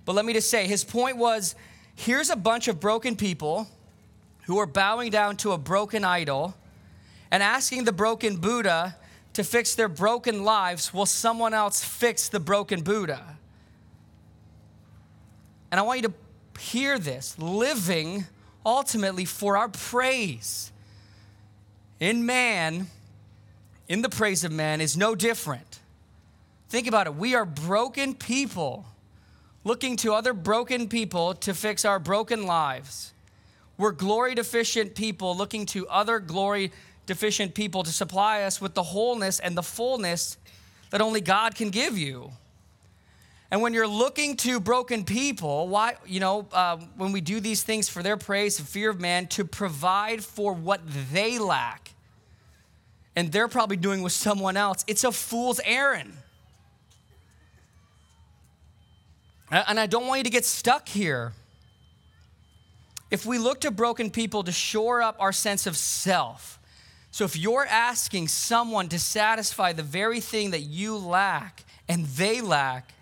but 0.04 0.14
let 0.14 0.24
me 0.24 0.32
just 0.32 0.50
say 0.50 0.66
his 0.66 0.82
point 0.82 1.16
was 1.16 1.54
here's 1.94 2.30
a 2.30 2.36
bunch 2.36 2.68
of 2.68 2.80
broken 2.80 3.16
people 3.16 3.68
who 4.44 4.58
are 4.58 4.66
bowing 4.66 5.10
down 5.10 5.36
to 5.36 5.52
a 5.52 5.58
broken 5.58 6.04
idol 6.04 6.54
and 7.30 7.42
asking 7.42 7.84
the 7.84 7.92
broken 7.92 8.36
Buddha 8.36 8.96
to 9.34 9.44
fix 9.44 9.74
their 9.74 9.88
broken 9.88 10.44
lives 10.44 10.92
while 10.92 11.06
someone 11.06 11.54
else 11.54 11.84
fix 11.84 12.28
the 12.28 12.40
broken 12.40 12.82
Buddha. 12.82 13.36
And 15.70 15.78
I 15.78 15.82
want 15.84 16.00
you 16.00 16.08
to 16.08 16.14
hear 16.62 16.98
this 16.98 17.38
living 17.38 18.26
ultimately 18.64 19.24
for 19.24 19.56
our 19.56 19.68
praise 19.68 20.72
in 21.98 22.26
man, 22.26 22.86
in 23.88 24.02
the 24.02 24.08
praise 24.08 24.44
of 24.44 24.52
man, 24.52 24.80
is 24.80 24.96
no 24.96 25.14
different. 25.14 25.80
Think 26.68 26.86
about 26.86 27.06
it. 27.06 27.14
We 27.14 27.34
are 27.34 27.44
broken 27.44 28.14
people 28.14 28.86
looking 29.64 29.96
to 29.96 30.14
other 30.14 30.32
broken 30.32 30.88
people 30.88 31.34
to 31.34 31.54
fix 31.54 31.84
our 31.84 31.98
broken 31.98 32.46
lives. 32.46 33.12
We're 33.78 33.92
glory 33.92 34.34
deficient 34.34 34.94
people 34.94 35.36
looking 35.36 35.66
to 35.66 35.86
other 35.88 36.18
glory 36.18 36.72
deficient 37.06 37.54
people 37.54 37.82
to 37.82 37.92
supply 37.92 38.42
us 38.42 38.60
with 38.60 38.74
the 38.74 38.82
wholeness 38.82 39.38
and 39.38 39.56
the 39.56 39.62
fullness 39.62 40.36
that 40.90 41.00
only 41.00 41.20
God 41.20 41.54
can 41.54 41.70
give 41.70 41.96
you. 41.98 42.32
And 43.52 43.60
when 43.60 43.74
you're 43.74 43.86
looking 43.86 44.38
to 44.38 44.58
broken 44.60 45.04
people, 45.04 45.68
why, 45.68 45.96
you 46.06 46.20
know, 46.20 46.46
uh, 46.54 46.78
when 46.96 47.12
we 47.12 47.20
do 47.20 47.38
these 47.38 47.62
things 47.62 47.86
for 47.86 48.02
their 48.02 48.16
praise 48.16 48.58
and 48.58 48.66
fear 48.66 48.88
of 48.88 48.98
man, 48.98 49.26
to 49.26 49.44
provide 49.44 50.24
for 50.24 50.54
what 50.54 50.80
they 51.12 51.38
lack, 51.38 51.92
and 53.14 53.30
they're 53.30 53.48
probably 53.48 53.76
doing 53.76 54.00
with 54.00 54.14
someone 54.14 54.56
else, 54.56 54.86
it's 54.86 55.04
a 55.04 55.12
fool's 55.12 55.60
errand. 55.66 56.14
And 59.50 59.78
I 59.78 59.84
don't 59.84 60.06
want 60.06 60.20
you 60.20 60.24
to 60.24 60.30
get 60.30 60.46
stuck 60.46 60.88
here. 60.88 61.34
If 63.10 63.26
we 63.26 63.36
look 63.36 63.60
to 63.60 63.70
broken 63.70 64.08
people 64.08 64.44
to 64.44 64.52
shore 64.52 65.02
up 65.02 65.16
our 65.18 65.32
sense 65.32 65.66
of 65.66 65.76
self, 65.76 66.58
so 67.10 67.26
if 67.26 67.36
you're 67.36 67.66
asking 67.66 68.28
someone 68.28 68.88
to 68.88 68.98
satisfy 68.98 69.74
the 69.74 69.82
very 69.82 70.20
thing 70.20 70.52
that 70.52 70.60
you 70.60 70.96
lack 70.96 71.64
and 71.86 72.06
they 72.06 72.40
lack, 72.40 72.94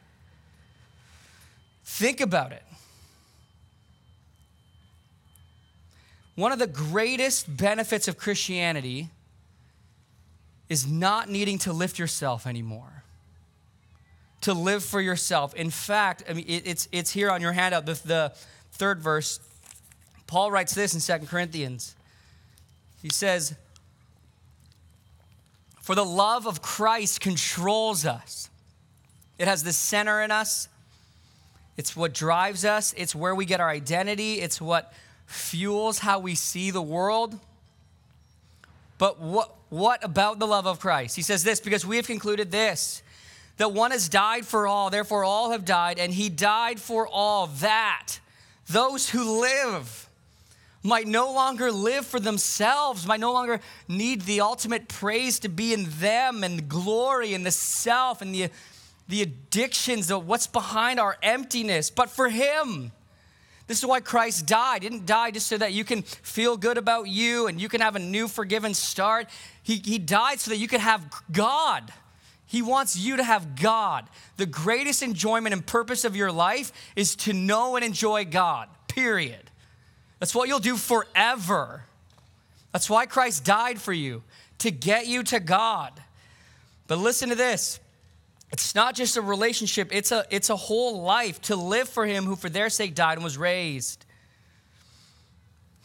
think 2.01 2.23
about 2.23 2.53
it. 2.53 2.63
One 6.35 6.51
of 6.51 6.59
the 6.59 6.67
greatest 6.67 7.55
benefits 7.55 8.09
of 8.09 8.17
Christianity 8.17 9.11
is 10.71 10.87
not 10.87 11.29
needing 11.29 11.59
to 11.59 11.75
lift 11.75 11.99
yourself 11.99 12.47
anymore, 12.47 13.03
to 14.41 14.55
live 14.55 14.83
for 14.83 15.03
yourself. 15.03 15.55
In 15.55 15.69
fact, 15.69 16.25
I 16.27 16.33
mean, 16.33 16.47
it, 16.49 16.67
it's, 16.67 16.89
it's 16.91 17.11
here 17.11 17.31
on 17.31 17.43
your 17.43 17.53
handout, 17.53 17.85
the, 17.85 18.01
the 18.07 18.33
third 18.73 19.01
verse. 19.01 19.39
Paul 20.27 20.51
writes 20.51 20.75
this 20.75 20.95
in 20.95 21.01
Second 21.01 21.27
Corinthians. 21.27 21.95
He 23.03 23.11
says, 23.11 23.55
for 25.83 25.95
the 25.95 26.05
love 26.05 26.47
of 26.47 26.63
Christ 26.63 27.21
controls 27.21 28.07
us. 28.07 28.49
It 29.39 29.47
has 29.47 29.63
the 29.63 29.73
center 29.75 30.23
in 30.23 30.31
us. 30.31 30.69
It's 31.77 31.97
what 31.97 32.13
drives 32.13 32.65
us. 32.65 32.93
It's 32.97 33.15
where 33.15 33.35
we 33.35 33.45
get 33.45 33.61
our 33.61 33.69
identity. 33.69 34.41
It's 34.41 34.61
what 34.61 34.93
fuels 35.27 36.01
how 36.01 36.19
we 36.19 36.35
see 36.35 36.71
the 36.71 36.83
world. 36.83 37.39
But 38.99 39.21
what, 39.21 39.55
what 39.71 40.05
about 40.05 40.39
the 40.39 40.47
love 40.47 40.67
of 40.67 40.81
Christ? 40.81 41.17
He 41.17 41.23
says 41.23 41.43
this 41.43 41.61
because 41.61 41.87
we 41.87 41.97
have 41.97 42.07
concluded 42.07 42.51
this 42.51 43.03
that 43.57 43.73
one 43.73 43.91
has 43.91 44.09
died 44.09 44.47
for 44.47 44.67
all, 44.67 44.89
therefore 44.89 45.23
all 45.23 45.51
have 45.51 45.67
died, 45.67 45.99
and 45.99 46.15
he 46.15 46.31
died 46.31 46.81
for 46.81 47.07
all 47.07 47.47
that 47.47 48.19
those 48.71 49.11
who 49.11 49.43
live 49.43 50.09
might 50.83 51.07
no 51.07 51.33
longer 51.33 51.71
live 51.71 52.07
for 52.07 52.19
themselves, 52.19 53.07
might 53.07 53.21
no 53.21 53.33
longer 53.33 53.61
need 53.87 54.23
the 54.23 54.41
ultimate 54.41 54.89
praise 54.89 55.39
to 55.41 55.49
be 55.49 55.75
in 55.75 55.87
them 55.99 56.43
and 56.43 56.59
the 56.59 56.63
glory 56.63 57.35
and 57.35 57.45
the 57.45 57.51
self 57.51 58.23
and 58.23 58.35
the, 58.35 58.49
the 59.11 59.23
addictions 59.23 60.11
of 60.11 60.27
what's 60.27 60.47
behind 60.47 60.99
our 60.99 61.17
emptiness, 61.23 61.91
but 61.91 62.09
for 62.09 62.29
Him. 62.29 62.93
This 63.67 63.79
is 63.79 63.87
why 63.87 64.01
Christ 64.01 64.47
died. 64.47 64.83
He 64.83 64.89
didn't 64.89 65.07
die 65.07 65.31
just 65.31 65.47
so 65.47 65.57
that 65.59 65.73
you 65.73 65.85
can 65.85 66.03
feel 66.03 66.57
good 66.57 66.77
about 66.77 67.09
you 67.09 67.47
and 67.47 67.61
you 67.61 67.69
can 67.69 67.81
have 67.81 67.95
a 67.95 68.01
new 68.01 68.27
forgiven 68.27 68.75
start. 68.75 69.29
He, 69.63 69.77
he 69.85 69.99
died 69.99 70.41
so 70.41 70.51
that 70.51 70.57
you 70.57 70.67
could 70.67 70.81
have 70.81 71.05
God. 71.31 71.93
He 72.47 72.63
wants 72.63 72.97
you 72.97 73.17
to 73.17 73.23
have 73.23 73.55
God. 73.55 74.09
The 74.39 74.47
greatest 74.47 75.05
enjoyment 75.05 75.53
and 75.53 75.65
purpose 75.65 76.05
of 76.05 76.17
your 76.17 76.33
life 76.33 76.73
is 76.97 77.15
to 77.17 77.33
know 77.33 77.77
and 77.77 77.85
enjoy 77.85 78.25
God, 78.25 78.69
period. 78.89 79.51
That's 80.19 80.35
what 80.35 80.49
you'll 80.49 80.59
do 80.59 80.77
forever. 80.77 81.85
That's 82.73 82.91
why 82.91 83.07
Christ 83.07 83.45
died 83.45 83.81
for 83.81 83.93
you, 83.93 84.25
to 84.59 84.73
get 84.73 85.07
you 85.07 85.23
to 85.25 85.39
God. 85.39 85.93
But 86.89 86.99
listen 86.99 87.29
to 87.29 87.37
this. 87.37 87.79
It's 88.53 88.75
not 88.75 88.95
just 88.95 89.17
a 89.17 89.23
relationship, 89.23 89.95
it's 89.95 90.11
a, 90.11 90.25
it's 90.31 90.51
a 90.51 90.57
whole 90.57 91.03
life 91.03 91.41
to 91.43 91.57
live 91.57 91.89
for 91.89 92.05
Him 92.05 92.25
who 92.25 92.37
for 92.37 92.49
their 92.49 92.69
sake 92.69 92.95
died 92.95 93.15
and 93.15 93.25
was 93.25 93.39
raised. 93.39 94.05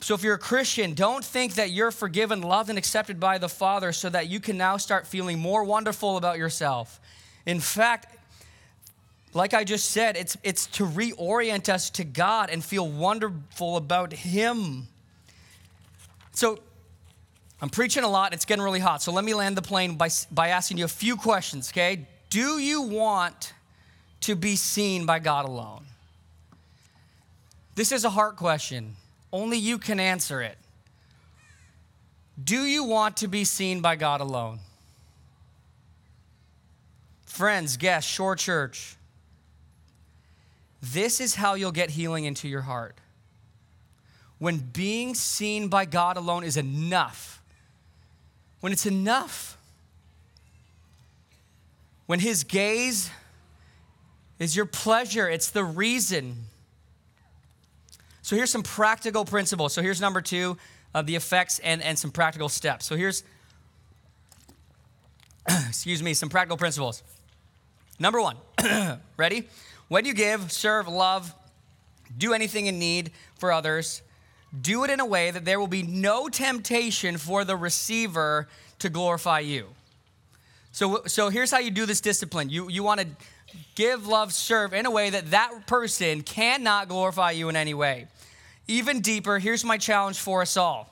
So, 0.01 0.13
if 0.13 0.23
you're 0.23 0.35
a 0.35 0.39
Christian, 0.39 0.93
don't 0.93 1.23
think 1.23 1.55
that 1.55 1.71
you're 1.71 1.91
forgiven, 1.91 2.41
loved, 2.41 2.69
and 2.69 2.77
accepted 2.77 3.19
by 3.19 3.37
the 3.37 3.49
Father 3.49 3.91
so 3.91 4.09
that 4.09 4.27
you 4.27 4.39
can 4.39 4.57
now 4.57 4.77
start 4.77 5.07
feeling 5.07 5.39
more 5.39 5.63
wonderful 5.63 6.17
about 6.17 6.37
yourself. 6.37 6.99
In 7.45 7.59
fact, 7.59 8.15
like 9.33 9.53
I 9.53 9.63
just 9.63 9.91
said, 9.91 10.15
it's, 10.15 10.37
it's 10.43 10.65
to 10.67 10.85
reorient 10.85 11.69
us 11.69 11.89
to 11.91 12.03
God 12.03 12.49
and 12.49 12.63
feel 12.63 12.87
wonderful 12.87 13.77
about 13.77 14.13
Him. 14.13 14.87
So 16.33 16.59
I'm 17.61 17.69
preaching 17.69 18.03
a 18.03 18.09
lot, 18.09 18.33
it's 18.33 18.45
getting 18.45 18.63
really 18.63 18.79
hot. 18.79 19.01
So 19.01 19.11
let 19.11 19.23
me 19.23 19.33
land 19.33 19.57
the 19.57 19.61
plane 19.61 19.95
by, 19.95 20.09
by 20.31 20.49
asking 20.49 20.77
you 20.77 20.85
a 20.85 20.89
few 20.89 21.15
questions, 21.15 21.71
okay? 21.71 22.07
Do 22.35 22.57
you 22.57 22.81
want 22.81 23.53
to 24.19 24.35
be 24.35 24.57
seen 24.57 25.05
by 25.05 25.19
God 25.19 25.45
alone? 25.45 25.85
This 27.75 27.93
is 27.93 28.03
a 28.03 28.09
heart 28.09 28.35
question. 28.35 28.97
Only 29.31 29.57
you 29.57 29.77
can 29.77 30.01
answer 30.01 30.41
it. 30.41 30.57
Do 32.43 32.65
you 32.65 32.83
want 32.83 33.15
to 33.17 33.29
be 33.29 33.45
seen 33.45 33.79
by 33.79 33.95
God 33.95 34.19
alone? 34.19 34.59
Friends, 37.25 37.77
guests, 37.77 38.11
Shore 38.11 38.35
Church, 38.35 38.97
this 40.81 41.21
is 41.21 41.35
how 41.35 41.53
you'll 41.53 41.71
get 41.71 41.91
healing 41.91 42.25
into 42.25 42.49
your 42.49 42.63
heart. 42.63 42.97
When 44.39 44.57
being 44.57 45.15
seen 45.15 45.69
by 45.69 45.85
God 45.85 46.17
alone 46.17 46.43
is 46.43 46.57
enough, 46.57 47.41
when 48.59 48.73
it's 48.73 48.85
enough, 48.85 49.54
when 52.05 52.19
His 52.19 52.43
gaze 52.43 53.09
is 54.39 54.55
your 54.55 54.65
pleasure, 54.65 55.29
it's 55.29 55.49
the 55.49 55.63
reason. 55.63 56.45
So 58.21 58.35
here's 58.35 58.49
some 58.49 58.63
practical 58.63 59.23
principles. 59.23 59.73
So 59.73 59.81
here's 59.81 60.01
number 60.01 60.21
two 60.21 60.57
of 60.93 61.05
the 61.05 61.15
effects 61.15 61.59
and, 61.59 61.81
and 61.83 61.97
some 61.97 62.11
practical 62.11 62.49
steps. 62.49 62.85
So 62.85 62.95
here's, 62.95 63.23
excuse 65.67 66.01
me, 66.01 66.13
some 66.13 66.29
practical 66.29 66.57
principles. 66.57 67.03
Number 67.99 68.21
one, 68.21 68.37
ready? 69.17 69.47
When 69.87 70.05
you 70.05 70.13
give, 70.13 70.51
serve, 70.51 70.87
love, 70.87 71.33
do 72.17 72.33
anything 72.33 72.65
in 72.65 72.79
need 72.79 73.11
for 73.37 73.51
others, 73.51 74.01
do 74.59 74.83
it 74.83 74.89
in 74.89 74.99
a 74.99 75.05
way 75.05 75.31
that 75.31 75.45
there 75.45 75.59
will 75.59 75.67
be 75.67 75.83
no 75.83 76.27
temptation 76.27 77.17
for 77.17 77.45
the 77.45 77.55
receiver 77.55 78.47
to 78.79 78.89
glorify 78.89 79.39
you. 79.39 79.67
So, 80.75 81.03
so 81.07 81.29
here's 81.29 81.51
how 81.51 81.59
you 81.59 81.71
do 81.71 81.85
this 81.85 82.01
discipline. 82.01 82.49
You, 82.49 82.69
you 82.69 82.83
want 82.83 82.99
to 82.99 83.07
give, 83.75 84.07
love, 84.07 84.33
serve 84.33 84.73
in 84.73 84.85
a 84.85 84.91
way 84.91 85.09
that 85.09 85.31
that 85.31 85.67
person 85.67 86.21
cannot 86.21 86.89
glorify 86.89 87.31
you 87.31 87.47
in 87.47 87.55
any 87.55 87.73
way. 87.73 88.07
Even 88.67 88.99
deeper, 88.99 89.39
here's 89.39 89.63
my 89.63 89.77
challenge 89.77 90.19
for 90.19 90.41
us 90.41 90.57
all 90.57 90.89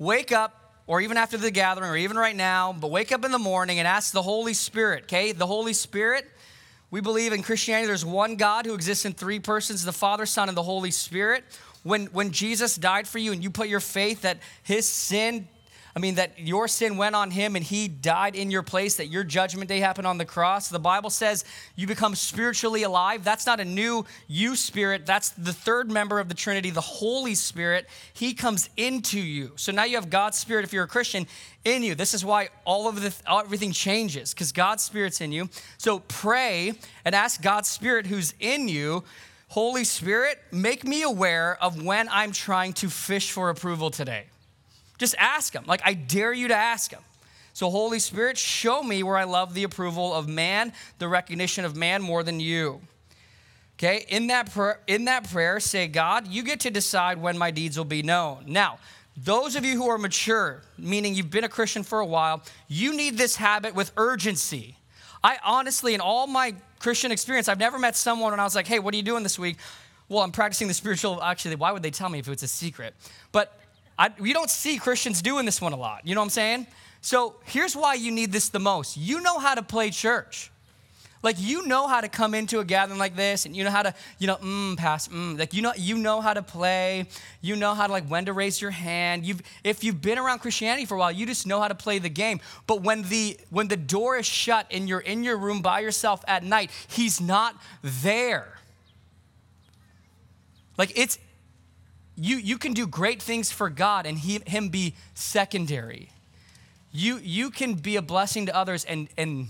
wake 0.00 0.32
up, 0.32 0.82
or 0.88 1.00
even 1.00 1.16
after 1.16 1.36
the 1.36 1.52
gathering, 1.52 1.88
or 1.88 1.96
even 1.96 2.16
right 2.16 2.34
now, 2.34 2.72
but 2.72 2.90
wake 2.90 3.12
up 3.12 3.24
in 3.24 3.30
the 3.30 3.38
morning 3.38 3.78
and 3.78 3.86
ask 3.86 4.12
the 4.12 4.22
Holy 4.22 4.52
Spirit, 4.52 5.04
okay? 5.04 5.30
The 5.30 5.46
Holy 5.46 5.72
Spirit, 5.72 6.28
we 6.90 7.00
believe 7.00 7.32
in 7.32 7.44
Christianity 7.44 7.86
there's 7.86 8.04
one 8.04 8.34
God 8.34 8.66
who 8.66 8.74
exists 8.74 9.04
in 9.04 9.12
three 9.12 9.38
persons 9.38 9.84
the 9.84 9.92
Father, 9.92 10.26
Son, 10.26 10.48
and 10.48 10.58
the 10.58 10.64
Holy 10.64 10.90
Spirit. 10.90 11.44
When, 11.84 12.06
when 12.06 12.32
Jesus 12.32 12.74
died 12.74 13.06
for 13.06 13.18
you 13.18 13.30
and 13.30 13.44
you 13.44 13.50
put 13.50 13.68
your 13.68 13.78
faith 13.78 14.22
that 14.22 14.38
his 14.64 14.88
sin 14.88 15.46
I 15.96 15.98
mean, 15.98 16.16
that 16.16 16.38
your 16.38 16.68
sin 16.68 16.98
went 16.98 17.14
on 17.14 17.30
him 17.30 17.56
and 17.56 17.64
he 17.64 17.88
died 17.88 18.36
in 18.36 18.50
your 18.50 18.62
place, 18.62 18.96
that 18.96 19.06
your 19.06 19.24
judgment 19.24 19.70
day 19.70 19.80
happened 19.80 20.06
on 20.06 20.18
the 20.18 20.26
cross. 20.26 20.68
The 20.68 20.78
Bible 20.78 21.08
says 21.08 21.42
you 21.74 21.86
become 21.86 22.14
spiritually 22.14 22.82
alive. 22.82 23.24
That's 23.24 23.46
not 23.46 23.60
a 23.60 23.64
new 23.64 24.04
you 24.28 24.56
spirit, 24.56 25.06
that's 25.06 25.30
the 25.30 25.54
third 25.54 25.90
member 25.90 26.20
of 26.20 26.28
the 26.28 26.34
Trinity, 26.34 26.68
the 26.68 26.82
Holy 26.82 27.34
Spirit. 27.34 27.88
He 28.12 28.34
comes 28.34 28.68
into 28.76 29.18
you. 29.18 29.52
So 29.56 29.72
now 29.72 29.84
you 29.84 29.96
have 29.96 30.10
God's 30.10 30.36
Spirit, 30.36 30.66
if 30.66 30.72
you're 30.74 30.84
a 30.84 30.88
Christian, 30.88 31.26
in 31.64 31.82
you. 31.82 31.94
This 31.94 32.12
is 32.12 32.22
why 32.22 32.50
all 32.66 32.90
of 32.90 33.00
the 33.00 33.14
everything 33.26 33.72
changes, 33.72 34.34
because 34.34 34.52
God's 34.52 34.82
Spirit's 34.82 35.22
in 35.22 35.32
you. 35.32 35.48
So 35.78 36.00
pray 36.00 36.74
and 37.06 37.14
ask 37.14 37.40
God's 37.40 37.70
Spirit 37.70 38.06
who's 38.06 38.34
in 38.38 38.68
you. 38.68 39.02
Holy 39.48 39.84
Spirit, 39.84 40.42
make 40.52 40.84
me 40.84 41.02
aware 41.02 41.56
of 41.62 41.82
when 41.82 42.06
I'm 42.10 42.32
trying 42.32 42.74
to 42.74 42.90
fish 42.90 43.30
for 43.30 43.48
approval 43.48 43.90
today. 43.90 44.26
Just 44.98 45.14
ask 45.18 45.52
Him. 45.52 45.64
Like, 45.66 45.80
I 45.84 45.94
dare 45.94 46.32
you 46.32 46.48
to 46.48 46.54
ask 46.54 46.92
Him. 46.92 47.00
So, 47.52 47.70
Holy 47.70 47.98
Spirit, 47.98 48.36
show 48.36 48.82
me 48.82 49.02
where 49.02 49.16
I 49.16 49.24
love 49.24 49.54
the 49.54 49.64
approval 49.64 50.12
of 50.12 50.28
man, 50.28 50.72
the 50.98 51.08
recognition 51.08 51.64
of 51.64 51.74
man 51.74 52.02
more 52.02 52.22
than 52.22 52.38
you. 52.38 52.80
Okay, 53.78 54.06
in 54.08 54.26
that, 54.28 54.52
prayer, 54.52 54.80
in 54.86 55.04
that 55.04 55.30
prayer, 55.30 55.60
say, 55.60 55.86
God, 55.86 56.26
you 56.26 56.42
get 56.42 56.60
to 56.60 56.70
decide 56.70 57.18
when 57.18 57.36
my 57.36 57.50
deeds 57.50 57.76
will 57.76 57.84
be 57.84 58.02
known. 58.02 58.44
Now, 58.46 58.78
those 59.16 59.56
of 59.56 59.64
you 59.64 59.76
who 59.76 59.88
are 59.88 59.98
mature, 59.98 60.62
meaning 60.78 61.14
you've 61.14 61.30
been 61.30 61.44
a 61.44 61.48
Christian 61.48 61.82
for 61.82 62.00
a 62.00 62.06
while, 62.06 62.42
you 62.68 62.94
need 62.94 63.16
this 63.16 63.36
habit 63.36 63.74
with 63.74 63.92
urgency. 63.96 64.76
I 65.22 65.38
honestly, 65.44 65.94
in 65.94 66.00
all 66.00 66.26
my 66.26 66.54
Christian 66.78 67.10
experience, 67.10 67.48
I've 67.48 67.58
never 67.58 67.78
met 67.78 67.96
someone 67.96 68.32
when 68.32 68.40
I 68.40 68.44
was 68.44 68.54
like, 68.54 68.66
hey, 68.66 68.78
what 68.78 68.92
are 68.94 68.96
you 68.96 69.02
doing 69.02 69.22
this 69.22 69.38
week? 69.38 69.56
Well, 70.08 70.22
I'm 70.22 70.32
practicing 70.32 70.68
the 70.68 70.74
spiritual. 70.74 71.22
Actually, 71.22 71.56
why 71.56 71.72
would 71.72 71.82
they 71.82 71.90
tell 71.90 72.08
me 72.08 72.18
if 72.18 72.28
it's 72.28 72.42
a 72.42 72.48
secret? 72.48 72.94
But 73.32 73.58
I, 73.98 74.10
we 74.18 74.32
don't 74.32 74.50
see 74.50 74.78
Christians 74.78 75.22
doing 75.22 75.46
this 75.46 75.60
one 75.60 75.72
a 75.72 75.76
lot. 75.76 76.06
You 76.06 76.14
know 76.14 76.20
what 76.20 76.26
I'm 76.26 76.30
saying? 76.30 76.66
So 77.00 77.36
here's 77.44 77.76
why 77.76 77.94
you 77.94 78.10
need 78.10 78.32
this 78.32 78.48
the 78.48 78.58
most. 78.58 78.96
You 78.96 79.20
know 79.20 79.38
how 79.38 79.54
to 79.54 79.62
play 79.62 79.90
church. 79.90 80.50
Like 81.22 81.36
you 81.40 81.66
know 81.66 81.88
how 81.88 82.00
to 82.00 82.08
come 82.08 82.34
into 82.34 82.60
a 82.60 82.64
gathering 82.64 82.98
like 82.98 83.16
this, 83.16 83.46
and 83.46 83.56
you 83.56 83.64
know 83.64 83.70
how 83.70 83.82
to, 83.82 83.94
you 84.18 84.26
know, 84.26 84.36
mm, 84.36 84.76
pass, 84.76 85.08
mm. 85.08 85.38
Like 85.38 85.54
you 85.54 85.62
know, 85.62 85.72
you 85.76 85.98
know 85.98 86.20
how 86.20 86.34
to 86.34 86.42
play. 86.42 87.06
You 87.40 87.56
know 87.56 87.74
how 87.74 87.86
to 87.86 87.92
like 87.92 88.06
when 88.06 88.26
to 88.26 88.32
raise 88.32 88.60
your 88.60 88.70
hand. 88.70 89.24
You've, 89.24 89.42
if 89.64 89.82
you've 89.82 90.00
been 90.00 90.18
around 90.18 90.38
Christianity 90.38 90.84
for 90.84 90.94
a 90.94 90.98
while, 90.98 91.10
you 91.10 91.26
just 91.26 91.46
know 91.46 91.60
how 91.60 91.68
to 91.68 91.74
play 91.74 91.98
the 91.98 92.08
game. 92.08 92.40
But 92.66 92.82
when 92.82 93.02
the 93.02 93.38
when 93.50 93.66
the 93.68 93.76
door 93.76 94.16
is 94.16 94.26
shut 94.26 94.66
and 94.70 94.88
you're 94.88 95.00
in 95.00 95.24
your 95.24 95.36
room 95.36 95.62
by 95.62 95.80
yourself 95.80 96.22
at 96.28 96.44
night, 96.44 96.70
he's 96.86 97.20
not 97.20 97.56
there. 97.82 98.46
Like 100.78 100.92
it's 100.96 101.18
you, 102.16 102.36
you 102.36 102.58
can 102.58 102.72
do 102.72 102.86
great 102.86 103.20
things 103.20 103.52
for 103.52 103.68
God 103.68 104.06
and 104.06 104.18
he, 104.18 104.40
Him 104.46 104.70
be 104.70 104.94
secondary. 105.14 106.10
You, 106.92 107.18
you 107.18 107.50
can 107.50 107.74
be 107.74 107.96
a 107.96 108.02
blessing 108.02 108.46
to 108.46 108.56
others 108.56 108.84
and, 108.84 109.08
and 109.18 109.48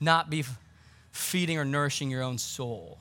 not 0.00 0.28
be 0.28 0.44
feeding 1.12 1.58
or 1.58 1.64
nourishing 1.64 2.10
your 2.10 2.22
own 2.22 2.38
soul. 2.38 2.98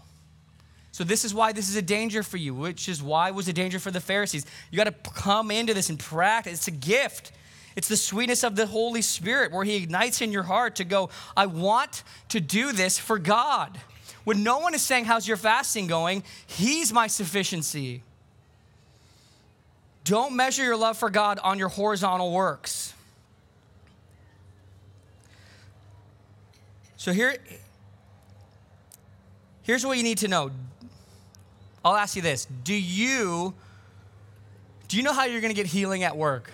So, 0.92 1.04
this 1.04 1.24
is 1.24 1.34
why 1.34 1.52
this 1.52 1.70
is 1.70 1.76
a 1.76 1.82
danger 1.82 2.24
for 2.24 2.38
you, 2.38 2.56
which 2.56 2.90
is 2.90 3.04
why 3.04 3.30
it 3.30 3.36
was 3.36 3.48
a 3.48 3.54
danger 3.54 3.78
for 3.78 3.92
the 3.92 4.00
Pharisees. 4.00 4.46
You 4.72 4.78
got 4.78 4.86
to 4.86 5.12
come 5.12 5.52
into 5.52 5.74
this 5.74 5.90
and 5.90 6.00
practice. 6.00 6.54
It's 6.54 6.68
a 6.68 6.72
gift. 6.72 7.32
It's 7.76 7.88
the 7.88 7.98
sweetness 7.98 8.44
of 8.44 8.56
the 8.56 8.66
Holy 8.66 9.04
Spirit 9.04 9.52
where 9.52 9.64
He 9.64 9.76
ignites 9.76 10.22
in 10.22 10.32
your 10.32 10.44
heart 10.44 10.78
to 10.78 10.84
go, 10.84 11.10
I 11.36 11.46
want 11.46 12.04
to 12.30 12.40
do 12.40 12.72
this 12.72 12.98
for 12.98 13.20
God. 13.20 13.80
When 14.24 14.42
no 14.42 14.58
one 14.58 14.74
is 14.74 14.82
saying, 14.82 15.06
How's 15.06 15.28
your 15.28 15.38
fasting 15.38 15.86
going? 15.86 16.24
He's 16.48 16.92
my 16.92 17.06
sufficiency. 17.06 18.02
Don't 20.08 20.38
measure 20.38 20.64
your 20.64 20.78
love 20.78 20.98
for 20.98 21.10
God 21.10 21.38
on 21.40 21.60
your 21.60 21.68
horizontal 21.68 22.32
works. 22.32 22.94
So 26.96 27.12
here, 27.12 27.36
here's 29.64 29.86
what 29.86 29.98
you 29.98 30.04
need 30.04 30.20
to 30.20 30.30
know. 30.30 30.52
I'll 31.84 31.98
ask 31.98 32.16
you 32.16 32.22
this. 32.22 32.48
Do 32.64 32.74
you 32.74 33.54
do 34.88 34.96
you 34.96 35.04
know 35.04 35.12
how 35.12 35.26
you're 35.26 35.42
going 35.42 35.54
to 35.54 35.62
get 35.62 35.66
healing 35.66 36.04
at 36.04 36.16
work? 36.16 36.54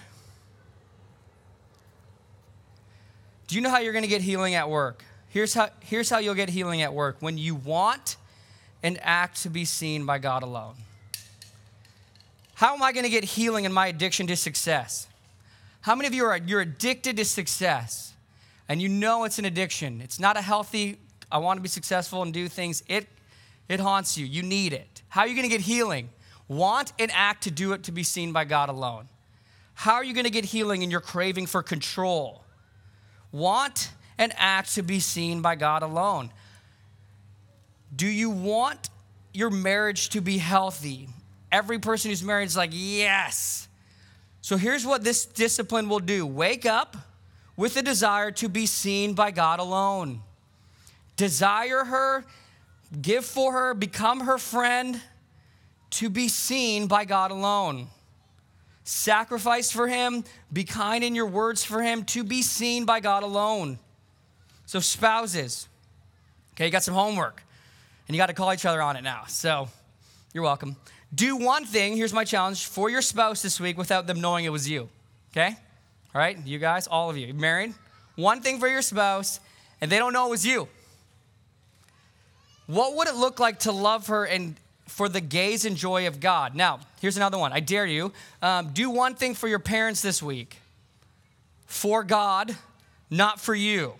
Do 3.45 3.55
you 3.55 3.61
know 3.61 3.69
how 3.69 3.77
you're 3.77 3.93
going 3.93 4.03
to 4.03 4.09
get 4.09 4.23
healing 4.23 4.55
at 4.55 4.67
work? 4.67 5.05
Here's 5.29 5.53
how, 5.53 5.69
here's 5.81 6.09
how 6.09 6.17
you'll 6.17 6.33
get 6.33 6.49
healing 6.49 6.81
at 6.81 6.91
work 6.91 7.17
when 7.19 7.37
you 7.37 7.53
want 7.53 8.17
and 8.81 8.97
act 9.03 9.43
to 9.43 9.49
be 9.49 9.63
seen 9.63 10.07
by 10.07 10.17
God 10.17 10.41
alone. 10.41 10.73
How 12.63 12.73
am 12.73 12.81
I 12.81 12.93
going 12.93 13.03
to 13.03 13.09
get 13.09 13.25
healing 13.25 13.65
in 13.65 13.73
my 13.73 13.87
addiction 13.87 14.25
to 14.27 14.37
success? 14.37 15.05
How 15.81 15.95
many 15.95 16.07
of 16.07 16.13
you 16.13 16.23
are 16.23 16.37
you're 16.37 16.61
addicted 16.61 17.17
to 17.17 17.25
success 17.25 18.13
and 18.69 18.81
you 18.81 18.87
know 18.87 19.25
it's 19.25 19.37
an 19.37 19.43
addiction? 19.43 19.99
It's 19.99 20.17
not 20.17 20.37
a 20.37 20.41
healthy 20.41 20.97
I 21.29 21.39
want 21.39 21.57
to 21.57 21.61
be 21.61 21.67
successful 21.67 22.21
and 22.21 22.33
do 22.33 22.47
things. 22.47 22.81
It 22.87 23.09
it 23.67 23.81
haunts 23.81 24.17
you. 24.17 24.25
You 24.25 24.43
need 24.43 24.71
it. 24.71 25.01
How 25.09 25.23
are 25.23 25.27
you 25.27 25.35
going 25.35 25.43
to 25.43 25.53
get 25.53 25.59
healing? 25.59 26.07
Want 26.47 26.93
and 26.97 27.11
act 27.13 27.43
to 27.43 27.51
do 27.51 27.73
it 27.73 27.83
to 27.83 27.91
be 27.91 28.01
seen 28.01 28.31
by 28.31 28.45
God 28.45 28.69
alone. 28.69 29.09
How 29.73 29.95
are 29.95 30.03
you 30.05 30.13
going 30.13 30.23
to 30.23 30.31
get 30.31 30.45
healing 30.45 30.83
in 30.83 30.89
your 30.89 31.01
craving 31.01 31.47
for 31.47 31.63
control? 31.63 32.45
Want 33.33 33.91
and 34.17 34.31
act 34.37 34.75
to 34.75 34.83
be 34.83 35.01
seen 35.01 35.41
by 35.41 35.55
God 35.55 35.83
alone. 35.83 36.31
Do 37.93 38.07
you 38.07 38.29
want 38.29 38.89
your 39.33 39.49
marriage 39.49 40.07
to 40.11 40.21
be 40.21 40.37
healthy? 40.37 41.09
Every 41.53 41.77
person 41.77 42.09
who's 42.09 42.23
married 42.23 42.45
is 42.45 42.57
like, 42.57 42.71
yes. 42.73 43.67
So 44.41 44.57
here's 44.57 44.85
what 44.85 45.03
this 45.03 45.25
discipline 45.25 45.87
will 45.87 45.99
do 45.99 46.25
wake 46.25 46.65
up 46.65 46.97
with 47.55 47.77
a 47.77 47.83
desire 47.83 48.31
to 48.31 48.49
be 48.49 48.65
seen 48.65 49.13
by 49.13 49.31
God 49.31 49.59
alone. 49.59 50.21
Desire 51.15 51.85
her, 51.85 52.25
give 52.99 53.23
for 53.23 53.53
her, 53.53 53.73
become 53.75 54.21
her 54.21 54.39
friend 54.39 54.99
to 55.91 56.09
be 56.09 56.27
seen 56.27 56.87
by 56.87 57.05
God 57.05 57.29
alone. 57.29 57.87
Sacrifice 58.83 59.71
for 59.71 59.87
him, 59.87 60.23
be 60.51 60.63
kind 60.63 61.03
in 61.03 61.13
your 61.13 61.27
words 61.27 61.63
for 61.63 61.81
him 61.81 62.03
to 62.05 62.23
be 62.23 62.41
seen 62.41 62.83
by 62.83 62.99
God 62.99 63.23
alone. 63.23 63.77
So, 64.65 64.79
spouses, 64.79 65.69
okay, 66.53 66.65
you 66.65 66.71
got 66.71 66.83
some 66.83 66.95
homework 66.95 67.43
and 68.07 68.15
you 68.15 68.19
got 68.19 68.27
to 68.27 68.33
call 68.33 68.51
each 68.51 68.65
other 68.65 68.81
on 68.81 68.97
it 68.97 69.03
now. 69.03 69.25
So, 69.27 69.69
you're 70.33 70.43
welcome 70.43 70.75
do 71.13 71.35
one 71.35 71.65
thing, 71.65 71.95
here's 71.95 72.13
my 72.13 72.23
challenge, 72.23 72.65
for 72.65 72.89
your 72.89 73.01
spouse 73.01 73.41
this 73.41 73.59
week 73.59 73.77
without 73.77 74.07
them 74.07 74.21
knowing 74.21 74.45
it 74.45 74.49
was 74.49 74.69
you. 74.69 74.89
Okay? 75.31 75.55
All 76.13 76.19
right? 76.19 76.37
You 76.45 76.59
guys, 76.59 76.87
all 76.87 77.09
of 77.09 77.17
you, 77.17 77.33
married? 77.33 77.73
One 78.15 78.41
thing 78.41 78.59
for 78.59 78.67
your 78.67 78.81
spouse, 78.81 79.39
and 79.81 79.91
they 79.91 79.97
don't 79.97 80.13
know 80.13 80.27
it 80.27 80.29
was 80.29 80.45
you. 80.45 80.67
What 82.67 82.95
would 82.95 83.07
it 83.07 83.15
look 83.15 83.39
like 83.39 83.59
to 83.59 83.71
love 83.71 84.07
her 84.07 84.25
and 84.25 84.55
for 84.87 85.09
the 85.09 85.21
gaze 85.21 85.65
and 85.65 85.75
joy 85.75 86.07
of 86.07 86.19
God? 86.19 86.55
Now, 86.55 86.79
here's 87.01 87.17
another 87.17 87.37
one. 87.37 87.51
I 87.51 87.59
dare 87.59 87.85
you. 87.85 88.13
Um, 88.41 88.69
do 88.73 88.89
one 88.89 89.15
thing 89.15 89.33
for 89.33 89.47
your 89.47 89.59
parents 89.59 90.01
this 90.01 90.21
week 90.21 90.59
for 91.65 92.03
God, 92.03 92.55
not 93.09 93.39
for 93.39 93.55
you. 93.55 93.93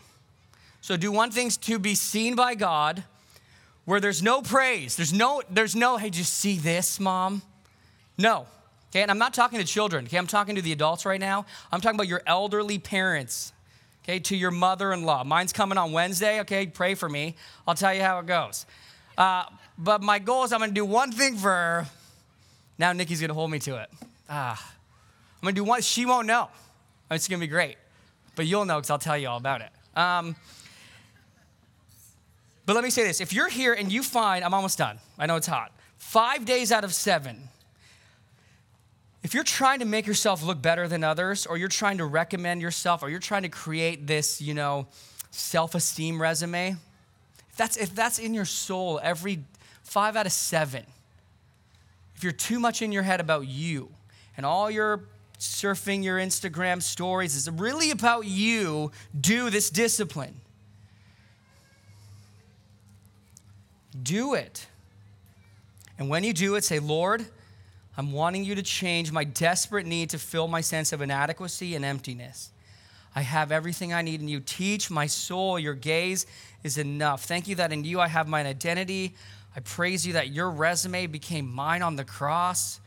So 0.81 0.95
do 0.95 1.11
one 1.11 1.31
thing 1.31 1.49
to 1.49 1.79
be 1.79 1.95
seen 1.95 2.35
by 2.35 2.53
God 2.53 3.03
where 3.85 3.99
there's 3.99 4.21
no 4.23 4.41
praise. 4.41 4.95
There's 4.95 5.13
no, 5.13 5.41
there's 5.49 5.75
no, 5.75 5.97
hey, 5.97 6.09
just 6.09 6.33
see 6.33 6.57
this, 6.57 6.99
mom? 6.99 7.41
No. 8.17 8.45
Okay, 8.91 9.01
and 9.01 9.09
I'm 9.09 9.17
not 9.17 9.33
talking 9.33 9.59
to 9.59 9.65
children, 9.65 10.05
okay? 10.05 10.17
I'm 10.17 10.27
talking 10.27 10.55
to 10.55 10.61
the 10.61 10.71
adults 10.71 11.05
right 11.05 11.19
now. 11.19 11.45
I'm 11.71 11.81
talking 11.81 11.95
about 11.97 12.07
your 12.07 12.21
elderly 12.27 12.77
parents. 12.77 13.51
okay, 14.03 14.19
to 14.19 14.35
your 14.35 14.51
mother 14.51 14.93
in 14.93 15.03
law. 15.03 15.23
Mine's 15.23 15.53
coming 15.53 15.77
on 15.77 15.91
Wednesday, 15.91 16.41
okay, 16.41 16.67
pray 16.67 16.93
for 16.95 17.09
me. 17.09 17.35
I'll 17.67 17.75
tell 17.75 17.93
you 17.93 18.01
how 18.01 18.19
it 18.19 18.25
goes. 18.27 18.65
Uh, 19.17 19.43
but 19.77 20.01
my 20.01 20.19
goal 20.19 20.43
is 20.43 20.53
I'm 20.53 20.59
gonna 20.59 20.71
do 20.71 20.85
one 20.85 21.11
thing 21.11 21.37
for 21.37 21.49
her. 21.49 21.87
Now 22.77 22.93
Nikki's 22.93 23.21
gonna 23.21 23.33
hold 23.33 23.49
me 23.49 23.59
to 23.59 23.81
it. 23.81 23.89
Ah, 24.29 24.73
I'm 25.41 25.45
gonna 25.45 25.53
do 25.53 25.63
one, 25.63 25.81
she 25.81 26.05
won't 26.05 26.27
know. 26.27 26.49
It's 27.11 27.27
gonna 27.27 27.39
be 27.39 27.47
great, 27.47 27.77
but 28.35 28.45
you'll 28.45 28.65
know 28.65 28.77
because 28.77 28.89
I'll 28.89 28.99
tell 28.99 29.17
you 29.17 29.27
all 29.27 29.37
about 29.37 29.61
it. 29.61 29.69
Um, 29.97 30.35
but 32.65 32.75
let 32.75 32.83
me 32.83 32.89
say 32.89 33.03
this. 33.03 33.19
If 33.19 33.33
you're 33.33 33.49
here 33.49 33.73
and 33.73 33.91
you 33.91 34.03
find, 34.03 34.43
I'm 34.43 34.53
almost 34.53 34.77
done, 34.77 34.99
I 35.17 35.25
know 35.25 35.35
it's 35.35 35.47
hot, 35.47 35.71
five 35.97 36.45
days 36.45 36.71
out 36.71 36.83
of 36.83 36.93
seven, 36.93 37.49
if 39.23 39.33
you're 39.33 39.43
trying 39.43 39.79
to 39.79 39.85
make 39.85 40.05
yourself 40.05 40.43
look 40.43 40.61
better 40.61 40.87
than 40.87 41.03
others, 41.03 41.45
or 41.45 41.57
you're 41.57 41.69
trying 41.69 41.97
to 41.97 42.05
recommend 42.05 42.61
yourself, 42.61 43.03
or 43.03 43.09
you're 43.09 43.19
trying 43.19 43.43
to 43.43 43.49
create 43.49 44.05
this, 44.05 44.41
you 44.41 44.53
know, 44.53 44.87
self 45.31 45.75
esteem 45.75 46.21
resume, 46.21 46.75
if 47.49 47.57
that's, 47.57 47.77
if 47.77 47.95
that's 47.95 48.19
in 48.19 48.33
your 48.33 48.45
soul 48.45 48.99
every 49.01 49.43
five 49.83 50.15
out 50.15 50.25
of 50.25 50.31
seven, 50.31 50.83
if 52.15 52.23
you're 52.23 52.33
too 52.33 52.59
much 52.59 52.81
in 52.81 52.91
your 52.91 53.03
head 53.03 53.19
about 53.19 53.47
you 53.47 53.89
and 54.35 54.45
all 54.45 54.69
your 54.69 55.05
surfing 55.39 56.03
your 56.03 56.17
Instagram 56.17 56.81
stories 56.81 57.35
is 57.35 57.49
really 57.49 57.91
about 57.91 58.25
you, 58.25 58.91
do 59.19 59.49
this 59.49 59.69
discipline. 59.69 60.39
Do 64.01 64.33
it. 64.33 64.67
And 65.99 66.09
when 66.09 66.23
you 66.23 66.33
do 66.33 66.55
it, 66.55 66.63
say, 66.63 66.79
Lord, 66.79 67.25
I'm 67.95 68.11
wanting 68.11 68.43
you 68.43 68.55
to 68.55 68.63
change 68.63 69.11
my 69.11 69.23
desperate 69.23 69.85
need 69.85 70.09
to 70.11 70.17
fill 70.17 70.47
my 70.47 70.61
sense 70.61 70.91
of 70.91 71.01
inadequacy 71.01 71.75
and 71.75 71.85
emptiness. 71.85 72.49
I 73.15 73.21
have 73.21 73.51
everything 73.51 73.93
I 73.93 74.01
need 74.01 74.21
in 74.21 74.27
you. 74.27 74.39
Teach 74.39 74.89
my 74.89 75.05
soul, 75.05 75.59
your 75.59 75.75
gaze 75.75 76.25
is 76.63 76.77
enough. 76.79 77.25
Thank 77.25 77.47
you 77.47 77.55
that 77.55 77.71
in 77.71 77.83
you 77.83 77.99
I 77.99 78.07
have 78.07 78.27
my 78.27 78.43
identity. 78.43 79.13
I 79.55 79.59
praise 79.59 80.07
you 80.07 80.13
that 80.13 80.29
your 80.29 80.49
resume 80.49 81.05
became 81.05 81.47
mine 81.51 81.83
on 81.83 81.95
the 81.95 82.03
cross. 82.03 82.79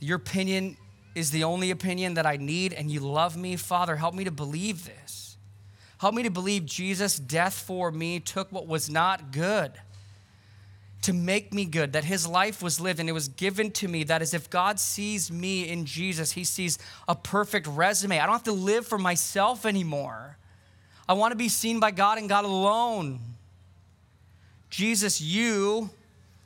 Your 0.00 0.16
opinion 0.16 0.76
is 1.14 1.30
the 1.30 1.44
only 1.44 1.70
opinion 1.70 2.14
that 2.14 2.26
I 2.26 2.36
need, 2.36 2.72
and 2.72 2.90
you 2.90 3.00
love 3.00 3.36
me. 3.36 3.56
Father, 3.56 3.96
help 3.96 4.14
me 4.14 4.24
to 4.24 4.30
believe 4.30 4.84
this. 4.84 5.25
Help 5.98 6.14
me 6.14 6.22
to 6.22 6.30
believe 6.30 6.66
Jesus' 6.66 7.18
death 7.18 7.54
for 7.54 7.90
me 7.90 8.20
took 8.20 8.52
what 8.52 8.66
was 8.66 8.90
not 8.90 9.32
good 9.32 9.72
to 11.02 11.12
make 11.12 11.54
me 11.54 11.64
good, 11.64 11.92
that 11.92 12.04
his 12.04 12.26
life 12.26 12.60
was 12.60 12.80
lived 12.80 12.98
and 12.98 13.08
it 13.08 13.12
was 13.12 13.28
given 13.28 13.70
to 13.70 13.86
me. 13.86 14.02
That 14.02 14.22
is, 14.22 14.34
if 14.34 14.50
God 14.50 14.80
sees 14.80 15.30
me 15.30 15.68
in 15.68 15.84
Jesus, 15.84 16.32
he 16.32 16.42
sees 16.42 16.80
a 17.06 17.14
perfect 17.14 17.68
resume. 17.68 18.18
I 18.18 18.26
don't 18.26 18.32
have 18.32 18.42
to 18.44 18.52
live 18.52 18.86
for 18.86 18.98
myself 18.98 19.64
anymore. 19.64 20.36
I 21.08 21.12
want 21.12 21.30
to 21.30 21.36
be 21.36 21.48
seen 21.48 21.78
by 21.78 21.92
God 21.92 22.18
and 22.18 22.28
God 22.28 22.44
alone. 22.44 23.20
Jesus, 24.68 25.20
you 25.20 25.90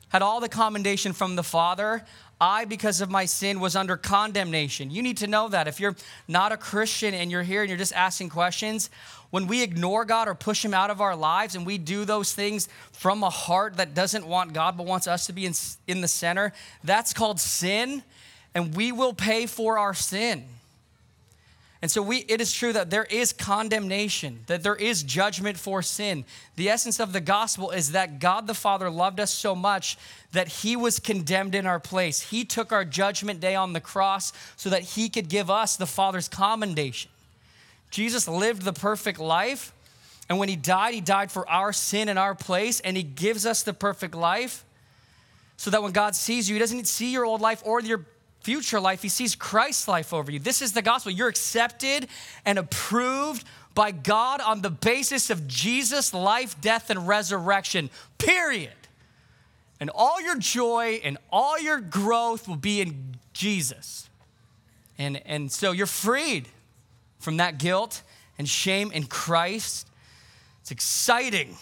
had 0.09 0.21
all 0.21 0.39
the 0.39 0.49
commendation 0.49 1.11
from 1.11 1.35
the 1.35 1.43
Father. 1.43 2.05
I, 2.41 2.65
because 2.65 3.01
of 3.01 3.11
my 3.11 3.25
sin, 3.25 3.59
was 3.59 3.75
under 3.75 3.95
condemnation. 3.95 4.89
You 4.89 5.03
need 5.03 5.17
to 5.17 5.27
know 5.27 5.47
that. 5.49 5.67
If 5.67 5.79
you're 5.79 5.95
not 6.27 6.51
a 6.51 6.57
Christian 6.57 7.13
and 7.13 7.29
you're 7.29 7.43
here 7.43 7.61
and 7.61 7.69
you're 7.69 7.77
just 7.77 7.93
asking 7.93 8.29
questions, 8.29 8.89
when 9.29 9.45
we 9.45 9.61
ignore 9.61 10.03
God 10.05 10.27
or 10.27 10.33
push 10.33 10.65
Him 10.65 10.73
out 10.73 10.89
of 10.89 10.99
our 11.01 11.15
lives 11.15 11.55
and 11.55 11.65
we 11.65 11.77
do 11.77 12.03
those 12.03 12.33
things 12.33 12.67
from 12.91 13.23
a 13.23 13.29
heart 13.29 13.77
that 13.77 13.93
doesn't 13.93 14.25
want 14.25 14.53
God 14.53 14.75
but 14.75 14.87
wants 14.87 15.07
us 15.07 15.27
to 15.27 15.33
be 15.33 15.45
in, 15.45 15.53
in 15.87 16.01
the 16.01 16.07
center, 16.07 16.51
that's 16.83 17.13
called 17.13 17.39
sin, 17.39 18.01
and 18.55 18.75
we 18.75 18.91
will 18.91 19.13
pay 19.13 19.45
for 19.45 19.77
our 19.77 19.93
sin. 19.93 20.45
And 21.81 21.89
so 21.89 22.03
we, 22.03 22.17
it 22.27 22.39
is 22.39 22.53
true 22.53 22.73
that 22.73 22.91
there 22.91 23.05
is 23.05 23.33
condemnation, 23.33 24.41
that 24.45 24.61
there 24.61 24.75
is 24.75 25.01
judgment 25.01 25.57
for 25.57 25.81
sin. 25.81 26.25
The 26.55 26.69
essence 26.69 26.99
of 26.99 27.11
the 27.11 27.21
gospel 27.21 27.71
is 27.71 27.93
that 27.93 28.19
God 28.19 28.45
the 28.45 28.53
Father 28.53 28.89
loved 28.89 29.19
us 29.19 29.31
so 29.31 29.55
much 29.55 29.97
that 30.31 30.47
he 30.47 30.75
was 30.75 30.99
condemned 30.99 31.55
in 31.55 31.65
our 31.65 31.79
place. 31.79 32.21
He 32.21 32.45
took 32.45 32.71
our 32.71 32.85
judgment 32.85 33.39
day 33.39 33.55
on 33.55 33.73
the 33.73 33.81
cross 33.81 34.31
so 34.57 34.69
that 34.69 34.83
he 34.83 35.09
could 35.09 35.27
give 35.27 35.49
us 35.49 35.75
the 35.75 35.87
Father's 35.87 36.29
commendation. 36.29 37.09
Jesus 37.89 38.27
lived 38.27 38.61
the 38.61 38.73
perfect 38.73 39.19
life, 39.19 39.73
and 40.29 40.37
when 40.37 40.49
he 40.49 40.55
died, 40.55 40.93
he 40.93 41.01
died 41.01 41.31
for 41.31 41.49
our 41.49 41.73
sin 41.73 42.09
in 42.09 42.17
our 42.17 42.35
place, 42.35 42.79
and 42.79 42.95
he 42.95 43.03
gives 43.03 43.45
us 43.45 43.63
the 43.63 43.73
perfect 43.73 44.13
life 44.13 44.63
so 45.57 45.71
that 45.71 45.83
when 45.83 45.91
God 45.91 46.15
sees 46.15 46.47
you, 46.47 46.55
he 46.55 46.59
doesn't 46.59 46.87
see 46.87 47.11
your 47.11 47.25
old 47.25 47.41
life 47.41 47.61
or 47.65 47.81
your 47.81 48.05
future 48.41 48.79
life, 48.79 49.01
he 49.01 49.09
sees 49.09 49.35
Christ's 49.35 49.87
life 49.87 50.13
over 50.13 50.31
you. 50.31 50.39
This 50.39 50.61
is 50.61 50.73
the 50.73 50.81
gospel. 50.81 51.11
You're 51.11 51.27
accepted 51.27 52.07
and 52.45 52.57
approved 52.57 53.45
by 53.73 53.91
God 53.91 54.41
on 54.41 54.61
the 54.61 54.69
basis 54.69 55.29
of 55.29 55.47
Jesus' 55.47 56.13
life, 56.13 56.59
death, 56.59 56.89
and 56.89 57.07
resurrection, 57.07 57.89
period. 58.17 58.73
And 59.79 59.89
all 59.93 60.21
your 60.21 60.37
joy 60.37 61.01
and 61.03 61.17
all 61.31 61.59
your 61.59 61.79
growth 61.79 62.47
will 62.47 62.55
be 62.55 62.81
in 62.81 63.15
Jesus. 63.33 64.09
And, 64.97 65.21
and 65.25 65.51
so 65.51 65.71
you're 65.71 65.87
freed 65.87 66.47
from 67.19 67.37
that 67.37 67.57
guilt 67.57 68.03
and 68.37 68.47
shame 68.47 68.91
in 68.91 69.05
Christ. 69.05 69.87
It's 70.61 70.71
exciting. 70.71 71.55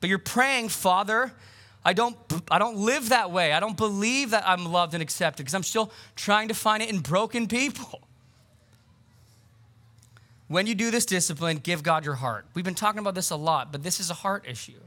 But 0.00 0.10
you're 0.10 0.18
praying, 0.18 0.68
Father, 0.68 1.32
I 1.84 1.92
don't, 1.92 2.16
I 2.50 2.58
don't 2.58 2.76
live 2.76 3.10
that 3.10 3.30
way. 3.30 3.52
I 3.52 3.60
don't 3.60 3.76
believe 3.76 4.30
that 4.30 4.44
I'm 4.46 4.64
loved 4.64 4.94
and 4.94 5.02
accepted 5.02 5.42
because 5.42 5.54
I'm 5.54 5.62
still 5.62 5.92
trying 6.16 6.48
to 6.48 6.54
find 6.54 6.82
it 6.82 6.88
in 6.88 7.00
broken 7.00 7.46
people. 7.46 8.00
When 10.48 10.66
you 10.66 10.74
do 10.74 10.90
this 10.90 11.04
discipline, 11.04 11.58
give 11.58 11.82
God 11.82 12.04
your 12.04 12.14
heart. 12.14 12.46
We've 12.54 12.64
been 12.64 12.74
talking 12.74 13.00
about 13.00 13.14
this 13.14 13.30
a 13.30 13.36
lot, 13.36 13.70
but 13.72 13.82
this 13.82 14.00
is 14.00 14.10
a 14.10 14.14
heart 14.14 14.44
issue. 14.48 14.80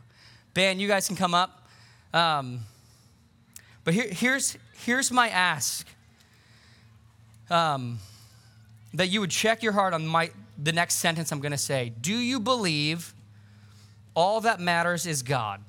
Ben, 0.53 0.79
you 0.79 0.87
guys 0.87 1.07
can 1.07 1.15
come 1.15 1.33
up. 1.33 1.67
Um, 2.13 2.61
but 3.83 3.93
here, 3.93 4.07
here's, 4.09 4.57
here's 4.83 5.11
my 5.11 5.29
ask 5.29 5.87
um, 7.49 7.99
that 8.93 9.07
you 9.07 9.19
would 9.19 9.31
check 9.31 9.61
your 9.61 9.73
heart 9.73 9.93
on 9.93 10.05
my, 10.05 10.31
the 10.61 10.71
next 10.71 10.95
sentence 10.95 11.31
I'm 11.31 11.41
going 11.41 11.51
to 11.51 11.57
say. 11.57 11.91
Do 12.01 12.15
you 12.15 12.39
believe 12.39 13.13
all 14.15 14.41
that 14.41 14.59
matters 14.59 15.05
is 15.05 15.21
God? 15.21 15.61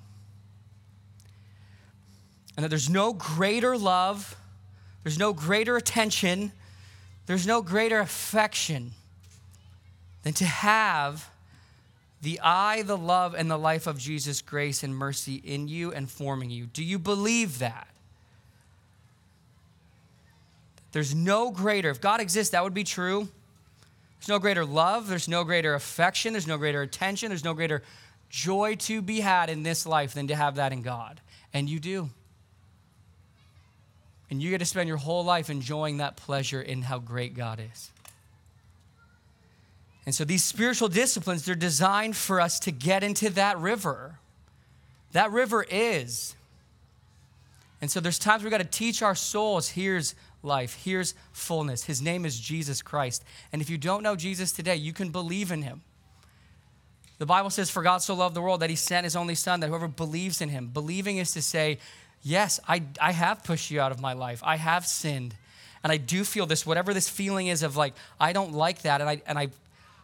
And 2.58 2.64
that 2.64 2.70
there's 2.70 2.90
no 2.90 3.12
greater 3.12 3.78
love, 3.78 4.36
there's 5.04 5.16
no 5.16 5.32
greater 5.32 5.76
attention, 5.76 6.50
there's 7.26 7.46
no 7.46 7.62
greater 7.62 8.00
affection 8.00 8.90
than 10.24 10.32
to 10.32 10.44
have 10.44 11.30
the 12.20 12.40
I, 12.42 12.82
the 12.82 12.96
love, 12.96 13.36
and 13.36 13.48
the 13.48 13.56
life 13.56 13.86
of 13.86 13.96
Jesus' 13.96 14.42
grace 14.42 14.82
and 14.82 14.92
mercy 14.92 15.36
in 15.36 15.68
you 15.68 15.92
and 15.92 16.10
forming 16.10 16.50
you. 16.50 16.66
Do 16.66 16.82
you 16.82 16.98
believe 16.98 17.60
that? 17.60 17.86
There's 20.90 21.14
no 21.14 21.52
greater, 21.52 21.90
if 21.90 22.00
God 22.00 22.20
exists, 22.20 22.50
that 22.50 22.64
would 22.64 22.74
be 22.74 22.82
true. 22.82 23.28
There's 24.18 24.28
no 24.28 24.40
greater 24.40 24.64
love, 24.64 25.06
there's 25.06 25.28
no 25.28 25.44
greater 25.44 25.74
affection, 25.74 26.32
there's 26.32 26.48
no 26.48 26.58
greater 26.58 26.82
attention, 26.82 27.28
there's 27.28 27.44
no 27.44 27.54
greater 27.54 27.84
joy 28.30 28.74
to 28.80 29.00
be 29.00 29.20
had 29.20 29.48
in 29.48 29.62
this 29.62 29.86
life 29.86 30.12
than 30.12 30.26
to 30.26 30.34
have 30.34 30.56
that 30.56 30.72
in 30.72 30.82
God. 30.82 31.20
And 31.54 31.70
you 31.70 31.78
do. 31.78 32.10
And 34.30 34.42
you 34.42 34.50
get 34.50 34.58
to 34.58 34.66
spend 34.66 34.88
your 34.88 34.98
whole 34.98 35.24
life 35.24 35.48
enjoying 35.48 35.98
that 35.98 36.16
pleasure 36.16 36.60
in 36.60 36.82
how 36.82 36.98
great 36.98 37.34
God 37.34 37.60
is. 37.72 37.90
And 40.04 40.14
so 40.14 40.24
these 40.24 40.44
spiritual 40.44 40.88
disciplines, 40.88 41.44
they're 41.44 41.54
designed 41.54 42.16
for 42.16 42.40
us 42.40 42.58
to 42.60 42.70
get 42.70 43.02
into 43.02 43.30
that 43.30 43.58
river. 43.58 44.18
That 45.12 45.30
river 45.32 45.64
is. 45.70 46.34
And 47.80 47.90
so 47.90 48.00
there's 48.00 48.18
times 48.18 48.42
we've 48.42 48.50
got 48.50 48.58
to 48.58 48.64
teach 48.64 49.02
our 49.02 49.14
souls 49.14 49.68
here's 49.68 50.14
life, 50.42 50.80
here's 50.82 51.14
fullness. 51.32 51.84
His 51.84 52.00
name 52.02 52.24
is 52.24 52.38
Jesus 52.38 52.82
Christ. 52.82 53.24
And 53.52 53.62
if 53.62 53.70
you 53.70 53.78
don't 53.78 54.02
know 54.02 54.16
Jesus 54.16 54.52
today, 54.52 54.76
you 54.76 54.92
can 54.92 55.10
believe 55.10 55.52
in 55.52 55.62
him. 55.62 55.82
The 57.18 57.26
Bible 57.26 57.50
says, 57.50 57.68
For 57.68 57.82
God 57.82 57.98
so 57.98 58.14
loved 58.14 58.34
the 58.34 58.40
world 58.40 58.60
that 58.60 58.70
he 58.70 58.76
sent 58.76 59.04
his 59.04 59.16
only 59.16 59.34
Son, 59.34 59.60
that 59.60 59.68
whoever 59.68 59.88
believes 59.88 60.40
in 60.40 60.48
him, 60.48 60.68
believing 60.68 61.18
is 61.18 61.32
to 61.32 61.42
say, 61.42 61.78
yes, 62.22 62.60
I, 62.68 62.82
I 63.00 63.12
have 63.12 63.44
pushed 63.44 63.70
you 63.70 63.80
out 63.80 63.92
of 63.92 64.00
my 64.00 64.12
life. 64.12 64.42
I 64.44 64.56
have 64.56 64.86
sinned. 64.86 65.34
And 65.82 65.92
I 65.92 65.96
do 65.96 66.24
feel 66.24 66.46
this, 66.46 66.66
whatever 66.66 66.92
this 66.92 67.08
feeling 67.08 67.46
is 67.46 67.62
of 67.62 67.76
like, 67.76 67.94
I 68.18 68.32
don't 68.32 68.52
like 68.52 68.82
that. 68.82 69.00
And, 69.00 69.08
I, 69.08 69.22
and 69.26 69.38
I, 69.38 69.48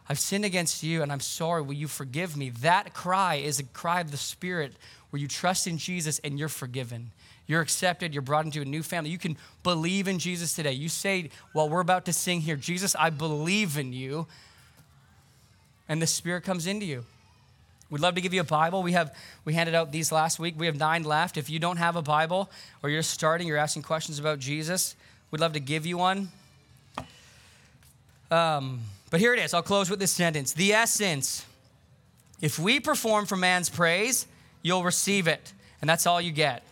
I've 0.07 0.19
sinned 0.19 0.45
against 0.45 0.83
you 0.83 1.01
and 1.01 1.11
I'm 1.11 1.19
sorry. 1.19 1.61
Will 1.61 1.73
you 1.73 1.87
forgive 1.87 2.37
me? 2.37 2.49
That 2.49 2.93
cry 2.93 3.35
is 3.35 3.59
a 3.59 3.63
cry 3.63 4.01
of 4.01 4.11
the 4.11 4.17
Spirit 4.17 4.73
where 5.09 5.19
you 5.19 5.27
trust 5.27 5.67
in 5.67 5.77
Jesus 5.77 6.19
and 6.19 6.39
you're 6.39 6.49
forgiven. 6.49 7.11
You're 7.47 7.61
accepted. 7.61 8.13
You're 8.13 8.21
brought 8.21 8.45
into 8.45 8.61
a 8.61 8.65
new 8.65 8.83
family. 8.83 9.09
You 9.09 9.17
can 9.17 9.37
believe 9.63 10.07
in 10.07 10.17
Jesus 10.19 10.55
today. 10.55 10.71
You 10.71 10.89
say, 10.89 11.29
well, 11.53 11.69
we're 11.69 11.81
about 11.81 12.05
to 12.05 12.13
sing 12.13 12.41
here, 12.41 12.55
Jesus, 12.55 12.95
I 12.97 13.09
believe 13.09 13.77
in 13.77 13.93
you. 13.93 14.27
And 15.87 16.01
the 16.01 16.07
Spirit 16.07 16.43
comes 16.43 16.65
into 16.65 16.85
you. 16.85 17.05
We'd 17.89 18.01
love 18.01 18.15
to 18.15 18.21
give 18.21 18.33
you 18.33 18.41
a 18.41 18.45
Bible. 18.45 18.81
We 18.83 18.93
have 18.93 19.15
we 19.45 19.53
handed 19.53 19.75
out 19.75 19.91
these 19.91 20.11
last 20.11 20.39
week. 20.39 20.55
We 20.57 20.65
have 20.65 20.77
nine 20.77 21.03
left. 21.03 21.37
If 21.37 21.49
you 21.49 21.59
don't 21.59 21.77
have 21.77 21.95
a 21.95 22.01
Bible 22.01 22.49
or 22.81 22.89
you're 22.89 23.03
starting, 23.03 23.47
you're 23.47 23.57
asking 23.57 23.83
questions 23.83 24.19
about 24.19 24.39
Jesus, 24.39 24.95
we'd 25.31 25.39
love 25.39 25.53
to 25.53 25.59
give 25.59 25.85
you 25.85 25.97
one. 25.97 26.29
Um, 28.31 28.81
but 29.09 29.15
But 29.15 29.21
here 29.21 29.33
it 29.33 29.39
is. 29.39 29.53
I'll 29.53 29.61
close 29.63 29.89
with 29.89 29.99
this 29.99 30.11
sentence. 30.11 30.51
The 30.51 30.73
essence 30.73 31.45
if 32.41 32.59
we 32.59 32.79
perform 32.79 33.25
for 33.25 33.37
man's 33.37 33.69
praise, 33.69 34.27
you'll 34.61 34.83
receive 34.83 35.27
it. 35.27 35.53
And 35.79 35.89
that's 35.89 36.05
all 36.05 36.19
you 36.19 36.31
get. 36.31 36.63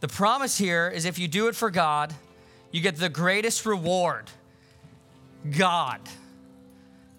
The 0.00 0.08
promise 0.08 0.56
here 0.56 0.88
is 0.88 1.04
if 1.04 1.18
you 1.18 1.26
do 1.26 1.48
it 1.48 1.56
for 1.56 1.70
God, 1.70 2.14
you 2.70 2.80
get 2.80 2.96
the 2.96 3.08
greatest 3.08 3.66
reward 3.66 4.30
God. 5.56 6.00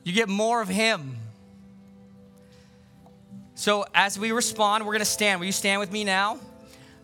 You 0.04 0.14
get 0.14 0.30
more 0.30 0.62
of 0.62 0.70
Him. 0.70 1.18
So 3.60 3.86
as 3.94 4.18
we 4.18 4.32
respond, 4.32 4.86
we're 4.86 4.94
going 4.94 5.00
to 5.00 5.06
stand. 5.06 5.42
Will 5.42 5.48
you 5.48 5.52
stand 5.52 5.82
with 5.82 5.92
me 5.92 6.06
now? 6.06 6.40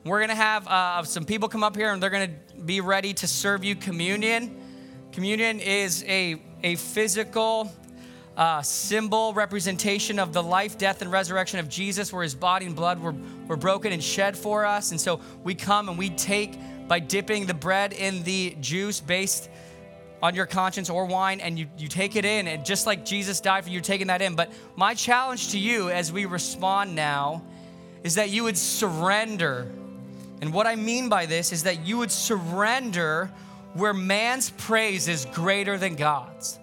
We're 0.05 0.19
going 0.19 0.29
to 0.29 0.35
have 0.35 0.65
uh, 0.65 1.03
some 1.03 1.25
people 1.25 1.49
come 1.49 1.65
up 1.65 1.75
here 1.75 1.91
and 1.91 2.01
they're 2.01 2.09
going 2.09 2.29
to 2.29 2.61
be 2.61 2.79
ready 2.79 3.13
to 3.15 3.27
serve 3.27 3.65
you 3.65 3.75
communion. 3.75 4.57
Communion 5.11 5.59
is 5.59 6.05
a, 6.07 6.41
a 6.63 6.75
physical 6.75 7.69
uh, 8.37 8.61
symbol, 8.61 9.33
representation 9.33 10.17
of 10.17 10.31
the 10.31 10.41
life, 10.41 10.77
death, 10.77 11.01
and 11.01 11.11
resurrection 11.11 11.59
of 11.59 11.67
Jesus, 11.67 12.13
where 12.13 12.23
his 12.23 12.35
body 12.35 12.67
and 12.67 12.73
blood 12.73 13.01
were, 13.01 13.15
were 13.49 13.57
broken 13.57 13.91
and 13.91 14.01
shed 14.01 14.37
for 14.37 14.63
us. 14.63 14.91
And 14.91 15.01
so 15.01 15.19
we 15.43 15.55
come 15.55 15.89
and 15.89 15.97
we 15.97 16.09
take 16.11 16.57
by 16.87 16.99
dipping 16.99 17.47
the 17.47 17.53
bread 17.53 17.91
in 17.91 18.23
the 18.23 18.55
juice 18.61 19.01
based 19.01 19.49
on 20.21 20.35
your 20.35 20.45
conscience 20.45 20.89
or 20.89 21.05
wine, 21.05 21.39
and 21.39 21.57
you, 21.59 21.67
you 21.77 21.87
take 21.87 22.15
it 22.15 22.25
in. 22.25 22.47
And 22.47 22.65
just 22.65 22.85
like 22.85 23.05
Jesus 23.05 23.41
died 23.41 23.63
for 23.63 23.69
you, 23.69 23.81
taking 23.81 24.07
that 24.07 24.21
in. 24.21 24.35
But 24.35 24.51
my 24.75 24.93
challenge 24.93 25.51
to 25.51 25.59
you 25.59 25.89
as 25.89 26.11
we 26.11 26.25
respond 26.25 26.95
now 26.95 27.43
is 28.03 28.15
that 28.15 28.29
you 28.29 28.43
would 28.43 28.57
surrender. 28.57 29.71
And 30.41 30.53
what 30.53 30.67
I 30.67 30.75
mean 30.75 31.09
by 31.09 31.25
this 31.25 31.51
is 31.51 31.63
that 31.63 31.85
you 31.85 31.97
would 31.97 32.11
surrender 32.11 33.31
where 33.73 33.93
man's 33.93 34.49
praise 34.51 35.07
is 35.07 35.25
greater 35.33 35.77
than 35.77 35.95
God's. 35.95 36.59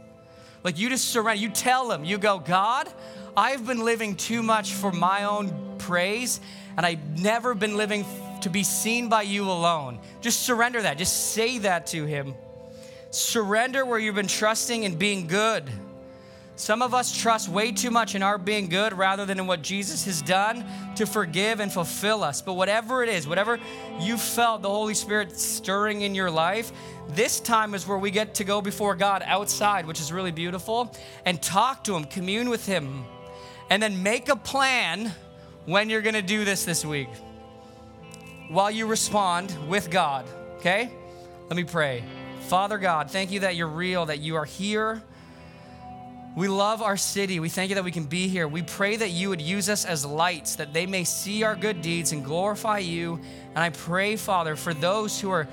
Like 0.64 0.78
you 0.78 0.88
just 0.88 1.08
surrender, 1.08 1.40
you 1.40 1.50
tell 1.50 1.90
him, 1.90 2.04
you 2.04 2.18
go, 2.18 2.38
God, 2.38 2.88
I've 3.36 3.66
been 3.66 3.84
living 3.84 4.16
too 4.16 4.42
much 4.42 4.72
for 4.72 4.92
my 4.92 5.24
own 5.24 5.76
praise, 5.78 6.40
and 6.76 6.86
I've 6.86 7.20
never 7.20 7.54
been 7.54 7.76
living 7.76 8.04
to 8.42 8.50
be 8.50 8.62
seen 8.62 9.08
by 9.08 9.22
you 9.22 9.44
alone. 9.44 9.98
Just 10.20 10.42
surrender 10.42 10.82
that. 10.82 10.98
Just 10.98 11.32
say 11.32 11.58
that 11.58 11.88
to 11.88 12.04
him. 12.04 12.34
Surrender 13.12 13.84
where 13.84 13.98
you've 13.98 14.14
been 14.14 14.26
trusting 14.26 14.86
and 14.86 14.98
being 14.98 15.26
good. 15.26 15.70
Some 16.56 16.80
of 16.80 16.94
us 16.94 17.14
trust 17.14 17.48
way 17.48 17.70
too 17.70 17.90
much 17.90 18.14
in 18.14 18.22
our 18.22 18.38
being 18.38 18.68
good 18.68 18.94
rather 18.94 19.26
than 19.26 19.38
in 19.38 19.46
what 19.46 19.60
Jesus 19.60 20.06
has 20.06 20.22
done 20.22 20.64
to 20.96 21.04
forgive 21.04 21.60
and 21.60 21.70
fulfill 21.70 22.24
us. 22.24 22.40
But 22.40 22.54
whatever 22.54 23.02
it 23.02 23.10
is, 23.10 23.28
whatever 23.28 23.58
you 24.00 24.16
felt 24.16 24.62
the 24.62 24.70
Holy 24.70 24.94
Spirit 24.94 25.38
stirring 25.38 26.00
in 26.00 26.14
your 26.14 26.30
life, 26.30 26.72
this 27.10 27.38
time 27.38 27.74
is 27.74 27.86
where 27.86 27.98
we 27.98 28.10
get 28.10 28.34
to 28.36 28.44
go 28.44 28.62
before 28.62 28.94
God 28.94 29.22
outside, 29.26 29.86
which 29.86 30.00
is 30.00 30.10
really 30.10 30.30
beautiful, 30.30 30.94
and 31.26 31.42
talk 31.42 31.84
to 31.84 31.94
Him, 31.94 32.04
commune 32.04 32.48
with 32.48 32.64
Him, 32.64 33.04
and 33.68 33.82
then 33.82 34.02
make 34.02 34.30
a 34.30 34.36
plan 34.36 35.12
when 35.66 35.90
you're 35.90 36.02
gonna 36.02 36.22
do 36.22 36.46
this 36.46 36.64
this 36.64 36.82
week 36.82 37.10
while 38.48 38.70
you 38.70 38.86
respond 38.86 39.54
with 39.68 39.90
God, 39.90 40.26
okay? 40.56 40.90
Let 41.48 41.56
me 41.56 41.64
pray. 41.64 42.04
Father 42.48 42.78
God, 42.78 43.10
thank 43.10 43.30
you 43.30 43.40
that 43.40 43.56
you're 43.56 43.66
real, 43.66 44.06
that 44.06 44.20
you 44.20 44.36
are 44.36 44.44
here 44.44 45.02
we 46.34 46.48
love 46.48 46.80
our 46.80 46.96
city. 46.96 47.40
We 47.40 47.50
thank 47.50 47.68
you 47.68 47.74
that 47.74 47.84
we 47.84 47.90
can 47.90 48.04
be 48.04 48.26
here. 48.26 48.48
We 48.48 48.62
pray 48.62 48.96
that 48.96 49.10
you 49.10 49.28
would 49.28 49.42
use 49.42 49.68
us 49.68 49.84
as 49.84 50.06
lights, 50.06 50.56
that 50.56 50.72
they 50.72 50.86
may 50.86 51.04
see 51.04 51.42
our 51.42 51.54
good 51.54 51.82
deeds 51.82 52.12
and 52.12 52.24
glorify 52.24 52.78
you. 52.78 53.20
And 53.54 53.58
I 53.58 53.68
pray, 53.68 54.16
Father, 54.16 54.56
for 54.56 54.72
those 54.72 55.20
who 55.20 55.30
are 55.30 55.46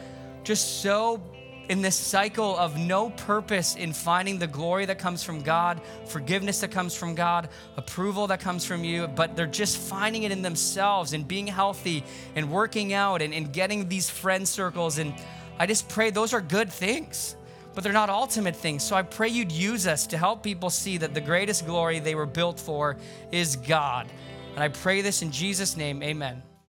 just 0.45 0.81
so 0.81 1.21
in 1.67 1.81
this 1.81 1.97
cycle 1.97 2.57
of 2.57 2.77
no 2.77 3.09
purpose 3.09 3.75
in 3.75 3.91
finding 3.91 4.39
the 4.39 4.47
glory 4.47 4.85
that 4.85 4.97
comes 4.99 5.21
from 5.21 5.41
God, 5.41 5.81
forgiveness 6.05 6.61
that 6.61 6.71
comes 6.71 6.95
from 6.95 7.13
God, 7.13 7.49
approval 7.75 8.27
that 8.27 8.39
comes 8.39 8.63
from 8.63 8.85
you, 8.85 9.07
but 9.07 9.35
they're 9.35 9.45
just 9.47 9.77
finding 9.77 10.23
it 10.23 10.31
in 10.31 10.41
themselves 10.41 11.11
and 11.11 11.27
being 11.27 11.45
healthy 11.45 12.05
and 12.35 12.49
working 12.49 12.93
out 12.93 13.21
and, 13.21 13.33
and 13.33 13.51
getting 13.51 13.89
these 13.89 14.09
friend 14.09 14.47
circles. 14.47 14.97
And 14.97 15.13
I 15.59 15.65
just 15.65 15.89
pray 15.89 16.09
those 16.09 16.33
are 16.33 16.41
good 16.41 16.71
things 16.71 17.35
but 17.79 17.83
they're 17.83 17.93
not 17.93 18.09
ultimate 18.09 18.55
things. 18.55 18.83
So 18.83 18.95
I 18.95 19.03
pray 19.03 19.29
you'd 19.29 19.51
use 19.51 19.87
us 19.87 20.07
to 20.07 20.17
help 20.17 20.43
people 20.43 20.69
see 20.69 20.97
that 20.97 21.13
the 21.13 21.21
greatest 21.21 21.65
glory 21.65 21.99
they 21.99 22.15
were 22.15 22.25
built 22.25 22.59
for 22.59 22.97
is 23.31 23.55
God. 23.55 24.07
And 24.55 24.61
I 24.61 24.67
pray 24.67 25.01
this 25.01 25.21
in 25.21 25.31
Jesus' 25.31 25.77
name, 25.77 26.03
amen. 26.03 26.41